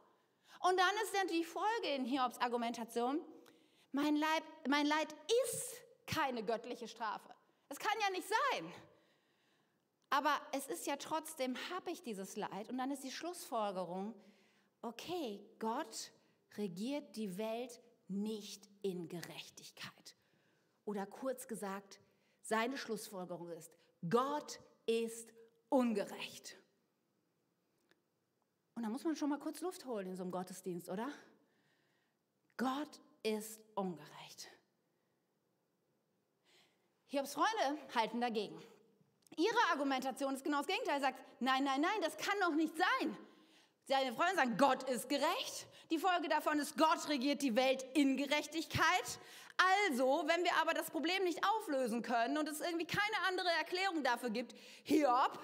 Und 0.60 0.78
dann 0.78 0.94
ist 1.02 1.14
dann 1.14 1.28
die 1.28 1.44
Folge 1.44 1.88
in 1.94 2.04
Hiobs 2.04 2.38
Argumentation, 2.38 3.20
mein 3.92 4.16
Leid, 4.16 4.42
mein 4.68 4.86
Leid 4.86 5.14
ist 5.44 5.82
keine 6.06 6.42
göttliche 6.42 6.88
Strafe. 6.88 7.34
Es 7.68 7.78
kann 7.78 7.92
ja 8.00 8.10
nicht 8.10 8.26
sein. 8.28 8.72
Aber 10.10 10.40
es 10.52 10.66
ist 10.66 10.86
ja 10.86 10.96
trotzdem, 10.96 11.56
habe 11.70 11.90
ich 11.90 12.02
dieses 12.02 12.36
Leid. 12.36 12.68
Und 12.68 12.78
dann 12.78 12.90
ist 12.90 13.02
die 13.02 13.10
Schlussfolgerung, 13.10 14.14
okay, 14.82 15.44
Gott 15.58 16.12
regiert 16.56 17.16
die 17.16 17.36
Welt 17.36 17.80
nicht 18.08 18.68
in 18.82 19.08
Gerechtigkeit. 19.08 20.16
Oder 20.84 21.06
kurz 21.06 21.48
gesagt, 21.48 22.00
seine 22.40 22.78
Schlussfolgerung 22.78 23.50
ist, 23.50 23.72
Gott 24.08 24.60
ist 24.86 25.32
ungerecht. 25.68 26.56
Und 28.76 28.84
da 28.84 28.88
muss 28.88 29.04
man 29.04 29.16
schon 29.16 29.30
mal 29.30 29.38
kurz 29.38 29.60
Luft 29.62 29.84
holen 29.86 30.06
in 30.06 30.16
so 30.16 30.22
einem 30.22 30.30
Gottesdienst, 30.30 30.88
oder? 30.88 31.10
Gott 32.56 33.00
ist 33.22 33.60
ungerecht. 33.74 34.48
Hiobs 37.08 37.34
Freunde 37.34 37.80
halten 37.94 38.20
dagegen. 38.20 38.62
Ihre 39.36 39.58
Argumentation 39.70 40.34
ist 40.34 40.44
genau 40.44 40.58
das 40.58 40.66
Gegenteil. 40.66 41.00
Sagt, 41.00 41.20
nein, 41.40 41.64
nein, 41.64 41.80
nein, 41.80 42.00
das 42.02 42.16
kann 42.16 42.38
doch 42.40 42.54
nicht 42.54 42.74
sein. 42.76 43.16
Seine 43.84 44.14
Freunde 44.14 44.34
sagen, 44.34 44.56
Gott 44.56 44.82
ist 44.84 45.08
gerecht. 45.08 45.66
Die 45.90 45.98
Folge 45.98 46.28
davon 46.28 46.58
ist, 46.58 46.76
Gott 46.76 47.08
regiert 47.08 47.42
die 47.42 47.54
Welt 47.54 47.84
in 47.94 48.16
Gerechtigkeit. 48.16 49.18
Also, 49.88 50.24
wenn 50.26 50.42
wir 50.42 50.54
aber 50.60 50.74
das 50.74 50.90
Problem 50.90 51.22
nicht 51.24 51.40
auflösen 51.46 52.02
können 52.02 52.36
und 52.36 52.48
es 52.48 52.60
irgendwie 52.60 52.86
keine 52.86 53.26
andere 53.28 53.48
Erklärung 53.50 54.02
dafür 54.02 54.30
gibt, 54.30 54.54
Hiob, 54.84 55.38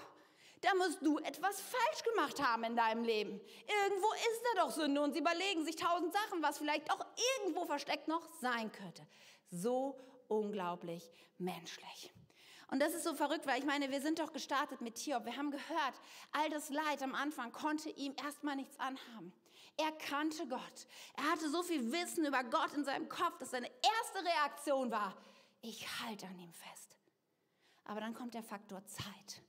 da 0.61 0.73
musst 0.75 1.01
du 1.01 1.17
etwas 1.19 1.59
falsch 1.59 2.03
gemacht 2.03 2.41
haben 2.41 2.63
in 2.63 2.75
deinem 2.75 3.03
Leben. 3.03 3.41
Irgendwo 3.83 4.11
ist 4.13 4.41
da 4.53 4.61
doch 4.61 4.71
Sünde 4.71 5.01
und 5.01 5.13
sie 5.13 5.19
überlegen 5.19 5.65
sich 5.65 5.75
tausend 5.75 6.13
Sachen, 6.13 6.41
was 6.41 6.57
vielleicht 6.57 6.91
auch 6.91 7.05
irgendwo 7.41 7.65
versteckt 7.65 8.07
noch 8.07 8.27
sein 8.41 8.71
könnte. 8.71 9.05
So 9.49 9.97
unglaublich 10.27 11.09
menschlich. 11.37 12.12
Und 12.73 12.79
das 12.79 12.95
ist 12.95 13.03
so 13.03 13.13
verrückt, 13.13 13.45
weil 13.45 13.59
ich 13.59 13.67
meine, 13.67 13.91
wir 13.91 14.01
sind 14.01 14.17
doch 14.17 14.33
gestartet 14.33 14.81
mit 14.81 14.97
Hiob. 14.97 15.25
Wir 15.25 15.37
haben 15.37 15.51
gehört, 15.51 15.93
all 16.31 16.49
das 16.49 16.71
Leid 16.71 17.03
am 17.03 17.13
Anfang 17.13 17.51
konnte 17.51 17.91
ihm 17.91 18.15
erstmal 18.15 18.55
nichts 18.55 18.79
anhaben. 18.79 19.31
Er 19.77 19.91
kannte 19.91 20.47
Gott. 20.47 20.87
Er 21.15 21.31
hatte 21.31 21.51
so 21.51 21.61
viel 21.61 21.91
Wissen 21.91 22.25
über 22.25 22.43
Gott 22.43 22.73
in 22.73 22.83
seinem 22.83 23.07
Kopf, 23.09 23.37
dass 23.37 23.51
seine 23.51 23.67
erste 23.67 24.27
Reaktion 24.27 24.89
war, 24.89 25.15
ich 25.61 25.85
halte 26.01 26.25
an 26.25 26.39
ihm 26.39 26.51
fest. 26.51 26.97
Aber 27.83 27.99
dann 27.99 28.15
kommt 28.15 28.33
der 28.33 28.41
Faktor 28.41 28.83
Zeit. 28.87 29.43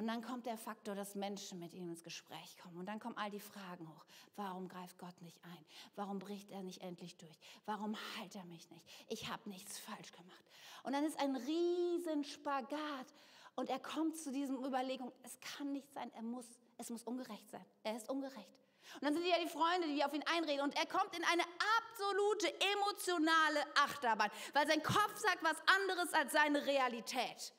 Und 0.00 0.06
dann 0.06 0.22
kommt 0.22 0.46
der 0.46 0.56
Faktor, 0.56 0.94
dass 0.94 1.14
Menschen 1.14 1.58
mit 1.58 1.74
ihm 1.74 1.90
ins 1.90 2.02
Gespräch 2.02 2.56
kommen. 2.56 2.78
Und 2.78 2.86
dann 2.86 2.98
kommen 2.98 3.18
all 3.18 3.30
die 3.30 3.38
Fragen 3.38 3.86
hoch. 3.86 4.06
Warum 4.34 4.66
greift 4.66 4.96
Gott 4.96 5.20
nicht 5.20 5.38
ein? 5.44 5.64
Warum 5.94 6.18
bricht 6.18 6.50
er 6.50 6.62
nicht 6.62 6.80
endlich 6.80 7.18
durch? 7.18 7.38
Warum 7.66 7.94
heilt 8.16 8.34
er 8.34 8.46
mich 8.46 8.70
nicht? 8.70 8.82
Ich 9.08 9.28
habe 9.28 9.46
nichts 9.50 9.78
falsch 9.78 10.10
gemacht. 10.12 10.42
Und 10.84 10.94
dann 10.94 11.04
ist 11.04 11.20
ein 11.20 11.36
riesen 11.36 12.24
Spagat. 12.24 13.12
Und 13.56 13.68
er 13.68 13.78
kommt 13.78 14.16
zu 14.16 14.32
diesem 14.32 14.64
Überlegung, 14.64 15.12
es 15.22 15.38
kann 15.38 15.70
nicht 15.70 15.92
sein, 15.92 16.10
er 16.14 16.22
muss, 16.22 16.46
es 16.78 16.88
muss 16.88 17.02
ungerecht 17.02 17.50
sein. 17.50 17.66
Er 17.82 17.94
ist 17.94 18.08
ungerecht. 18.08 18.58
Und 18.94 19.04
dann 19.04 19.12
sind 19.12 19.26
ja 19.26 19.38
die 19.38 19.50
Freunde, 19.50 19.86
die 19.86 20.02
auf 20.02 20.14
ihn 20.14 20.24
einreden. 20.34 20.62
Und 20.62 20.74
er 20.76 20.86
kommt 20.86 21.14
in 21.14 21.24
eine 21.24 21.44
absolute 21.78 22.58
emotionale 22.72 23.66
Achterbahn, 23.76 24.30
weil 24.54 24.66
sein 24.66 24.82
Kopf 24.82 25.18
sagt 25.18 25.44
was 25.44 25.58
anderes 25.66 26.14
als 26.14 26.32
seine 26.32 26.64
Realität. 26.64 27.52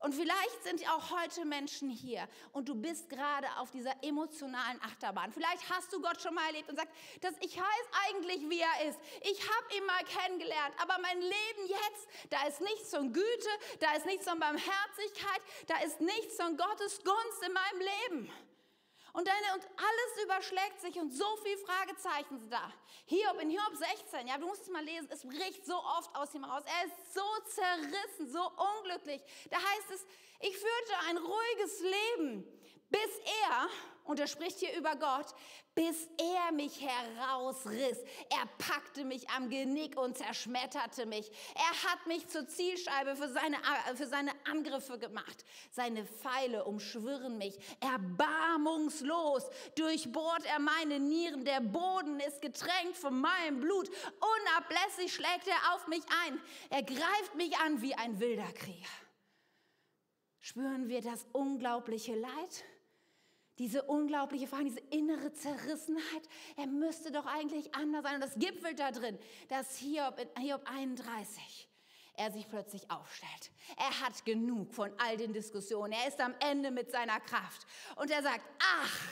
Und 0.00 0.14
vielleicht 0.14 0.62
sind 0.62 0.88
auch 0.90 1.10
heute 1.10 1.44
Menschen 1.44 1.90
hier 1.90 2.28
und 2.52 2.68
du 2.68 2.76
bist 2.76 3.08
gerade 3.08 3.48
auf 3.58 3.72
dieser 3.72 3.92
emotionalen 4.04 4.80
Achterbahn. 4.82 5.32
Vielleicht 5.32 5.68
hast 5.70 5.92
du 5.92 6.00
Gott 6.00 6.20
schon 6.20 6.34
mal 6.34 6.46
erlebt 6.46 6.68
und 6.68 6.76
sagst, 6.76 6.94
dass 7.20 7.34
ich 7.40 7.56
weiß 7.56 7.86
eigentlich, 8.08 8.48
wie 8.48 8.60
er 8.60 8.88
ist. 8.88 9.00
Ich 9.22 9.40
habe 9.40 9.76
ihn 9.76 9.84
mal 9.86 10.04
kennengelernt, 10.04 10.74
aber 10.80 10.98
mein 11.02 11.20
Leben 11.20 11.66
jetzt, 11.66 12.08
da 12.30 12.46
ist 12.46 12.60
nichts 12.60 12.90
von 12.94 13.12
Güte, 13.12 13.48
da 13.80 13.92
ist 13.94 14.06
nichts 14.06 14.28
von 14.28 14.38
Barmherzigkeit, 14.38 15.42
da 15.66 15.78
ist 15.80 16.00
nichts 16.00 16.36
von 16.36 16.56
Gottes 16.56 17.02
Gunst 17.02 17.42
in 17.44 17.52
meinem 17.52 17.80
Leben. 17.80 18.47
Und, 19.12 19.26
deine, 19.26 19.54
und 19.54 19.64
alles 19.76 20.24
überschlägt 20.24 20.80
sich 20.80 20.98
und 20.98 21.12
so 21.12 21.24
viele 21.42 21.58
Fragezeichen 21.58 22.38
sind 22.38 22.52
da. 22.52 22.72
Hiob, 23.06 23.40
in 23.40 23.50
Hiob 23.50 23.74
16, 23.74 24.26
ja, 24.28 24.36
du 24.38 24.46
musst 24.46 24.62
es 24.62 24.68
mal 24.68 24.84
lesen, 24.84 25.08
es 25.10 25.22
bricht 25.22 25.64
so 25.64 25.76
oft 25.76 26.14
aus 26.14 26.34
ihm 26.34 26.44
raus. 26.44 26.62
Er 26.66 26.86
ist 26.86 27.14
so 27.14 27.24
zerrissen, 27.46 28.30
so 28.30 28.50
unglücklich. 28.78 29.22
Da 29.50 29.56
heißt 29.56 29.90
es, 29.94 30.06
ich 30.40 30.56
führte 30.56 30.98
ein 31.08 31.16
ruhiges 31.16 31.80
Leben, 31.80 32.44
bis 32.90 33.18
er, 33.48 33.68
und 34.08 34.18
er 34.18 34.26
spricht 34.26 34.58
hier 34.58 34.74
über 34.76 34.96
Gott, 34.96 35.26
bis 35.74 36.08
er 36.18 36.50
mich 36.52 36.80
herausriss. 36.80 37.98
Er 38.30 38.46
packte 38.58 39.04
mich 39.04 39.28
am 39.30 39.50
Genick 39.50 39.96
und 39.98 40.16
zerschmetterte 40.16 41.04
mich. 41.06 41.30
Er 41.54 41.90
hat 41.90 42.06
mich 42.06 42.26
zur 42.26 42.48
Zielscheibe 42.48 43.16
für 43.16 43.28
seine, 43.28 43.58
für 43.94 44.06
seine 44.06 44.32
Angriffe 44.50 44.98
gemacht. 44.98 45.44
Seine 45.70 46.06
Pfeile 46.06 46.64
umschwirren 46.64 47.36
mich. 47.36 47.58
Erbarmungslos 47.80 49.44
durchbohrt 49.76 50.46
er 50.46 50.58
meine 50.58 50.98
Nieren. 50.98 51.44
Der 51.44 51.60
Boden 51.60 52.18
ist 52.20 52.40
getränkt 52.40 52.96
von 52.96 53.20
meinem 53.20 53.60
Blut. 53.60 53.90
Unablässig 53.90 55.12
schlägt 55.14 55.46
er 55.46 55.74
auf 55.74 55.86
mich 55.86 56.02
ein. 56.26 56.40
Er 56.70 56.82
greift 56.82 57.34
mich 57.36 57.56
an 57.58 57.82
wie 57.82 57.94
ein 57.94 58.18
wilder 58.18 58.50
Krieger. 58.54 58.88
Spüren 60.40 60.88
wir 60.88 61.02
das 61.02 61.26
unglaubliche 61.32 62.14
Leid? 62.14 62.64
Diese 63.58 63.82
unglaubliche 63.82 64.46
Frage, 64.46 64.64
diese 64.64 64.80
innere 64.90 65.32
Zerrissenheit, 65.32 66.28
er 66.56 66.66
müsste 66.66 67.10
doch 67.10 67.26
eigentlich 67.26 67.74
anders 67.74 68.02
sein. 68.04 68.14
Und 68.14 68.20
das 68.20 68.38
gipfelt 68.38 68.78
da 68.78 68.90
drin, 68.90 69.18
dass 69.48 69.76
Hiob 69.78 70.20
Hiob 70.38 70.62
31 70.64 71.68
er 72.18 72.32
sich 72.32 72.48
plötzlich 72.48 72.90
aufstellt. 72.90 73.52
Er 73.76 74.00
hat 74.00 74.24
genug 74.24 74.74
von 74.74 74.90
all 74.98 75.16
den 75.16 75.32
Diskussionen. 75.32 75.92
Er 75.92 76.08
ist 76.08 76.20
am 76.20 76.34
Ende 76.40 76.70
mit 76.70 76.90
seiner 76.90 77.20
Kraft. 77.20 77.66
Und 77.96 78.10
er 78.10 78.22
sagt, 78.22 78.44
ach, 78.58 79.08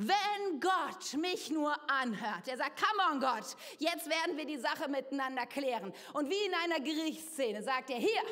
wenn 0.00 0.60
Gott 0.60 1.14
mich 1.20 1.50
nur 1.50 1.76
anhört, 1.90 2.48
er 2.48 2.56
sagt, 2.56 2.80
come 2.80 3.12
on 3.12 3.20
Gott, 3.20 3.54
jetzt 3.78 4.08
werden 4.08 4.36
wir 4.38 4.46
die 4.46 4.56
Sache 4.56 4.88
miteinander 4.88 5.44
klären. 5.44 5.92
Und 6.14 6.30
wie 6.30 6.46
in 6.46 6.54
einer 6.54 6.80
Gerichtsszene 6.80 7.62
sagt 7.62 7.90
er, 7.90 7.98
hier, 7.98 8.22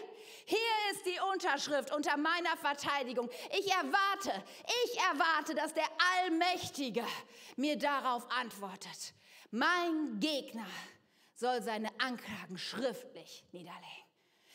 hier 0.47 0.59
ist 0.93 1.05
die 1.05 1.19
Unterschrift 1.33 1.95
unter 1.95 2.17
meiner 2.17 2.57
Verteidigung. 2.57 3.29
Ich 3.51 3.71
erwarte, 3.71 4.43
ich 4.85 4.99
erwarte, 4.99 5.55
dass 5.55 5.75
der 5.75 5.89
Allmächtige 6.23 7.05
mir 7.57 7.77
darauf 7.77 8.27
antwortet. 8.31 9.13
Mein 9.51 10.19
Gegner 10.21 10.67
soll 11.35 11.63
seine 11.63 11.89
Anklagen 12.01 12.57
schriftlich 12.57 13.45
niederlegen. 13.53 13.85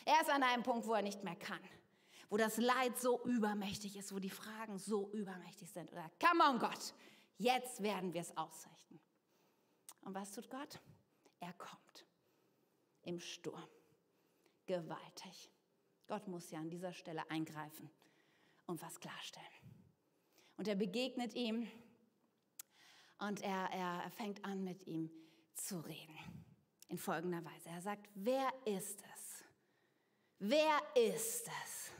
Er 0.05 0.19
ist 0.19 0.31
an 0.31 0.41
einem 0.41 0.63
Punkt, 0.63 0.87
wo 0.87 0.95
er 0.95 1.03
nicht 1.03 1.23
mehr 1.23 1.35
kann 1.35 1.59
wo 2.33 2.37
das 2.37 2.57
Leid 2.57 2.97
so 2.97 3.23
übermächtig 3.25 3.95
ist, 3.95 4.11
wo 4.11 4.17
die 4.17 4.31
Fragen 4.31 4.79
so 4.79 5.11
übermächtig 5.11 5.69
sind. 5.69 5.91
Oder, 5.91 6.09
come 6.19 6.43
on 6.43 6.57
Gott, 6.57 6.95
jetzt 7.37 7.83
werden 7.83 8.11
wir 8.11 8.21
es 8.21 8.35
ausrichten. 8.35 8.99
Und 10.01 10.15
was 10.15 10.31
tut 10.31 10.49
Gott? 10.49 10.81
Er 11.39 11.53
kommt 11.53 12.07
im 13.03 13.19
Sturm, 13.19 13.67
gewaltig. 14.65 15.51
Gott 16.07 16.27
muss 16.27 16.49
ja 16.49 16.57
an 16.57 16.71
dieser 16.71 16.91
Stelle 16.91 17.29
eingreifen 17.29 17.87
und 18.65 18.81
was 18.81 18.99
klarstellen. 18.99 19.45
Und 20.57 20.67
er 20.67 20.75
begegnet 20.75 21.35
ihm 21.35 21.69
und 23.19 23.43
er, 23.43 23.69
er 23.69 24.09
fängt 24.09 24.43
an, 24.43 24.63
mit 24.63 24.87
ihm 24.87 25.11
zu 25.53 25.81
reden. 25.81 26.17
In 26.87 26.97
folgender 26.97 27.45
Weise. 27.45 27.69
Er 27.69 27.81
sagt, 27.83 28.09
wer 28.15 28.51
ist 28.65 29.03
es? 29.13 29.43
Wer 30.39 30.81
ist 30.95 31.47
es, 31.63 31.93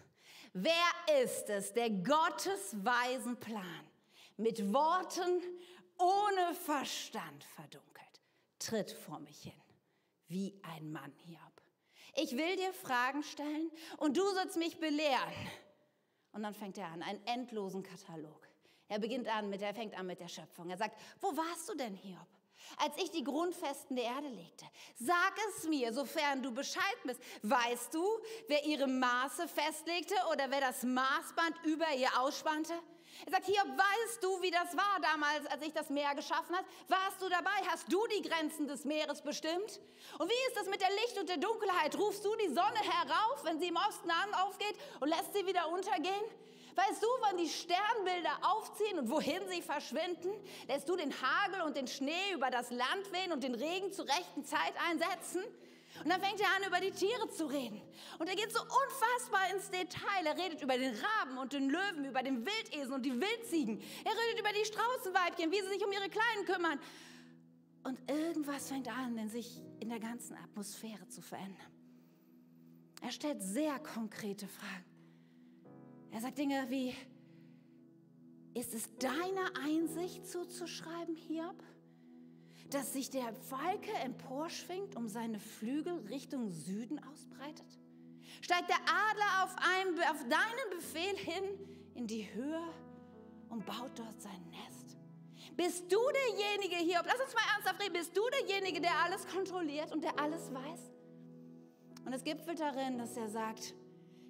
Wer 0.54 1.24
ist 1.24 1.50
es, 1.50 1.74
der 1.74 1.90
Gottes 1.90 2.76
weisen 2.86 3.40
Plan 3.40 3.88
mit 4.38 4.72
Worten 4.72 5.42
ohne 5.98 6.54
Verstand 6.54 7.44
verdunkelt? 7.44 8.22
Tritt 8.60 8.92
vor 8.92 9.20
mich 9.20 9.42
hin, 9.42 9.62
wie 10.28 10.60
ein 10.62 10.92
Mann 10.92 11.12
Hiob. 11.26 11.62
Ich 12.16 12.38
will 12.38 12.56
dir 12.56 12.72
Fragen 12.72 13.24
stellen 13.24 13.72
und 13.98 14.16
du 14.16 14.22
sollst 14.34 14.58
mich 14.58 14.80
belehren. 14.80 15.34
Und 16.34 16.44
dann 16.44 16.54
fängt 16.54 16.78
er 16.78 16.88
an, 16.88 17.02
einen 17.02 17.26
endlosen 17.26 17.82
Katalog. 17.82 18.48
Er 18.88 19.00
beginnt 19.00 19.28
an 19.28 19.50
mit, 19.50 19.64
er 19.64 19.74
fängt 19.74 19.98
an 19.98 20.06
mit 20.06 20.20
der 20.20 20.28
Schöpfung. 20.28 20.70
Er 20.70 20.78
sagt, 20.78 21.00
wo 21.20 21.36
warst 21.36 21.68
du 21.68 21.74
denn, 21.76 21.96
Hiob? 21.96 22.28
Als 22.78 22.96
ich 22.98 23.12
die 23.12 23.24
Grundfesten 23.24 23.96
der 23.96 24.06
Erde 24.06 24.28
legte. 24.30 24.66
Sag 25.00 25.34
es 25.50 25.68
mir, 25.68 25.94
sofern 25.94 26.42
du 26.42 26.52
Bescheid 26.54 26.98
bist. 27.04 27.22
Weißt 27.42 27.94
du, 27.94 28.06
wer 28.48 28.66
ihre 28.66 28.88
Maße 28.88 29.48
festlegte 29.48 30.16
oder 30.32 30.50
wer 30.50 30.62
das 30.62 30.84
Maßband 30.84 31.66
über 31.66 31.90
ihr 31.96 32.10
ausspannte? 32.20 32.74
Er 33.26 33.32
sagt, 33.32 33.46
hier, 33.46 33.62
weißt 33.62 34.24
du, 34.24 34.42
wie 34.42 34.52
das 34.52 34.76
war 34.76 35.00
damals, 35.02 35.46
als 35.46 35.62
ich 35.66 35.74
das 35.74 35.90
Meer 35.90 36.16
geschaffen 36.16 36.56
habe? 36.56 36.68
Warst 36.88 37.22
du 37.22 37.30
dabei? 37.30 37.52
Hast 37.70 37.92
du 37.92 38.00
die 38.08 38.28
Grenzen 38.28 38.68
des 38.68 38.86
Meeres 38.86 39.22
bestimmt? 39.22 39.80
Und 40.18 40.30
wie 40.30 40.48
ist 40.48 40.58
das 40.58 40.68
mit 40.68 40.82
der 40.82 40.90
Licht 40.90 41.20
und 41.20 41.30
der 41.30 41.38
Dunkelheit? 41.38 41.98
Rufst 41.98 42.26
du 42.26 42.36
die 42.36 42.48
Sonne 42.48 42.80
herauf, 42.80 43.44
wenn 43.44 43.60
sie 43.60 43.68
im 43.68 43.76
Osten 43.76 44.10
aufgeht 44.34 44.76
und 45.00 45.10
lässt 45.10 45.34
sie 45.34 45.46
wieder 45.46 45.70
untergehen? 45.70 46.24
Weißt 46.76 47.04
du, 47.04 47.08
wann 47.22 47.38
die 47.38 47.50
Sternbilder 47.50 48.40
aufziehen 48.42 49.00
und 49.00 49.10
wohin 49.10 49.42
sie 49.50 49.62
verschwinden? 49.62 50.32
Lässt 50.68 50.90
du 50.90 50.96
den 50.96 51.14
Hagel 51.22 51.62
und 51.62 51.78
den 51.78 51.88
Schnee 51.88 52.34
über 52.34 52.50
das 52.50 52.72
Land 52.72 53.12
wehen 53.12 53.32
und 53.32 53.44
den 53.44 53.54
Regen 53.54 53.92
zur 53.92 54.08
rechten 54.08 54.44
Zeit 54.44 54.74
einsetzen? 54.90 55.44
Und 56.04 56.10
dann 56.10 56.20
fängt 56.20 56.42
er 56.42 56.48
an, 56.48 56.68
über 56.68 56.80
die 56.80 56.92
Tiere 56.92 57.30
zu 57.30 57.46
reden. 57.46 57.80
Und 58.18 58.28
er 58.28 58.36
geht 58.36 58.52
so 58.52 58.60
unfassbar 58.62 59.54
ins 59.54 59.70
Detail. 59.70 60.26
Er 60.26 60.38
redet 60.38 60.62
über 60.62 60.78
den 60.78 60.96
Raben 60.96 61.38
und 61.38 61.54
den 61.54 61.70
Löwen, 61.70 62.06
über 62.06 62.24
den 62.24 62.46
Wildesel 62.46 62.94
und 62.94 63.04
die 63.04 63.14
Wildziegen. 63.14 63.80
Er 64.04 64.12
redet 64.12 64.40
über 64.40 64.50
die 64.50 64.66
Straußenweibchen, 64.66 65.52
wie 65.52 65.62
sie 65.62 65.70
sich 65.70 65.86
um 65.86 65.92
ihre 65.92 66.10
Kleinen 66.10 66.46
kümmern. 66.46 66.80
Und 67.84 68.00
irgendwas 68.10 68.70
fängt 68.70 68.88
an, 68.88 69.30
sich 69.30 69.62
in 69.80 69.90
der 69.90 70.00
ganzen 70.00 70.36
Atmosphäre 70.38 71.08
zu 71.10 71.22
verändern. 71.22 71.72
Er 73.02 73.12
stellt 73.12 73.44
sehr 73.44 73.78
konkrete 73.80 74.48
Fragen. 74.48 74.93
Er 76.14 76.22
sagt 76.22 76.38
Dinge 76.38 76.68
wie, 76.70 76.94
ist 78.54 78.76
es 78.76 78.88
deiner 78.98 79.58
Einsicht 79.66 80.28
zuzuschreiben, 80.28 81.16
Hiob, 81.16 81.64
dass 82.70 82.94
sich 82.94 83.10
der 83.10 83.34
Falke 83.34 83.92
emporschwingt, 84.04 84.96
um 84.96 85.08
seine 85.08 85.40
Flügel 85.40 86.06
Richtung 86.10 86.52
Süden 86.52 87.04
ausbreitet? 87.04 87.66
Steigt 88.42 88.70
der 88.70 88.78
Adler 88.78 89.44
auf, 89.44 89.56
einen, 89.58 90.00
auf 90.02 90.24
deinen 90.30 90.78
Befehl 90.78 91.18
hin 91.18 91.44
in 91.96 92.06
die 92.06 92.32
Höhe 92.32 92.62
und 93.50 93.66
baut 93.66 93.98
dort 93.98 94.22
sein 94.22 94.52
Nest? 94.52 94.96
Bist 95.56 95.92
du 95.92 95.98
derjenige, 95.98 96.76
Hiob, 96.76 97.08
lass 97.08 97.22
uns 97.22 97.34
mal 97.34 97.56
ernsthaft 97.56 97.82
reden, 97.82 97.94
bist 97.94 98.16
du 98.16 98.22
derjenige, 98.30 98.80
der 98.80 98.96
alles 99.00 99.26
kontrolliert 99.26 99.92
und 99.92 100.04
der 100.04 100.20
alles 100.20 100.54
weiß? 100.54 100.92
Und 102.06 102.14
es 102.14 102.24
gipfelt 102.24 102.60
darin, 102.60 103.00
dass 103.00 103.18
er 103.18 103.30
sagt, 103.30 103.74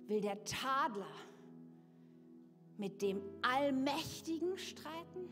will 0.07 0.21
der 0.21 0.41
Tadler 0.45 1.13
mit 2.77 3.01
dem 3.01 3.21
Allmächtigen 3.41 4.57
streiten? 4.57 5.29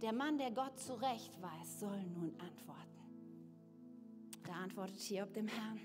Der 0.00 0.12
Mann, 0.12 0.38
der 0.38 0.50
Gott 0.50 0.78
zurecht 0.80 1.40
weiß, 1.40 1.80
soll 1.80 2.02
nun 2.14 2.34
antworten. 2.38 2.82
Da 4.44 4.54
antwortet 4.54 5.00
Hiob 5.00 5.32
dem 5.32 5.46
Herrn, 5.46 5.78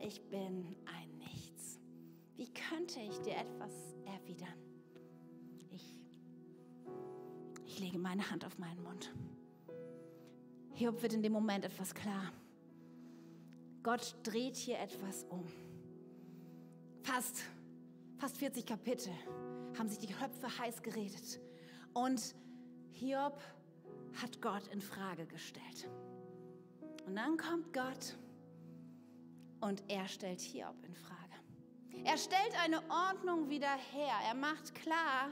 ich 0.00 0.20
bin 0.28 0.76
ein 0.86 1.18
Nichts. 1.18 1.78
Wie 2.36 2.52
könnte 2.52 3.00
ich 3.00 3.18
dir 3.20 3.36
etwas 3.36 3.72
erwidern? 4.04 4.58
Ich, 5.70 5.96
ich 7.64 7.78
lege 7.78 7.98
meine 7.98 8.28
Hand 8.28 8.44
auf 8.44 8.58
meinen 8.58 8.82
Mund. 8.82 9.12
Hiob 10.74 11.00
wird 11.02 11.14
in 11.14 11.22
dem 11.22 11.32
Moment 11.32 11.64
etwas 11.64 11.94
klar. 11.94 12.32
Gott 13.82 14.16
dreht 14.22 14.56
hier 14.56 14.78
etwas 14.80 15.24
um. 15.30 15.44
Fast, 17.02 17.44
fast 18.18 18.36
40 18.36 18.66
Kapitel 18.66 19.12
haben 19.78 19.88
sich 19.88 19.98
die 19.98 20.12
Köpfe 20.12 20.58
heiß 20.58 20.82
geredet. 20.82 21.40
Und 21.94 22.34
Hiob 22.90 23.40
hat 24.20 24.42
Gott 24.42 24.66
in 24.68 24.80
Frage 24.80 25.26
gestellt. 25.26 25.88
Und 27.06 27.16
dann 27.16 27.36
kommt 27.36 27.72
Gott 27.72 28.18
und 29.60 29.82
er 29.88 30.06
stellt 30.08 30.40
Hiob 30.40 30.76
in 30.84 30.94
Frage. 30.94 31.18
Er 32.04 32.16
stellt 32.16 32.54
eine 32.62 32.80
Ordnung 32.90 33.48
wieder 33.48 33.74
her. 33.92 34.14
Er 34.26 34.34
macht 34.34 34.74
klar, 34.74 35.30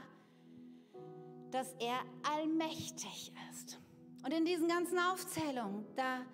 dass 1.51 1.73
er 1.79 1.99
allmächtig 2.23 3.31
ist. 3.51 3.79
Und 4.23 4.33
in 4.33 4.45
diesen 4.45 4.67
ganzen 4.67 4.99
Aufzählungen, 4.99 5.85
da, 5.95 6.25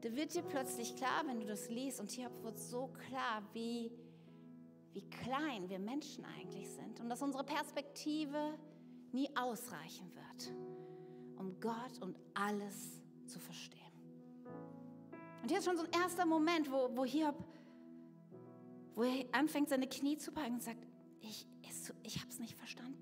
da 0.00 0.14
wird 0.14 0.34
dir 0.34 0.42
plötzlich 0.42 0.96
klar, 0.96 1.24
wenn 1.26 1.40
du 1.40 1.46
das 1.46 1.68
liest, 1.68 2.00
und 2.00 2.10
Hiob 2.10 2.42
wird 2.42 2.58
so 2.58 2.88
klar, 3.08 3.42
wie, 3.52 3.92
wie 4.92 5.02
klein 5.08 5.68
wir 5.68 5.78
Menschen 5.78 6.24
eigentlich 6.24 6.68
sind 6.68 7.00
und 7.00 7.08
dass 7.08 7.22
unsere 7.22 7.44
Perspektive 7.44 8.58
nie 9.12 9.28
ausreichen 9.36 10.10
wird, 10.14 10.54
um 11.38 11.58
Gott 11.60 11.98
und 12.00 12.16
alles 12.34 13.02
zu 13.26 13.38
verstehen. 13.38 13.80
Und 15.42 15.48
hier 15.48 15.58
ist 15.58 15.64
schon 15.64 15.76
so 15.76 15.84
ein 15.84 15.90
erster 15.90 16.24
Moment, 16.24 16.70
wo, 16.70 16.90
wo 16.94 17.04
Hiob, 17.04 17.36
wo 18.94 19.02
er 19.02 19.24
anfängt, 19.32 19.68
seine 19.68 19.88
Knie 19.88 20.16
zu 20.16 20.30
packen 20.30 20.54
und 20.54 20.62
sagt, 20.62 20.86
ich, 21.20 21.46
ich 22.02 22.18
habe 22.18 22.28
es 22.28 22.38
nicht 22.38 22.56
verstanden. 22.56 22.98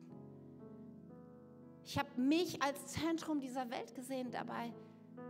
Ich 1.85 1.99
habe 1.99 2.09
mich 2.21 2.63
als 2.63 2.87
Zentrum 2.87 3.41
dieser 3.41 3.69
Welt 3.71 3.95
gesehen, 3.95 4.31
dabei 4.31 4.73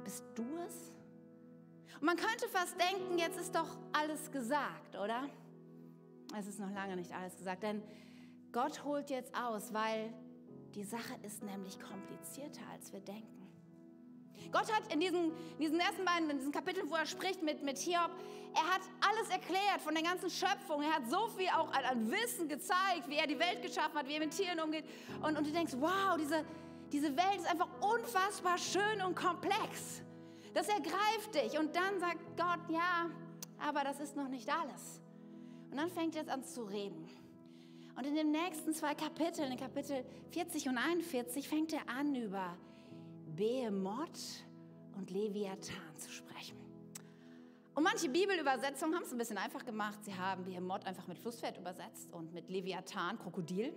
bist 0.05 0.25
du 0.35 0.45
es? 0.67 0.95
Und 1.95 2.03
man 2.07 2.17
könnte 2.17 2.49
fast 2.49 2.77
denken, 2.79 3.19
jetzt 3.19 3.39
ist 3.39 3.55
doch 3.55 3.79
alles 3.93 4.31
gesagt, 4.31 4.95
oder? 4.97 5.29
Es 6.39 6.47
ist 6.47 6.61
noch 6.61 6.71
lange 6.71 6.97
nicht 6.97 7.13
alles 7.13 7.37
gesagt, 7.37 7.63
denn 7.63 7.83
Gott 8.53 8.85
holt 8.85 9.11
jetzt 9.11 9.35
aus, 9.35 9.73
weil 9.73 10.13
die 10.75 10.85
Sache 10.85 11.15
ist 11.23 11.43
nämlich 11.43 11.79
komplizierter, 11.81 12.63
als 12.73 12.93
wir 12.93 13.01
denken. 13.01 13.41
Gott 14.53 14.73
hat 14.73 14.93
in 14.93 15.01
diesen, 15.01 15.27
in 15.27 15.61
diesen 15.61 15.79
ersten 15.79 16.05
beiden, 16.05 16.31
in 16.31 16.39
diesen 16.39 16.53
Kapiteln, 16.53 16.89
wo 16.91 16.95
er 16.95 17.07
spricht 17.07 17.43
mit, 17.43 17.63
mit 17.63 17.79
Hiob, 17.79 18.11
er 18.55 18.75
hat 18.75 18.81
alles 19.01 19.29
erklärt 19.31 19.81
von 19.81 19.95
der 19.95 20.03
ganzen 20.03 20.31
Schöpfung. 20.31 20.83
Er 20.83 20.97
hat 20.97 21.09
so 21.09 21.29
viel 21.37 21.49
auch 21.49 21.71
an, 21.73 21.85
an 21.85 22.11
Wissen 22.11 22.49
gezeigt, 22.49 23.09
wie 23.09 23.17
er 23.17 23.27
die 23.27 23.39
Welt 23.39 23.63
geschaffen 23.63 23.95
hat, 23.95 24.09
wie 24.09 24.15
er 24.15 24.21
mit 24.21 24.37
Tieren 24.37 24.59
umgeht. 24.61 24.85
Und, 25.23 25.37
und 25.37 25.47
du 25.47 25.53
denkst, 25.53 25.75
wow, 25.79 26.17
diese, 26.19 26.45
diese 26.91 27.17
Welt 27.17 27.37
ist 27.37 27.51
einfach 27.51 27.69
unfassbar 27.81 28.59
schön 28.59 29.03
und 29.07 29.15
komplex. 29.15 30.03
Das 30.55 30.69
ergreift 30.69 31.35
dich. 31.35 31.59
Und 31.59 31.77
dann 31.77 32.01
sagt 32.01 32.19
Gott, 32.37 32.69
ja, 32.69 33.11
aber 33.59 33.85
das 33.85 34.01
ist 34.01 34.17
noch 34.17 34.29
nicht 34.29 34.49
alles. 34.49 35.01
Und 35.71 35.77
dann 35.77 35.91
fängt 35.91 36.17
er 36.17 36.23
jetzt 36.23 36.31
an 36.31 36.43
zu 36.43 36.65
reden. 36.65 37.09
Und 37.97 38.07
in 38.07 38.15
den 38.15 38.31
nächsten 38.31 38.73
zwei 38.73 38.95
Kapiteln, 38.95 39.53
in 39.53 39.59
Kapitel 39.59 40.05
40 40.31 40.69
und 40.69 40.79
41, 40.79 41.49
fängt 41.49 41.73
er 41.73 41.89
an, 41.89 42.15
über 42.15 42.57
Behemoth 43.37 44.45
und 44.97 45.11
Leviathan 45.11 45.97
zu 45.97 46.11
sprechen. 46.11 46.57
Und 47.75 47.85
manche 47.85 48.09
Bibelübersetzungen 48.09 48.95
haben 48.95 49.05
es 49.05 49.13
ein 49.13 49.19
bisschen 49.19 49.39
einfach 49.39 49.65
gemacht. 49.65 50.05
Sie 50.05 50.15
haben 50.15 50.45
Behemoth 50.45 50.87
einfach 50.87 51.07
mit 51.07 51.19
Flusspferd 51.19 51.57
übersetzt 51.59 52.13
und 52.13 52.33
mit 52.33 52.49
Leviathan, 52.49 53.19
Krokodil. 53.19 53.73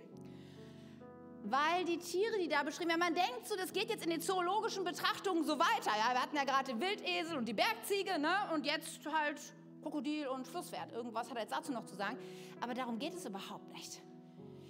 Weil 1.44 1.84
die 1.84 1.98
Tiere, 1.98 2.38
die 2.38 2.48
da 2.48 2.62
beschrieben 2.62 2.90
werden, 2.90 3.00
man 3.00 3.14
denkt 3.14 3.46
so, 3.46 3.54
das 3.56 3.72
geht 3.72 3.90
jetzt 3.90 4.04
in 4.04 4.10
den 4.10 4.20
zoologischen 4.20 4.82
Betrachtungen 4.84 5.44
so 5.44 5.58
weiter. 5.58 5.90
Ja, 5.96 6.12
wir 6.12 6.22
hatten 6.22 6.36
ja 6.36 6.44
gerade 6.44 6.72
den 6.72 6.80
Wildesel 6.80 7.36
und 7.36 7.46
die 7.46 7.52
Bergziege, 7.52 8.18
ne? 8.18 8.34
Und 8.54 8.64
jetzt 8.64 9.00
halt 9.06 9.40
Krokodil 9.84 10.26
und 10.28 10.48
Flusspferd. 10.48 10.92
Irgendwas 10.92 11.28
hat 11.28 11.36
er 11.36 11.42
jetzt 11.42 11.52
dazu 11.52 11.72
noch 11.72 11.84
zu 11.84 11.94
sagen. 11.94 12.16
Aber 12.60 12.74
darum 12.74 12.98
geht 12.98 13.14
es 13.14 13.26
überhaupt 13.26 13.70
nicht. 13.72 14.02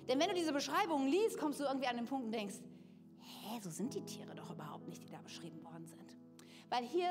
Denn 0.09 0.21
wenn 0.21 0.29
du 0.29 0.35
diese 0.35 0.53
Beschreibungen 0.53 1.09
liest, 1.09 1.39
kommst 1.39 1.61
du 1.61 1.65
irgendwie 1.65 1.87
an 1.87 1.97
den 1.97 2.07
Punkt 2.07 2.27
und 2.27 2.33
denkst, 2.33 2.57
hä, 3.19 3.61
so 3.63 3.71
sind 3.71 3.95
die 3.95 4.03
Tiere 4.03 4.35
doch 4.35 4.51
überhaupt 4.51 4.89
nicht, 4.89 5.03
die 5.03 5.11
da 5.11 5.23
beschrieben 5.23 5.65
worden 5.65 5.87
sind. 5.87 6.17
Weil 6.69 6.85
hier 6.85 7.11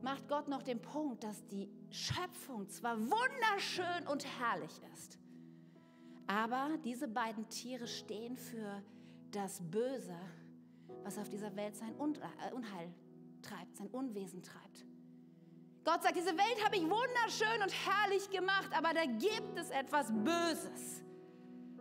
macht 0.00 0.28
Gott 0.28 0.48
noch 0.48 0.62
den 0.62 0.80
Punkt, 0.80 1.24
dass 1.24 1.44
die 1.48 1.68
Schöpfung 1.90 2.68
zwar 2.68 2.98
wunderschön 2.98 4.06
und 4.10 4.24
herrlich 4.40 4.80
ist, 4.94 5.18
aber 6.26 6.78
diese 6.84 7.08
beiden 7.08 7.48
Tiere 7.48 7.86
stehen 7.86 8.36
für 8.36 8.82
das 9.30 9.60
Böse, 9.70 10.16
was 11.02 11.18
auf 11.18 11.28
dieser 11.28 11.54
Welt 11.56 11.76
sein 11.76 11.94
äh, 11.94 12.52
Unheil 12.54 12.92
treibt, 13.42 13.76
sein 13.76 13.88
Unwesen 13.88 14.42
treibt. 14.42 14.85
Gott 15.86 16.02
sagt, 16.02 16.16
diese 16.16 16.36
Welt 16.36 16.64
habe 16.64 16.74
ich 16.74 16.82
wunderschön 16.82 17.62
und 17.62 17.72
herrlich 17.86 18.28
gemacht, 18.30 18.70
aber 18.72 18.92
da 18.92 19.04
gibt 19.04 19.56
es 19.56 19.70
etwas 19.70 20.12
Böses, 20.12 21.04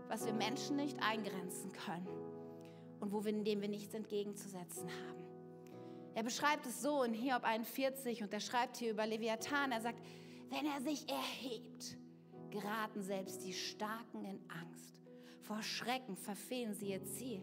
was 0.08 0.28
wir 0.28 0.34
Menschen 0.34 0.76
nicht 0.76 1.02
eingrenzen 1.02 1.72
können 1.72 2.08
und 3.00 3.12
wo 3.12 3.26
wir, 3.26 3.34
dem 3.34 3.62
wir 3.62 3.68
nichts 3.68 3.96
entgegenzusetzen 3.96 4.88
haben. 4.92 5.26
Er 6.14 6.22
beschreibt 6.22 6.68
es 6.68 6.84
so 6.84 7.02
in 7.02 7.16
Hiob 7.16 7.44
41 7.44 8.22
und 8.22 8.32
er 8.32 8.42
schreibt 8.42 8.78
hier 8.78 8.92
über 8.92 9.08
Leviathan. 9.08 9.72
Er 9.72 9.82
sagt, 9.82 10.00
wenn 10.52 10.68
er 10.68 10.82
sich 10.82 11.10
erhebt, 11.10 11.98
geraten 12.52 13.02
selbst 13.02 13.44
die 13.44 13.54
Starken 13.54 14.24
in 14.24 14.40
Angst. 14.52 14.94
Vor 15.42 15.64
Schrecken 15.64 16.16
verfehlen 16.16 16.76
sie 16.76 16.92
ihr 16.92 17.04
Ziel. 17.06 17.42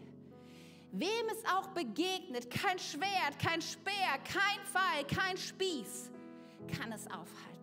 Wem 0.93 1.27
es 1.29 1.43
auch 1.45 1.67
begegnet, 1.71 2.49
kein 2.49 2.79
Schwert, 2.79 3.37
kein 3.37 3.61
Speer, 3.61 4.17
kein 4.23 4.65
Pfeil, 4.65 5.05
kein 5.07 5.35
Spieß 5.35 6.12
kann 6.67 6.91
es 6.91 7.05
aufhalten. 7.07 7.53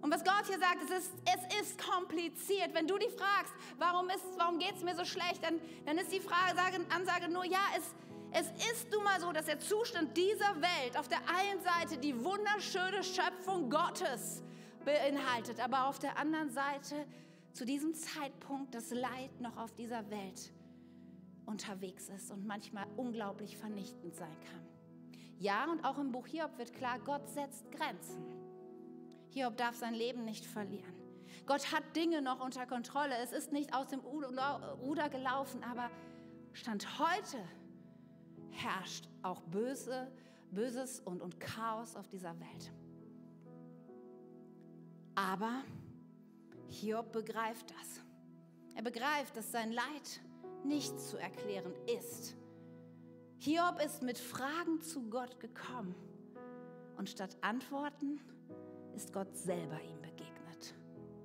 Und 0.00 0.12
was 0.12 0.24
Gott 0.24 0.46
hier 0.46 0.58
sagt, 0.58 0.78
es 0.84 0.90
ist, 0.90 1.12
es 1.24 1.60
ist 1.60 1.78
kompliziert. 1.78 2.72
Wenn 2.72 2.86
du 2.86 2.96
dich 2.98 3.12
fragst, 3.14 3.52
warum, 3.78 4.08
warum 4.36 4.58
geht 4.58 4.76
es 4.76 4.82
mir 4.82 4.94
so 4.94 5.04
schlecht, 5.04 5.42
dann, 5.42 5.60
dann 5.86 5.98
ist 5.98 6.12
die 6.12 6.20
Frage, 6.20 6.58
Ansage 6.90 7.28
nur, 7.28 7.44
ja, 7.44 7.58
es, 7.76 7.94
es 8.32 8.72
ist 8.72 8.92
nun 8.92 9.02
mal 9.04 9.20
so, 9.20 9.32
dass 9.32 9.46
der 9.46 9.58
Zustand 9.58 10.16
dieser 10.16 10.60
Welt 10.60 10.96
auf 10.96 11.08
der 11.08 11.18
einen 11.28 11.60
Seite 11.62 11.98
die 11.98 12.24
wunderschöne 12.24 13.02
Schöpfung 13.02 13.70
Gottes 13.70 14.42
beinhaltet, 14.84 15.60
aber 15.60 15.86
auf 15.86 15.98
der 15.98 16.16
anderen 16.16 16.50
Seite 16.50 17.06
zu 17.52 17.64
diesem 17.64 17.94
Zeitpunkt 17.94 18.74
das 18.74 18.90
Leid 18.90 19.40
noch 19.40 19.56
auf 19.56 19.74
dieser 19.74 20.08
Welt 20.10 20.52
unterwegs 21.46 22.08
ist 22.08 22.30
und 22.30 22.46
manchmal 22.46 22.86
unglaublich 22.96 23.56
vernichtend 23.56 24.14
sein 24.14 24.36
kann. 24.44 24.67
Ja, 25.38 25.70
und 25.70 25.84
auch 25.84 25.98
im 25.98 26.10
Buch 26.10 26.26
Hiob 26.26 26.58
wird 26.58 26.74
klar, 26.74 26.98
Gott 26.98 27.28
setzt 27.28 27.70
Grenzen. 27.70 28.24
Hiob 29.30 29.56
darf 29.56 29.76
sein 29.76 29.94
Leben 29.94 30.24
nicht 30.24 30.44
verlieren. 30.44 30.92
Gott 31.46 31.72
hat 31.72 31.84
Dinge 31.94 32.22
noch 32.22 32.40
unter 32.40 32.66
Kontrolle. 32.66 33.14
Es 33.22 33.32
ist 33.32 33.52
nicht 33.52 33.72
aus 33.72 33.88
dem 33.88 34.00
Ruder 34.00 35.08
gelaufen, 35.08 35.62
aber 35.62 35.90
Stand 36.52 36.98
heute 36.98 37.38
herrscht 38.50 39.08
auch 39.22 39.42
Böse, 39.42 40.10
Böses 40.50 41.00
und, 41.00 41.22
und 41.22 41.38
Chaos 41.38 41.94
auf 41.94 42.08
dieser 42.08 42.38
Welt. 42.40 42.72
Aber 45.14 45.62
Hiob 46.68 47.12
begreift 47.12 47.70
das. 47.70 48.02
Er 48.74 48.82
begreift, 48.82 49.36
dass 49.36 49.52
sein 49.52 49.72
Leid 49.72 50.20
nicht 50.64 50.98
zu 51.00 51.16
erklären 51.16 51.74
ist. 51.86 52.36
Hiob 53.40 53.80
ist 53.80 54.02
mit 54.02 54.18
Fragen 54.18 54.80
zu 54.80 55.08
Gott 55.08 55.38
gekommen 55.38 55.94
und 56.96 57.08
statt 57.08 57.36
Antworten 57.40 58.20
ist 58.96 59.12
Gott 59.12 59.36
selber 59.36 59.80
ihm 59.80 60.02
begegnet. 60.02 60.74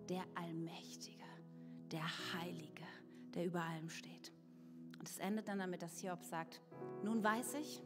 Der 0.10 0.24
Allmächtige, 0.36 1.24
der 1.92 2.06
Heilige, 2.34 2.86
der 3.34 3.46
über 3.46 3.64
allem 3.64 3.90
steht. 3.90 4.32
Und 5.00 5.10
es 5.10 5.18
endet 5.18 5.48
dann 5.48 5.58
damit, 5.58 5.82
dass 5.82 6.00
Hiob 6.02 6.24
sagt, 6.24 6.62
nun 7.04 7.24
weiß 7.24 7.56
ich, 7.56 7.82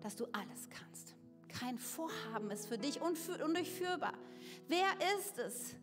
dass 0.00 0.16
du 0.16 0.24
alles 0.32 0.70
kannst. 0.70 1.14
Kein 1.48 1.76
Vorhaben 1.76 2.50
ist 2.50 2.66
für 2.66 2.78
dich 2.78 3.02
undurchführbar. 3.02 4.14
Wer 4.68 4.88
ist 5.18 5.38
es, 5.38 5.76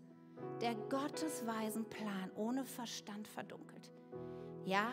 der 0.62 0.74
Gottes 0.74 1.46
weisen 1.46 1.86
Plan 1.86 2.32
ohne 2.36 2.66
Verstand 2.66 3.28
verdunkelt? 3.28 3.92
Ja, 4.66 4.92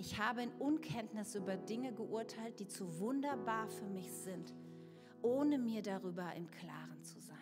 ich 0.00 0.18
habe 0.18 0.42
in 0.42 0.50
Unkenntnis 0.58 1.34
über 1.36 1.56
Dinge 1.56 1.92
geurteilt, 1.92 2.58
die 2.58 2.66
zu 2.66 2.98
wunderbar 2.98 3.68
für 3.68 3.86
mich 3.86 4.10
sind, 4.10 4.52
ohne 5.22 5.58
mir 5.58 5.82
darüber 5.82 6.34
im 6.34 6.50
Klaren 6.50 7.02
zu 7.02 7.20
sein. 7.20 7.36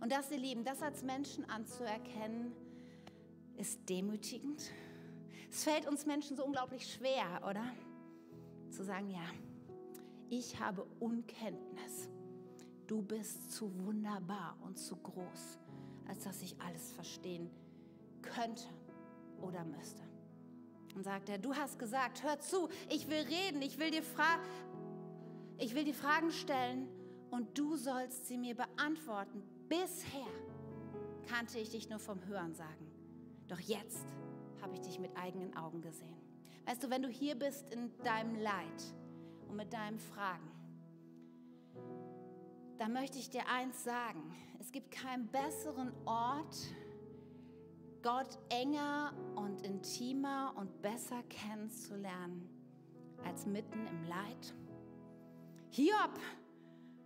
Und 0.00 0.12
das, 0.12 0.30
ihr 0.30 0.38
Lieben, 0.38 0.64
das 0.64 0.82
als 0.82 1.02
Menschen 1.02 1.48
anzuerkennen, 1.48 2.52
ist 3.56 3.88
demütigend 3.88 4.72
es 5.52 5.64
fällt 5.64 5.86
uns 5.86 6.06
Menschen 6.06 6.34
so 6.34 6.46
unglaublich 6.46 6.90
schwer, 6.90 7.42
oder? 7.46 7.62
Zu 8.70 8.84
sagen, 8.84 9.10
ja, 9.10 9.20
ich 10.30 10.58
habe 10.58 10.86
Unkenntnis. 10.98 12.08
Du 12.86 13.02
bist 13.02 13.52
zu 13.52 13.70
wunderbar 13.84 14.56
und 14.62 14.78
zu 14.78 14.96
groß, 14.96 15.58
als 16.08 16.24
dass 16.24 16.40
ich 16.40 16.58
alles 16.58 16.92
verstehen 16.92 17.50
könnte 18.22 18.64
oder 19.42 19.62
müsste. 19.64 20.02
Und 20.94 21.04
sagt 21.04 21.28
er, 21.28 21.38
du 21.38 21.54
hast 21.54 21.78
gesagt, 21.78 22.22
hör 22.22 22.38
zu, 22.40 22.68
ich 22.90 23.08
will 23.08 23.22
reden, 23.22 23.62
ich 23.62 23.78
will 23.78 23.90
dir, 23.90 24.02
fra 24.02 24.38
ich 25.58 25.74
will 25.74 25.84
dir 25.84 25.94
Fragen 25.94 26.30
stellen 26.30 26.88
und 27.30 27.56
du 27.56 27.76
sollst 27.76 28.26
sie 28.26 28.36
mir 28.36 28.54
beantworten. 28.54 29.42
Bisher 29.68 30.26
kannte 31.28 31.58
ich 31.58 31.70
dich 31.70 31.88
nur 31.88 31.98
vom 31.98 32.24
Hören 32.26 32.54
sagen. 32.54 32.90
Doch 33.48 33.60
jetzt 33.60 34.04
habe 34.60 34.74
ich 34.74 34.80
dich 34.80 34.98
mit 34.98 35.16
eigenen 35.16 35.56
Augen 35.56 35.80
gesehen. 35.80 36.16
Weißt 36.66 36.82
du, 36.82 36.90
wenn 36.90 37.02
du 37.02 37.08
hier 37.08 37.34
bist 37.34 37.72
in 37.72 37.90
deinem 38.02 38.36
Leid 38.36 38.94
und 39.48 39.56
mit 39.56 39.72
deinen 39.72 39.98
Fragen, 39.98 40.50
dann 42.78 42.92
möchte 42.92 43.18
ich 43.18 43.30
dir 43.30 43.46
eins 43.48 43.84
sagen. 43.84 44.34
Es 44.58 44.72
gibt 44.72 44.90
keinen 44.90 45.26
besseren 45.28 45.92
Ort, 46.06 46.56
Gott 48.02 48.38
enger 48.48 49.12
und 49.36 49.62
intimer 49.62 50.52
und 50.56 50.82
besser 50.82 51.22
kennenzulernen, 51.24 52.48
als 53.24 53.46
mitten 53.46 53.86
im 53.86 54.04
Leid. 54.04 54.54
Hiob, 55.70 56.18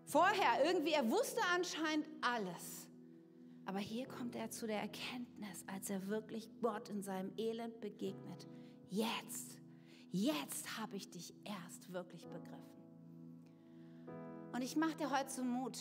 vorher 0.07 0.65
irgendwie, 0.65 0.93
er 0.93 1.11
wusste 1.11 1.41
anscheinend 1.55 2.07
alles. 2.23 2.89
Aber 3.67 3.79
hier 3.79 4.07
kommt 4.07 4.37
er 4.37 4.51
zu 4.51 4.67
der 4.67 4.81
Erkenntnis, 4.81 5.65
als 5.67 5.91
er 5.91 6.07
wirklich 6.07 6.49
Gott 6.61 6.89
in 6.89 7.03
seinem 7.03 7.33
Elend 7.37 7.81
begegnet. 7.81 8.49
Jetzt, 8.89 9.59
jetzt 10.13 10.79
habe 10.79 10.97
ich 10.97 11.11
dich 11.11 11.35
erst 11.45 11.93
wirklich 11.93 12.27
begriffen. 12.29 12.77
Und 14.53 14.63
ich 14.63 14.77
mache 14.77 14.97
dir 14.97 15.11
heute 15.11 15.31
so 15.31 15.43
Mut, 15.43 15.79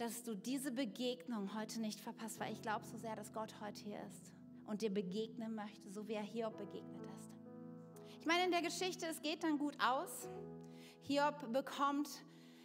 dass 0.00 0.22
du 0.22 0.34
diese 0.34 0.72
Begegnung 0.72 1.54
heute 1.54 1.78
nicht 1.78 2.00
verpasst, 2.00 2.40
weil 2.40 2.54
ich 2.54 2.62
glaube 2.62 2.86
so 2.86 2.96
sehr, 2.96 3.16
dass 3.16 3.34
Gott 3.34 3.54
heute 3.60 3.82
hier 3.82 3.98
ist 4.06 4.32
und 4.66 4.80
dir 4.80 4.88
begegnen 4.88 5.54
möchte, 5.54 5.90
so 5.90 6.08
wie 6.08 6.14
er 6.14 6.22
Hiob 6.22 6.56
begegnet 6.56 7.02
ist. 7.18 7.30
Ich 8.18 8.24
meine, 8.24 8.44
in 8.44 8.50
der 8.50 8.62
Geschichte, 8.62 9.06
es 9.06 9.20
geht 9.20 9.44
dann 9.44 9.58
gut 9.58 9.76
aus. 9.78 10.30
Hiob 11.02 11.52
bekommt 11.52 12.08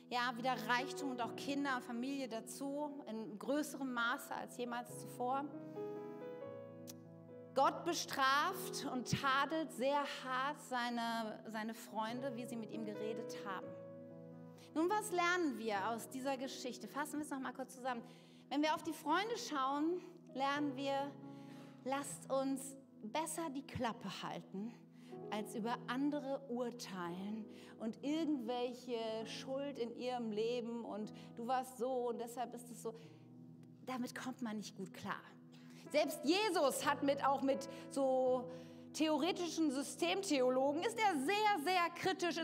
ja 0.09 0.33
wieder 0.37 0.55
Reichtum 0.69 1.11
und 1.11 1.21
auch 1.21 1.35
Kinder 1.35 1.75
und 1.75 1.83
Familie 1.83 2.29
dazu, 2.29 3.03
in 3.09 3.37
größerem 3.37 3.93
Maße 3.93 4.33
als 4.33 4.55
jemals 4.55 4.97
zuvor. 5.01 5.43
Gott 7.53 7.83
bestraft 7.83 8.85
und 8.93 9.11
tadelt 9.11 9.73
sehr 9.73 10.03
hart 10.23 10.61
seine, 10.61 11.43
seine 11.47 11.73
Freunde, 11.73 12.33
wie 12.37 12.45
sie 12.45 12.55
mit 12.55 12.71
ihm 12.71 12.85
geredet 12.85 13.35
haben. 13.45 13.67
Nun, 14.75 14.89
was 14.89 15.09
lernen 15.13 15.57
wir 15.57 15.89
aus 15.89 16.09
dieser 16.09 16.35
Geschichte? 16.35 16.85
Fassen 16.89 17.13
wir 17.13 17.21
es 17.23 17.29
noch 17.29 17.39
mal 17.39 17.53
kurz 17.53 17.77
zusammen. 17.77 18.01
Wenn 18.49 18.61
wir 18.61 18.75
auf 18.75 18.83
die 18.83 18.91
Freunde 18.91 19.37
schauen, 19.37 20.01
lernen 20.33 20.75
wir, 20.75 21.09
lasst 21.85 22.29
uns 22.29 22.75
besser 23.01 23.49
die 23.55 23.65
Klappe 23.65 24.09
halten, 24.21 24.73
als 25.31 25.55
über 25.55 25.77
andere 25.87 26.41
urteilen 26.49 27.45
und 27.79 28.03
irgendwelche 28.03 28.97
Schuld 29.25 29.79
in 29.79 29.95
ihrem 29.97 30.31
Leben 30.31 30.83
und 30.83 31.13
du 31.37 31.47
warst 31.47 31.77
so 31.77 32.09
und 32.09 32.19
deshalb 32.19 32.53
ist 32.53 32.69
es 32.69 32.83
so. 32.83 32.93
Damit 33.85 34.13
kommt 34.13 34.41
man 34.41 34.57
nicht 34.57 34.75
gut 34.75 34.93
klar. 34.93 35.21
Selbst 35.89 36.19
Jesus 36.25 36.85
hat 36.85 37.01
mit 37.01 37.25
auch 37.25 37.43
mit 37.43 37.69
so 37.91 38.43
theoretischen 38.95 39.71
Systemtheologen 39.71 40.81
ist 40.83 40.97
er 40.97 41.19
sehr, 41.19 41.63
sehr 41.63 41.89
kritisch 41.95 42.35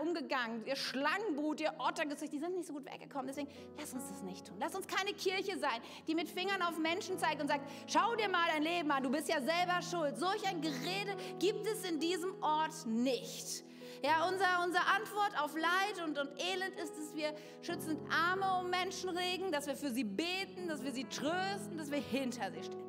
umgegangen. 0.00 0.64
Ihr 0.66 0.76
Schlangenbrut, 0.76 1.60
ihr 1.60 1.72
Ottergesicht, 1.78 2.32
die 2.32 2.38
sind 2.38 2.56
nicht 2.56 2.66
so 2.66 2.72
gut 2.72 2.86
weggekommen. 2.86 3.26
Deswegen 3.28 3.48
lass 3.78 3.92
uns 3.92 4.08
das 4.08 4.22
nicht 4.22 4.46
tun. 4.46 4.56
Lass 4.58 4.74
uns 4.74 4.86
keine 4.86 5.12
Kirche 5.12 5.58
sein, 5.58 5.80
die 6.06 6.14
mit 6.14 6.28
Fingern 6.28 6.62
auf 6.62 6.78
Menschen 6.78 7.18
zeigt 7.18 7.40
und 7.40 7.48
sagt, 7.48 7.70
schau 7.86 8.16
dir 8.16 8.28
mal 8.28 8.48
dein 8.52 8.62
Leben 8.62 8.90
an, 8.90 9.02
du 9.02 9.10
bist 9.10 9.28
ja 9.28 9.40
selber 9.40 9.80
schuld. 9.82 10.18
Solch 10.18 10.46
ein 10.48 10.60
Gerede 10.60 11.14
gibt 11.38 11.66
es 11.66 11.88
in 11.88 12.00
diesem 12.00 12.42
Ort 12.42 12.86
nicht. 12.86 13.64
Ja, 14.02 14.28
unser, 14.28 14.64
unsere 14.64 14.86
Antwort 14.86 15.42
auf 15.42 15.54
Leid 15.54 16.04
und, 16.04 16.18
und 16.18 16.30
Elend 16.40 16.78
ist, 16.82 16.96
dass 16.96 17.14
wir 17.14 17.34
schützend 17.62 18.00
Arme 18.10 18.60
um 18.60 18.70
Menschen 18.70 19.10
regen, 19.10 19.50
dass 19.50 19.66
wir 19.66 19.74
für 19.74 19.90
sie 19.90 20.04
beten, 20.04 20.68
dass 20.68 20.82
wir 20.84 20.92
sie 20.92 21.04
trösten, 21.04 21.76
dass 21.76 21.90
wir 21.90 21.98
hinter 21.98 22.50
sie 22.52 22.62
stehen. 22.62 22.88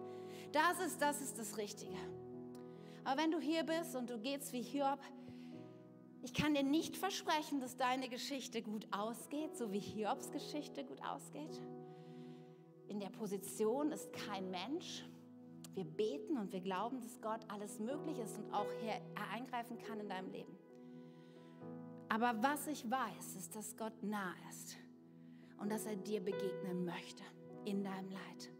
Das 0.51 0.79
ist, 0.79 1.01
das 1.01 1.21
ist 1.21 1.37
das 1.37 1.57
Richtige. 1.57 1.97
Aber 3.03 3.21
wenn 3.21 3.31
du 3.31 3.39
hier 3.39 3.63
bist 3.63 3.95
und 3.95 4.09
du 4.09 4.19
gehst 4.19 4.53
wie 4.53 4.61
Hiob, 4.61 4.99
ich 6.21 6.33
kann 6.33 6.53
dir 6.53 6.63
nicht 6.63 6.97
versprechen, 6.97 7.59
dass 7.59 7.77
deine 7.77 8.09
Geschichte 8.09 8.61
gut 8.61 8.87
ausgeht, 8.91 9.55
so 9.55 9.71
wie 9.71 9.79
Hiobs 9.79 10.31
Geschichte 10.31 10.83
gut 10.83 11.01
ausgeht. 11.01 11.61
In 12.87 12.99
der 12.99 13.09
Position 13.09 13.91
ist 13.91 14.11
kein 14.11 14.49
Mensch. 14.51 15.05
Wir 15.75 15.85
beten 15.85 16.37
und 16.37 16.51
wir 16.51 16.59
glauben, 16.59 16.99
dass 16.99 17.21
Gott 17.21 17.39
alles 17.47 17.79
möglich 17.79 18.17
ist 18.19 18.37
und 18.37 18.53
auch 18.53 18.67
hier 18.81 18.99
eingreifen 19.31 19.77
kann 19.77 19.99
in 19.99 20.09
deinem 20.09 20.29
Leben. 20.31 20.57
Aber 22.09 22.33
was 22.41 22.67
ich 22.67 22.89
weiß, 22.89 23.35
ist, 23.37 23.55
dass 23.55 23.77
Gott 23.77 24.03
nah 24.03 24.33
ist 24.49 24.77
und 25.59 25.71
dass 25.71 25.85
er 25.85 25.95
dir 25.95 26.19
begegnen 26.21 26.83
möchte 26.83 27.23
in 27.65 27.83
deinem 27.83 28.09
Leid. 28.09 28.51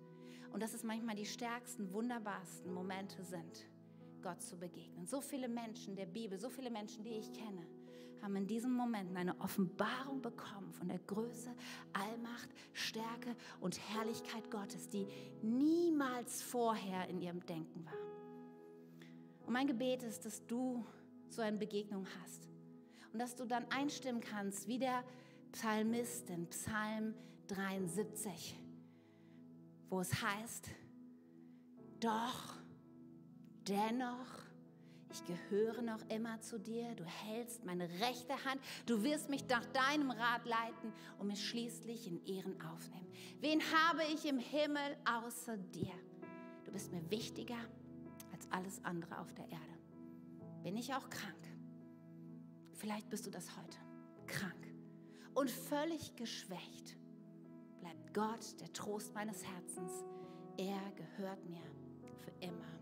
Und 0.54 0.64
dass 0.64 0.74
es 0.74 0.84
manchmal 0.84 1.16
die 1.16 1.26
stärksten, 1.26 1.92
wunderbarsten 1.94 2.72
Momente 2.72 3.24
sind 3.24 3.68
Gott 4.22 4.42
zu 4.42 4.58
begegnen. 4.58 5.06
So 5.06 5.22
viele 5.22 5.48
Menschen 5.48 5.96
der 5.96 6.06
Bibel, 6.06 6.40
so 6.40 6.50
viele 6.50 6.70
Menschen, 6.70 7.04
die 7.04 7.12
ich 7.12 7.34
kenne, 7.34 7.66
haben 8.22 8.36
in 8.36 8.48
diesen 8.48 8.74
Momenten 8.74 9.16
eine 9.16 9.40
Offenbarung 9.40 10.22
bekommen 10.22 10.74
von 10.74 10.88
der 10.88 11.00
Größe, 11.00 11.54
Allmacht, 11.94 12.50
Stärke 12.74 13.36
und 13.62 13.80
Herrlichkeit 13.90 14.52
Gottes, 14.52 14.90
die 14.90 15.08
niemals 15.42 16.42
vorher 16.42 17.08
in 17.08 17.22
ihrem 17.22 17.46
Denken 17.46 17.86
war. 17.86 17.94
Und 19.46 19.54
mein 19.54 19.68
Gebet 19.68 20.04
ist, 20.04 20.26
dass 20.26 20.46
du 20.46 20.86
so 21.30 21.42
eine 21.42 21.58
Begegnung 21.58 22.06
hast 22.22 22.48
und 23.14 23.20
dass 23.20 23.36
du 23.36 23.46
dann 23.46 23.66
einstimmen 23.72 24.22
kannst, 24.22 24.68
wie 24.68 24.80
der 24.80 25.04
Psalmist 25.52 26.30
in 26.30 26.48
Psalm 26.48 27.16
73, 27.48 28.56
wo 29.90 30.02
es 30.02 30.22
heißt, 30.22 30.70
doch 32.00 32.59
dennoch, 33.68 34.44
ich 35.12 35.26
gehöre 35.26 35.82
noch 35.82 36.02
immer 36.10 36.40
zu 36.42 36.60
dir, 36.60 36.94
du 36.96 37.04
hältst 37.04 37.66
meine 37.66 37.90
rechte 38.00 38.34
Hand, 38.46 38.62
du 38.86 39.04
wirst 39.04 39.30
mich 39.30 39.48
nach 39.48 39.66
deinem 39.66 40.12
Rat 40.12 40.46
leiten 40.46 40.94
und 41.18 41.28
mich 41.28 41.48
schließlich 41.48 42.08
in 42.08 42.24
Ehren 42.26 42.62
aufnehmen. 42.62 43.12
Wen 43.40 43.60
habe 43.62 44.04
ich 44.14 44.26
im 44.26 44.38
Himmel 44.38 44.98
außer 45.06 45.58
dir? 45.58 45.94
Du 46.64 46.72
bist 46.72 46.92
mir 46.92 47.10
wichtiger 47.10 47.58
als 48.32 48.52
alles 48.52 48.84
andere 48.86 49.20
auf 49.20 49.34
der 49.34 49.46
Erde. 49.46 49.80
Bin 50.64 50.78
ich 50.78 50.94
auch 50.94 51.10
krank? 51.10 51.48
Vielleicht 52.74 53.10
bist 53.10 53.26
du 53.26 53.32
das 53.32 53.58
heute. 53.58 53.78
Krank 54.28 54.68
und 55.34 55.50
völlig 55.50 56.16
geschwächt. 56.16 56.98
Bleibt 57.80 58.14
Gott 58.14 58.60
der 58.62 58.72
Trost 58.74 59.14
meines 59.16 59.44
Herzens. 59.44 60.04
Er 60.58 60.92
gehört 60.92 61.44
mir 61.46 61.62
für 62.18 62.32
immer 62.46 62.79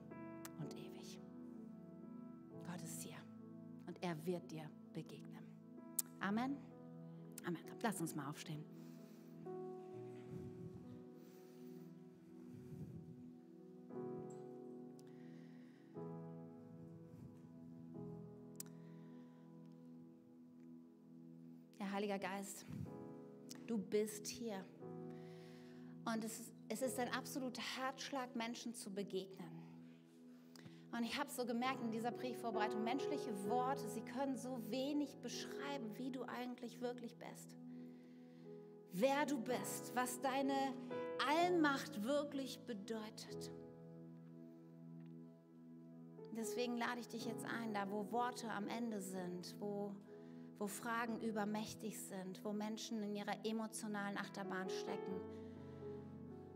er 4.08 4.26
wird 4.26 4.50
dir 4.52 4.70
begegnen. 4.94 5.44
Amen. 6.22 6.58
Amen. 7.46 7.62
Lass 7.82 8.00
uns 8.00 8.16
mal 8.16 8.30
aufstehen. 8.30 8.64
Ja, 21.78 21.92
Heiliger 21.92 22.18
Geist, 22.18 22.66
du 23.68 23.78
bist 23.78 24.26
hier. 24.28 24.64
Und 26.06 26.24
es 26.24 26.40
ist, 26.40 26.54
es 26.70 26.82
ist 26.82 26.98
ein 26.98 27.10
absoluter 27.10 27.62
Herzschlag, 27.62 28.34
Menschen 28.38 28.74
zu 28.74 28.90
begegnen. 28.90 29.57
Und 30.92 31.04
ich 31.04 31.18
habe 31.20 31.30
so 31.30 31.46
gemerkt 31.46 31.84
in 31.84 31.92
dieser 31.92 32.12
Briefvorbereitung, 32.12 32.84
menschliche 32.84 33.32
Worte, 33.50 33.88
sie 33.90 34.02
können 34.02 34.38
so 34.38 34.60
wenig 34.70 35.18
beschreiben, 35.18 35.98
wie 35.98 36.12
du 36.12 36.24
eigentlich 36.24 36.82
wirklich 36.82 37.18
bist. 37.18 37.58
Wer 38.94 39.26
du 39.26 39.40
bist, 39.40 39.96
was 39.96 40.20
deine 40.22 40.74
Allmacht 41.28 42.04
wirklich 42.04 42.60
bedeutet. 42.66 43.52
Deswegen 46.32 46.78
lade 46.78 47.00
ich 47.00 47.08
dich 47.08 47.26
jetzt 47.26 47.46
ein, 47.46 47.74
da 47.74 47.90
wo 47.90 48.12
Worte 48.12 48.50
am 48.50 48.68
Ende 48.68 49.02
sind, 49.02 49.56
wo, 49.60 49.96
wo 50.58 50.68
Fragen 50.68 51.20
übermächtig 51.20 52.00
sind, 52.00 52.44
wo 52.46 52.54
Menschen 52.54 53.04
in 53.04 53.16
ihrer 53.16 53.46
emotionalen 53.46 54.18
Achterbahn 54.18 54.70
stecken 54.70 55.20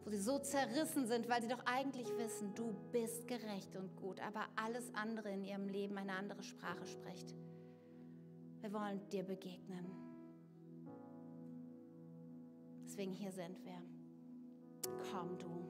wo 0.04 0.10
sie 0.10 0.20
so 0.20 0.39
zerrissen 0.39 1.06
sind, 1.06 1.30
weil 1.30 1.41
sie 1.41 1.47
doch 1.47 1.66
eigentlich 1.66 2.08
wissen, 2.18 2.54
du 2.56 2.74
bist 2.91 3.28
gerecht 3.28 3.76
und 3.76 3.95
gut, 3.95 4.20
aber 4.20 4.47
alles 4.56 4.93
andere 4.95 5.32
in 5.32 5.43
ihrem 5.43 5.68
Leben 5.68 5.97
eine 5.97 6.14
andere 6.14 6.43
Sprache 6.43 6.86
spricht. 6.86 7.36
Wir 8.62 8.74
wollen 8.74 9.08
dir 9.10 9.24
begegnen. 9.24 9.86
Deswegen 12.84 13.14
hier 13.14 13.32
sind 13.32 13.64
wir. 13.64 13.82
Komm 15.12 15.38
du. 15.38 15.68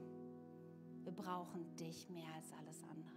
Wir 1.03 1.11
brauchen 1.11 1.75
dich 1.75 2.09
mehr 2.09 2.33
als 2.35 2.51
alles 2.53 2.83
andere. 2.83 3.11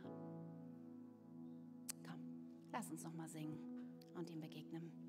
Komm, 2.06 2.20
lass 2.72 2.90
uns 2.90 3.04
noch 3.04 3.14
mal 3.14 3.28
singen 3.28 3.58
und 4.14 4.30
ihm 4.30 4.40
begegnen. 4.40 5.03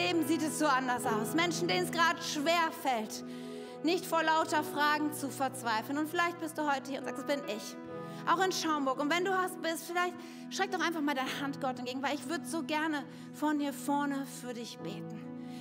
Leben 0.00 0.26
sieht 0.26 0.42
es 0.42 0.58
so 0.58 0.66
anders 0.66 1.04
aus. 1.04 1.34
Menschen, 1.34 1.68
denen 1.68 1.84
es 1.84 1.92
gerade 1.92 2.20
schwer 2.22 2.70
fällt, 2.82 3.24
nicht 3.82 4.04
vor 4.06 4.22
lauter 4.22 4.62
Fragen 4.64 5.12
zu 5.12 5.28
verzweifeln. 5.28 5.98
Und 5.98 6.08
vielleicht 6.08 6.40
bist 6.40 6.56
du 6.56 6.62
heute 6.62 6.90
hier 6.90 7.00
und 7.00 7.04
sagst, 7.04 7.20
das 7.20 7.26
bin 7.26 7.44
ich. 7.54 7.76
Auch 8.30 8.42
in 8.44 8.52
Schaumburg. 8.52 9.00
Und 9.00 9.10
wenn 9.10 9.24
du 9.24 9.32
hast 9.32 9.60
bist, 9.62 9.84
vielleicht 9.84 10.14
streck 10.50 10.70
doch 10.70 10.80
einfach 10.80 11.00
mal 11.00 11.14
deine 11.14 11.40
Hand 11.40 11.60
Gott 11.60 11.78
entgegen, 11.78 12.02
weil 12.02 12.14
ich 12.14 12.28
würde 12.28 12.46
so 12.46 12.62
gerne 12.62 13.04
von 13.34 13.60
hier 13.60 13.72
vorne 13.72 14.26
für 14.40 14.54
dich 14.54 14.78
beten. 14.78 15.20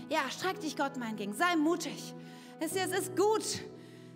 Ja, 0.10 0.20
streck 0.30 0.60
dich 0.62 0.76
Gott 0.76 0.98
mal 0.98 1.10
entgegen. 1.10 1.34
Sei 1.34 1.56
mutig. 1.56 2.14
Es 2.60 2.76
ist 2.76 3.16
gut, 3.16 3.46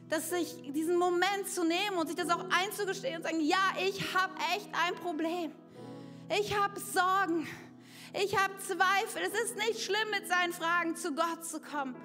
dass 0.10 0.30
sich 0.30 0.72
diesen 0.74 0.98
Moment 0.98 1.48
zu 1.48 1.64
nehmen 1.64 1.98
und 1.98 2.08
sich 2.08 2.16
das 2.16 2.30
auch 2.30 2.46
einzugestehen 2.50 3.18
und 3.18 3.24
sagen, 3.24 3.42
ja, 3.42 3.74
ich 3.86 4.14
habe 4.14 4.34
echt 4.56 4.70
ein 4.86 4.96
Problem. 4.96 5.52
Ich 6.40 6.58
habe 6.58 6.80
Sorgen. 6.80 7.48
Ich 8.14 8.38
habe 8.38 8.54
Zweifel. 8.60 9.24
Es 9.24 9.34
ist 9.44 9.58
nicht 9.58 9.82
schlimm, 9.82 10.12
mit 10.12 10.28
seinen 10.28 10.54
Fragen 10.54 10.96
zu 10.96 11.16
Gott 11.16 11.44
zu 11.44 11.60
kommen. 11.60 11.96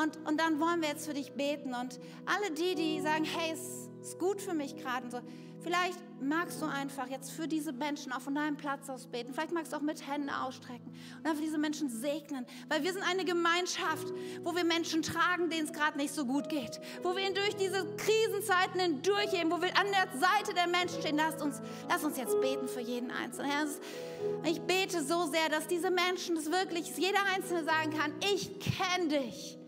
Und, 0.00 0.16
und 0.28 0.38
dann 0.38 0.60
wollen 0.60 0.80
wir 0.80 0.88
jetzt 0.88 1.06
für 1.06 1.14
dich 1.14 1.32
beten. 1.32 1.74
Und 1.74 1.98
alle 2.26 2.52
die, 2.52 2.76
die 2.76 3.00
sagen, 3.00 3.24
hey, 3.24 3.52
es 3.52 3.88
ist 4.00 4.18
gut 4.20 4.40
für 4.40 4.54
mich 4.54 4.76
gerade 4.76 5.10
so, 5.10 5.20
Vielleicht 5.68 5.98
magst 6.22 6.62
du 6.62 6.64
einfach 6.64 7.08
jetzt 7.08 7.30
für 7.30 7.46
diese 7.46 7.74
Menschen 7.74 8.10
auch 8.10 8.22
von 8.22 8.34
deinem 8.34 8.56
Platz 8.56 8.88
aus 8.88 9.06
beten. 9.06 9.34
Vielleicht 9.34 9.52
magst 9.52 9.70
du 9.70 9.76
auch 9.76 9.82
mit 9.82 10.08
Händen 10.08 10.30
ausstrecken 10.30 10.90
und 11.18 11.26
einfach 11.26 11.42
diese 11.42 11.58
Menschen 11.58 11.90
segnen. 11.90 12.46
Weil 12.70 12.84
wir 12.84 12.92
sind 12.94 13.02
eine 13.02 13.26
Gemeinschaft, 13.26 14.06
wo 14.44 14.56
wir 14.56 14.64
Menschen 14.64 15.02
tragen, 15.02 15.50
denen 15.50 15.66
es 15.66 15.74
gerade 15.74 15.98
nicht 15.98 16.14
so 16.14 16.24
gut 16.24 16.48
geht. 16.48 16.80
Wo 17.02 17.14
wir 17.14 17.22
ihnen 17.22 17.34
durch 17.34 17.54
diese 17.56 17.84
Krisenzeiten 17.96 18.80
hindurchheben, 18.80 19.52
wo 19.52 19.60
wir 19.60 19.76
an 19.78 19.88
der 19.92 20.18
Seite 20.18 20.54
der 20.54 20.68
Menschen 20.68 21.02
stehen. 21.02 21.18
Lasst 21.18 21.42
uns, 21.42 21.60
lasst 21.86 22.04
uns 22.06 22.16
jetzt 22.16 22.40
beten 22.40 22.66
für 22.66 22.80
jeden 22.80 23.10
Einzelnen. 23.10 23.68
Ich 24.44 24.62
bete 24.62 25.04
so 25.04 25.26
sehr, 25.26 25.50
dass 25.50 25.66
diese 25.66 25.90
Menschen, 25.90 26.34
das 26.34 26.50
wirklich 26.50 26.96
jeder 26.96 27.20
Einzelne 27.36 27.64
sagen 27.64 27.90
kann, 27.90 28.14
ich 28.32 28.58
kenne 28.58 29.08
dich. 29.08 29.58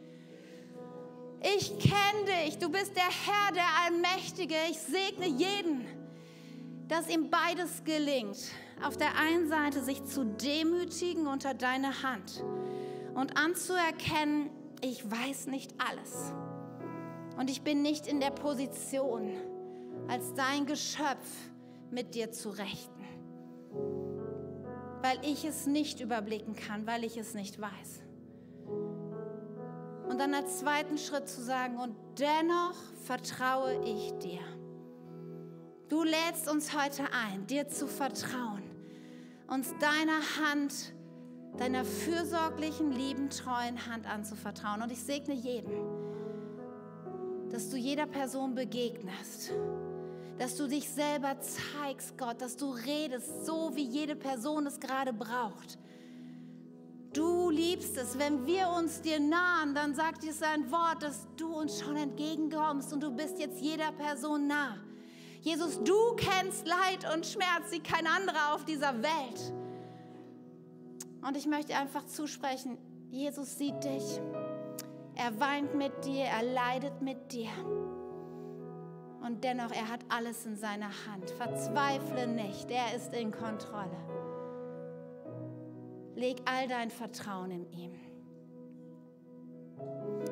Ich 1.42 1.78
kenne 1.78 2.44
dich, 2.44 2.58
du 2.58 2.68
bist 2.68 2.94
der 2.94 3.04
Herr, 3.04 3.52
der 3.52 3.64
Allmächtige. 3.86 4.54
Ich 4.70 4.78
segne 4.78 5.26
jeden, 5.26 5.86
dass 6.86 7.08
ihm 7.08 7.30
beides 7.30 7.82
gelingt. 7.84 8.36
Auf 8.82 8.96
der 8.98 9.16
einen 9.16 9.48
Seite 9.48 9.82
sich 9.82 10.04
zu 10.04 10.24
demütigen 10.24 11.26
unter 11.26 11.54
deine 11.54 12.02
Hand 12.02 12.44
und 13.14 13.36
anzuerkennen, 13.38 14.50
ich 14.82 15.10
weiß 15.10 15.46
nicht 15.46 15.74
alles. 15.78 16.32
Und 17.38 17.48
ich 17.48 17.62
bin 17.62 17.80
nicht 17.80 18.06
in 18.06 18.20
der 18.20 18.30
Position, 18.30 19.32
als 20.08 20.34
dein 20.34 20.66
Geschöpf 20.66 21.28
mit 21.90 22.14
dir 22.14 22.32
zu 22.32 22.50
rechten. 22.50 23.04
Weil 25.02 25.18
ich 25.24 25.44
es 25.46 25.66
nicht 25.66 26.00
überblicken 26.00 26.54
kann, 26.54 26.86
weil 26.86 27.04
ich 27.04 27.16
es 27.16 27.32
nicht 27.32 27.58
weiß. 27.58 28.02
Und 30.10 30.18
dann 30.18 30.34
als 30.34 30.58
zweiten 30.58 30.98
Schritt 30.98 31.28
zu 31.28 31.40
sagen, 31.40 31.78
und 31.78 31.94
dennoch 32.18 32.74
vertraue 33.04 33.80
ich 33.84 34.12
dir. 34.18 34.40
Du 35.88 36.02
lädst 36.02 36.48
uns 36.50 36.76
heute 36.76 37.04
ein, 37.12 37.46
dir 37.46 37.68
zu 37.68 37.86
vertrauen, 37.86 38.64
uns 39.46 39.72
deiner 39.78 40.50
Hand, 40.50 40.92
deiner 41.58 41.84
fürsorglichen, 41.84 42.90
lieben, 42.90 43.30
treuen 43.30 43.86
Hand 43.86 44.06
anzuvertrauen. 44.06 44.82
Und 44.82 44.90
ich 44.90 45.00
segne 45.00 45.34
jeden, 45.34 45.78
dass 47.48 47.70
du 47.70 47.76
jeder 47.76 48.06
Person 48.06 48.56
begegnest, 48.56 49.52
dass 50.38 50.56
du 50.56 50.66
dich 50.66 50.90
selber 50.90 51.38
zeigst, 51.38 52.18
Gott, 52.18 52.40
dass 52.40 52.56
du 52.56 52.72
redest, 52.72 53.46
so 53.46 53.70
wie 53.76 53.84
jede 53.84 54.16
Person 54.16 54.66
es 54.66 54.80
gerade 54.80 55.12
braucht. 55.12 55.78
Du 57.12 57.50
liebst 57.50 57.96
es, 57.96 58.18
wenn 58.18 58.46
wir 58.46 58.68
uns 58.68 59.00
dir 59.00 59.18
nahen, 59.18 59.74
dann 59.74 59.94
sagt 59.94 60.22
dir 60.22 60.32
sein 60.32 60.70
Wort, 60.70 61.02
dass 61.02 61.26
du 61.36 61.52
uns 61.52 61.80
schon 61.80 61.96
entgegenkommst 61.96 62.92
und 62.92 63.02
du 63.02 63.10
bist 63.10 63.40
jetzt 63.40 63.60
jeder 63.60 63.90
Person 63.92 64.46
nah. 64.46 64.76
Jesus, 65.40 65.82
du 65.82 66.14
kennst 66.16 66.68
Leid 66.68 67.12
und 67.12 67.26
Schmerz 67.26 67.70
wie 67.70 67.80
kein 67.80 68.06
anderer 68.06 68.54
auf 68.54 68.64
dieser 68.64 69.02
Welt. 69.02 69.52
Und 71.26 71.36
ich 71.36 71.46
möchte 71.46 71.74
einfach 71.76 72.06
zusprechen, 72.06 72.78
Jesus 73.10 73.58
sieht 73.58 73.82
dich. 73.82 74.20
Er 75.16 75.38
weint 75.40 75.74
mit 75.74 76.04
dir, 76.04 76.24
er 76.24 76.42
leidet 76.42 77.02
mit 77.02 77.32
dir. 77.32 77.50
Und 79.22 79.42
dennoch, 79.42 79.72
er 79.72 79.88
hat 79.88 80.00
alles 80.08 80.46
in 80.46 80.56
seiner 80.56 80.90
Hand. 81.06 81.30
Verzweifle 81.30 82.26
nicht, 82.28 82.70
er 82.70 82.94
ist 82.94 83.12
in 83.12 83.32
Kontrolle. 83.32 84.19
Leg 86.14 86.42
all 86.44 86.68
dein 86.68 86.90
Vertrauen 86.90 87.50
in 87.50 87.72
ihm. 87.72 87.92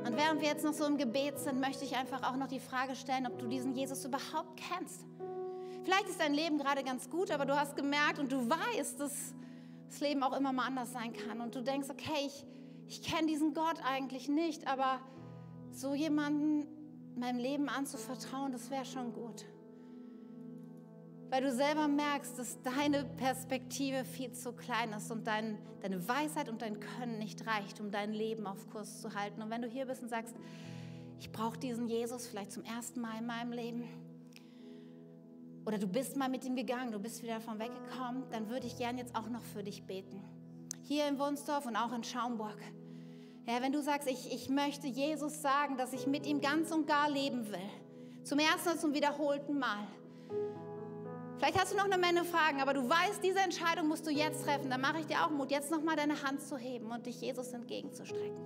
Und 0.04 0.16
während 0.16 0.40
wir 0.40 0.48
jetzt 0.48 0.64
noch 0.64 0.72
so 0.72 0.84
im 0.84 0.98
Gebet 0.98 1.38
sind, 1.38 1.60
möchte 1.60 1.84
ich 1.84 1.96
einfach 1.96 2.22
auch 2.22 2.36
noch 2.36 2.48
die 2.48 2.60
Frage 2.60 2.94
stellen, 2.94 3.26
ob 3.26 3.38
du 3.38 3.46
diesen 3.46 3.74
Jesus 3.74 4.04
überhaupt 4.04 4.56
kennst. 4.56 5.06
Vielleicht 5.84 6.08
ist 6.08 6.20
dein 6.20 6.34
Leben 6.34 6.58
gerade 6.58 6.84
ganz 6.84 7.08
gut, 7.08 7.30
aber 7.30 7.46
du 7.46 7.58
hast 7.58 7.76
gemerkt 7.76 8.18
und 8.18 8.30
du 8.30 8.48
weißt, 8.48 9.00
dass 9.00 9.34
das 9.88 10.00
Leben 10.00 10.22
auch 10.22 10.36
immer 10.36 10.52
mal 10.52 10.66
anders 10.66 10.92
sein 10.92 11.12
kann. 11.12 11.40
Und 11.40 11.54
du 11.54 11.62
denkst, 11.62 11.88
okay, 11.90 12.26
ich, 12.26 12.44
ich 12.86 13.02
kenne 13.02 13.26
diesen 13.26 13.54
Gott 13.54 13.80
eigentlich 13.84 14.28
nicht, 14.28 14.66
aber 14.66 15.00
so 15.70 15.94
jemanden 15.94 16.66
meinem 17.16 17.38
Leben 17.38 17.68
anzuvertrauen, 17.68 18.52
das 18.52 18.70
wäre 18.70 18.84
schon 18.84 19.12
gut. 19.12 19.44
Weil 21.30 21.42
du 21.42 21.52
selber 21.52 21.88
merkst, 21.88 22.38
dass 22.38 22.60
deine 22.62 23.04
Perspektive 23.04 24.04
viel 24.04 24.32
zu 24.32 24.52
klein 24.52 24.92
ist 24.92 25.10
und 25.10 25.26
dein, 25.26 25.58
deine 25.80 26.08
Weisheit 26.08 26.48
und 26.48 26.62
dein 26.62 26.80
Können 26.80 27.18
nicht 27.18 27.46
reicht, 27.46 27.80
um 27.80 27.90
dein 27.90 28.12
Leben 28.12 28.46
auf 28.46 28.70
Kurs 28.70 29.02
zu 29.02 29.14
halten. 29.14 29.42
Und 29.42 29.50
wenn 29.50 29.60
du 29.60 29.68
hier 29.68 29.86
bist 29.86 30.02
und 30.02 30.08
sagst, 30.08 30.34
ich 31.20 31.30
brauche 31.30 31.58
diesen 31.58 31.88
Jesus 31.88 32.26
vielleicht 32.26 32.52
zum 32.52 32.64
ersten 32.64 33.00
Mal 33.00 33.18
in 33.18 33.26
meinem 33.26 33.52
Leben, 33.52 33.84
oder 35.66 35.76
du 35.76 35.86
bist 35.86 36.16
mal 36.16 36.30
mit 36.30 36.46
ihm 36.46 36.56
gegangen, 36.56 36.92
du 36.92 36.98
bist 36.98 37.22
wieder 37.22 37.34
davon 37.34 37.58
weggekommen, 37.58 38.22
dann 38.30 38.48
würde 38.48 38.66
ich 38.66 38.78
gern 38.78 38.96
jetzt 38.96 39.14
auch 39.14 39.28
noch 39.28 39.42
für 39.42 39.62
dich 39.62 39.82
beten. 39.82 40.24
Hier 40.84 41.06
in 41.06 41.18
Wunsdorf 41.18 41.66
und 41.66 41.76
auch 41.76 41.92
in 41.92 42.02
Schaumburg. 42.04 42.56
Ja, 43.46 43.60
wenn 43.60 43.72
du 43.72 43.82
sagst, 43.82 44.08
ich, 44.08 44.32
ich 44.32 44.48
möchte 44.48 44.86
Jesus 44.86 45.42
sagen, 45.42 45.76
dass 45.76 45.92
ich 45.92 46.06
mit 46.06 46.24
ihm 46.26 46.40
ganz 46.40 46.70
und 46.70 46.86
gar 46.86 47.10
leben 47.10 47.48
will. 47.48 48.24
Zum 48.24 48.38
ersten 48.38 48.70
und 48.70 48.80
zum 48.80 48.94
wiederholten 48.94 49.58
Mal. 49.58 49.86
Vielleicht 51.38 51.60
hast 51.60 51.72
du 51.72 51.76
noch 51.76 51.84
eine 51.84 51.98
Menge 51.98 52.24
Fragen, 52.24 52.60
aber 52.60 52.74
du 52.74 52.88
weißt, 52.88 53.22
diese 53.22 53.38
Entscheidung 53.38 53.86
musst 53.86 54.04
du 54.04 54.10
jetzt 54.10 54.44
treffen. 54.44 54.70
Dann 54.70 54.80
mache 54.80 54.98
ich 54.98 55.06
dir 55.06 55.24
auch 55.24 55.30
Mut, 55.30 55.52
jetzt 55.52 55.70
nochmal 55.70 55.94
deine 55.94 56.20
Hand 56.22 56.42
zu 56.42 56.58
heben 56.58 56.90
und 56.90 57.06
dich 57.06 57.20
Jesus 57.20 57.52
entgegenzustrecken. 57.52 58.36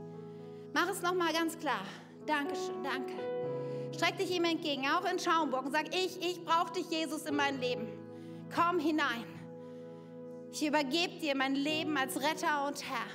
Mach 0.74 0.88
es 0.90 1.01
nochmal 1.01 1.32
ganz 1.32 1.59
klar. 1.59 1.80
Dankeschön, 2.26 2.82
danke. 2.84 3.14
Streck 3.95 4.18
dich 4.18 4.30
ihm 4.30 4.45
entgegen, 4.45 4.84
auch 4.88 5.11
in 5.11 5.18
Schaumburg 5.18 5.64
und 5.64 5.72
sag, 5.72 5.95
ich, 5.95 6.20
ich 6.20 6.45
brauche 6.45 6.72
dich, 6.72 6.90
Jesus, 6.90 7.24
in 7.24 7.34
mein 7.34 7.59
Leben. 7.61 7.88
Komm 8.55 8.78
hinein. 8.78 9.24
Ich 10.53 10.66
übergebe 10.66 11.18
dir 11.18 11.34
mein 11.34 11.55
Leben 11.55 11.97
als 11.97 12.16
Retter 12.20 12.66
und 12.68 12.82
Herr. 12.84 13.07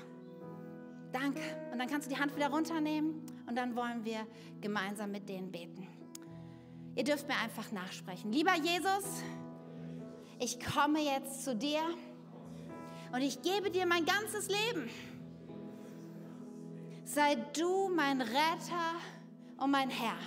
Danke. 1.11 1.41
Und 1.71 1.77
dann 1.77 1.87
kannst 1.87 2.09
du 2.09 2.13
die 2.13 2.19
Hand 2.19 2.35
wieder 2.35 2.49
runternehmen 2.49 3.23
und 3.47 3.55
dann 3.55 3.75
wollen 3.75 4.03
wir 4.03 4.25
gemeinsam 4.59 5.11
mit 5.11 5.29
denen 5.29 5.51
beten. 5.51 5.87
Ihr 6.95 7.03
dürft 7.03 7.27
mir 7.27 7.37
einfach 7.37 7.71
nachsprechen. 7.71 8.31
Lieber 8.31 8.55
Jesus, 8.55 9.23
ich 10.39 10.59
komme 10.59 10.99
jetzt 10.99 11.43
zu 11.43 11.55
dir 11.55 11.81
und 13.11 13.21
ich 13.21 13.41
gebe 13.41 13.71
dir 13.71 13.85
mein 13.85 14.05
ganzes 14.05 14.49
Leben. 14.49 14.89
Sei 17.05 17.35
du 17.57 17.89
mein 17.89 18.21
Retter 18.21 18.95
und 19.57 19.71
mein 19.71 19.89
Herr. 19.89 20.17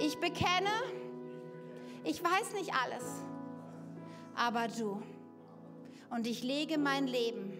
Ich 0.00 0.18
bekenne, 0.18 0.70
ich 2.04 2.22
weiß 2.22 2.52
nicht 2.54 2.72
alles, 2.74 3.04
aber 4.34 4.68
du. 4.68 5.02
Und 6.10 6.26
ich 6.26 6.42
lege 6.42 6.78
mein 6.78 7.06
Leben 7.06 7.52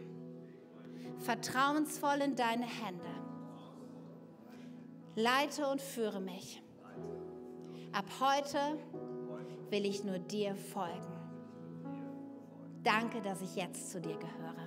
vertrauensvoll 1.18 2.20
in 2.20 2.36
deine 2.36 2.66
Hände. 2.66 3.04
Leite 5.16 5.66
und 5.66 5.80
führe 5.80 6.20
mich. 6.20 6.62
Ab 7.92 8.04
heute 8.20 8.78
will 9.70 9.86
ich 9.86 10.04
nur 10.04 10.18
dir 10.18 10.54
folgen. 10.54 11.16
Danke, 12.82 13.20
dass 13.20 13.42
ich 13.42 13.56
jetzt 13.56 13.90
zu 13.90 14.00
dir 14.00 14.16
gehöre. 14.16 14.65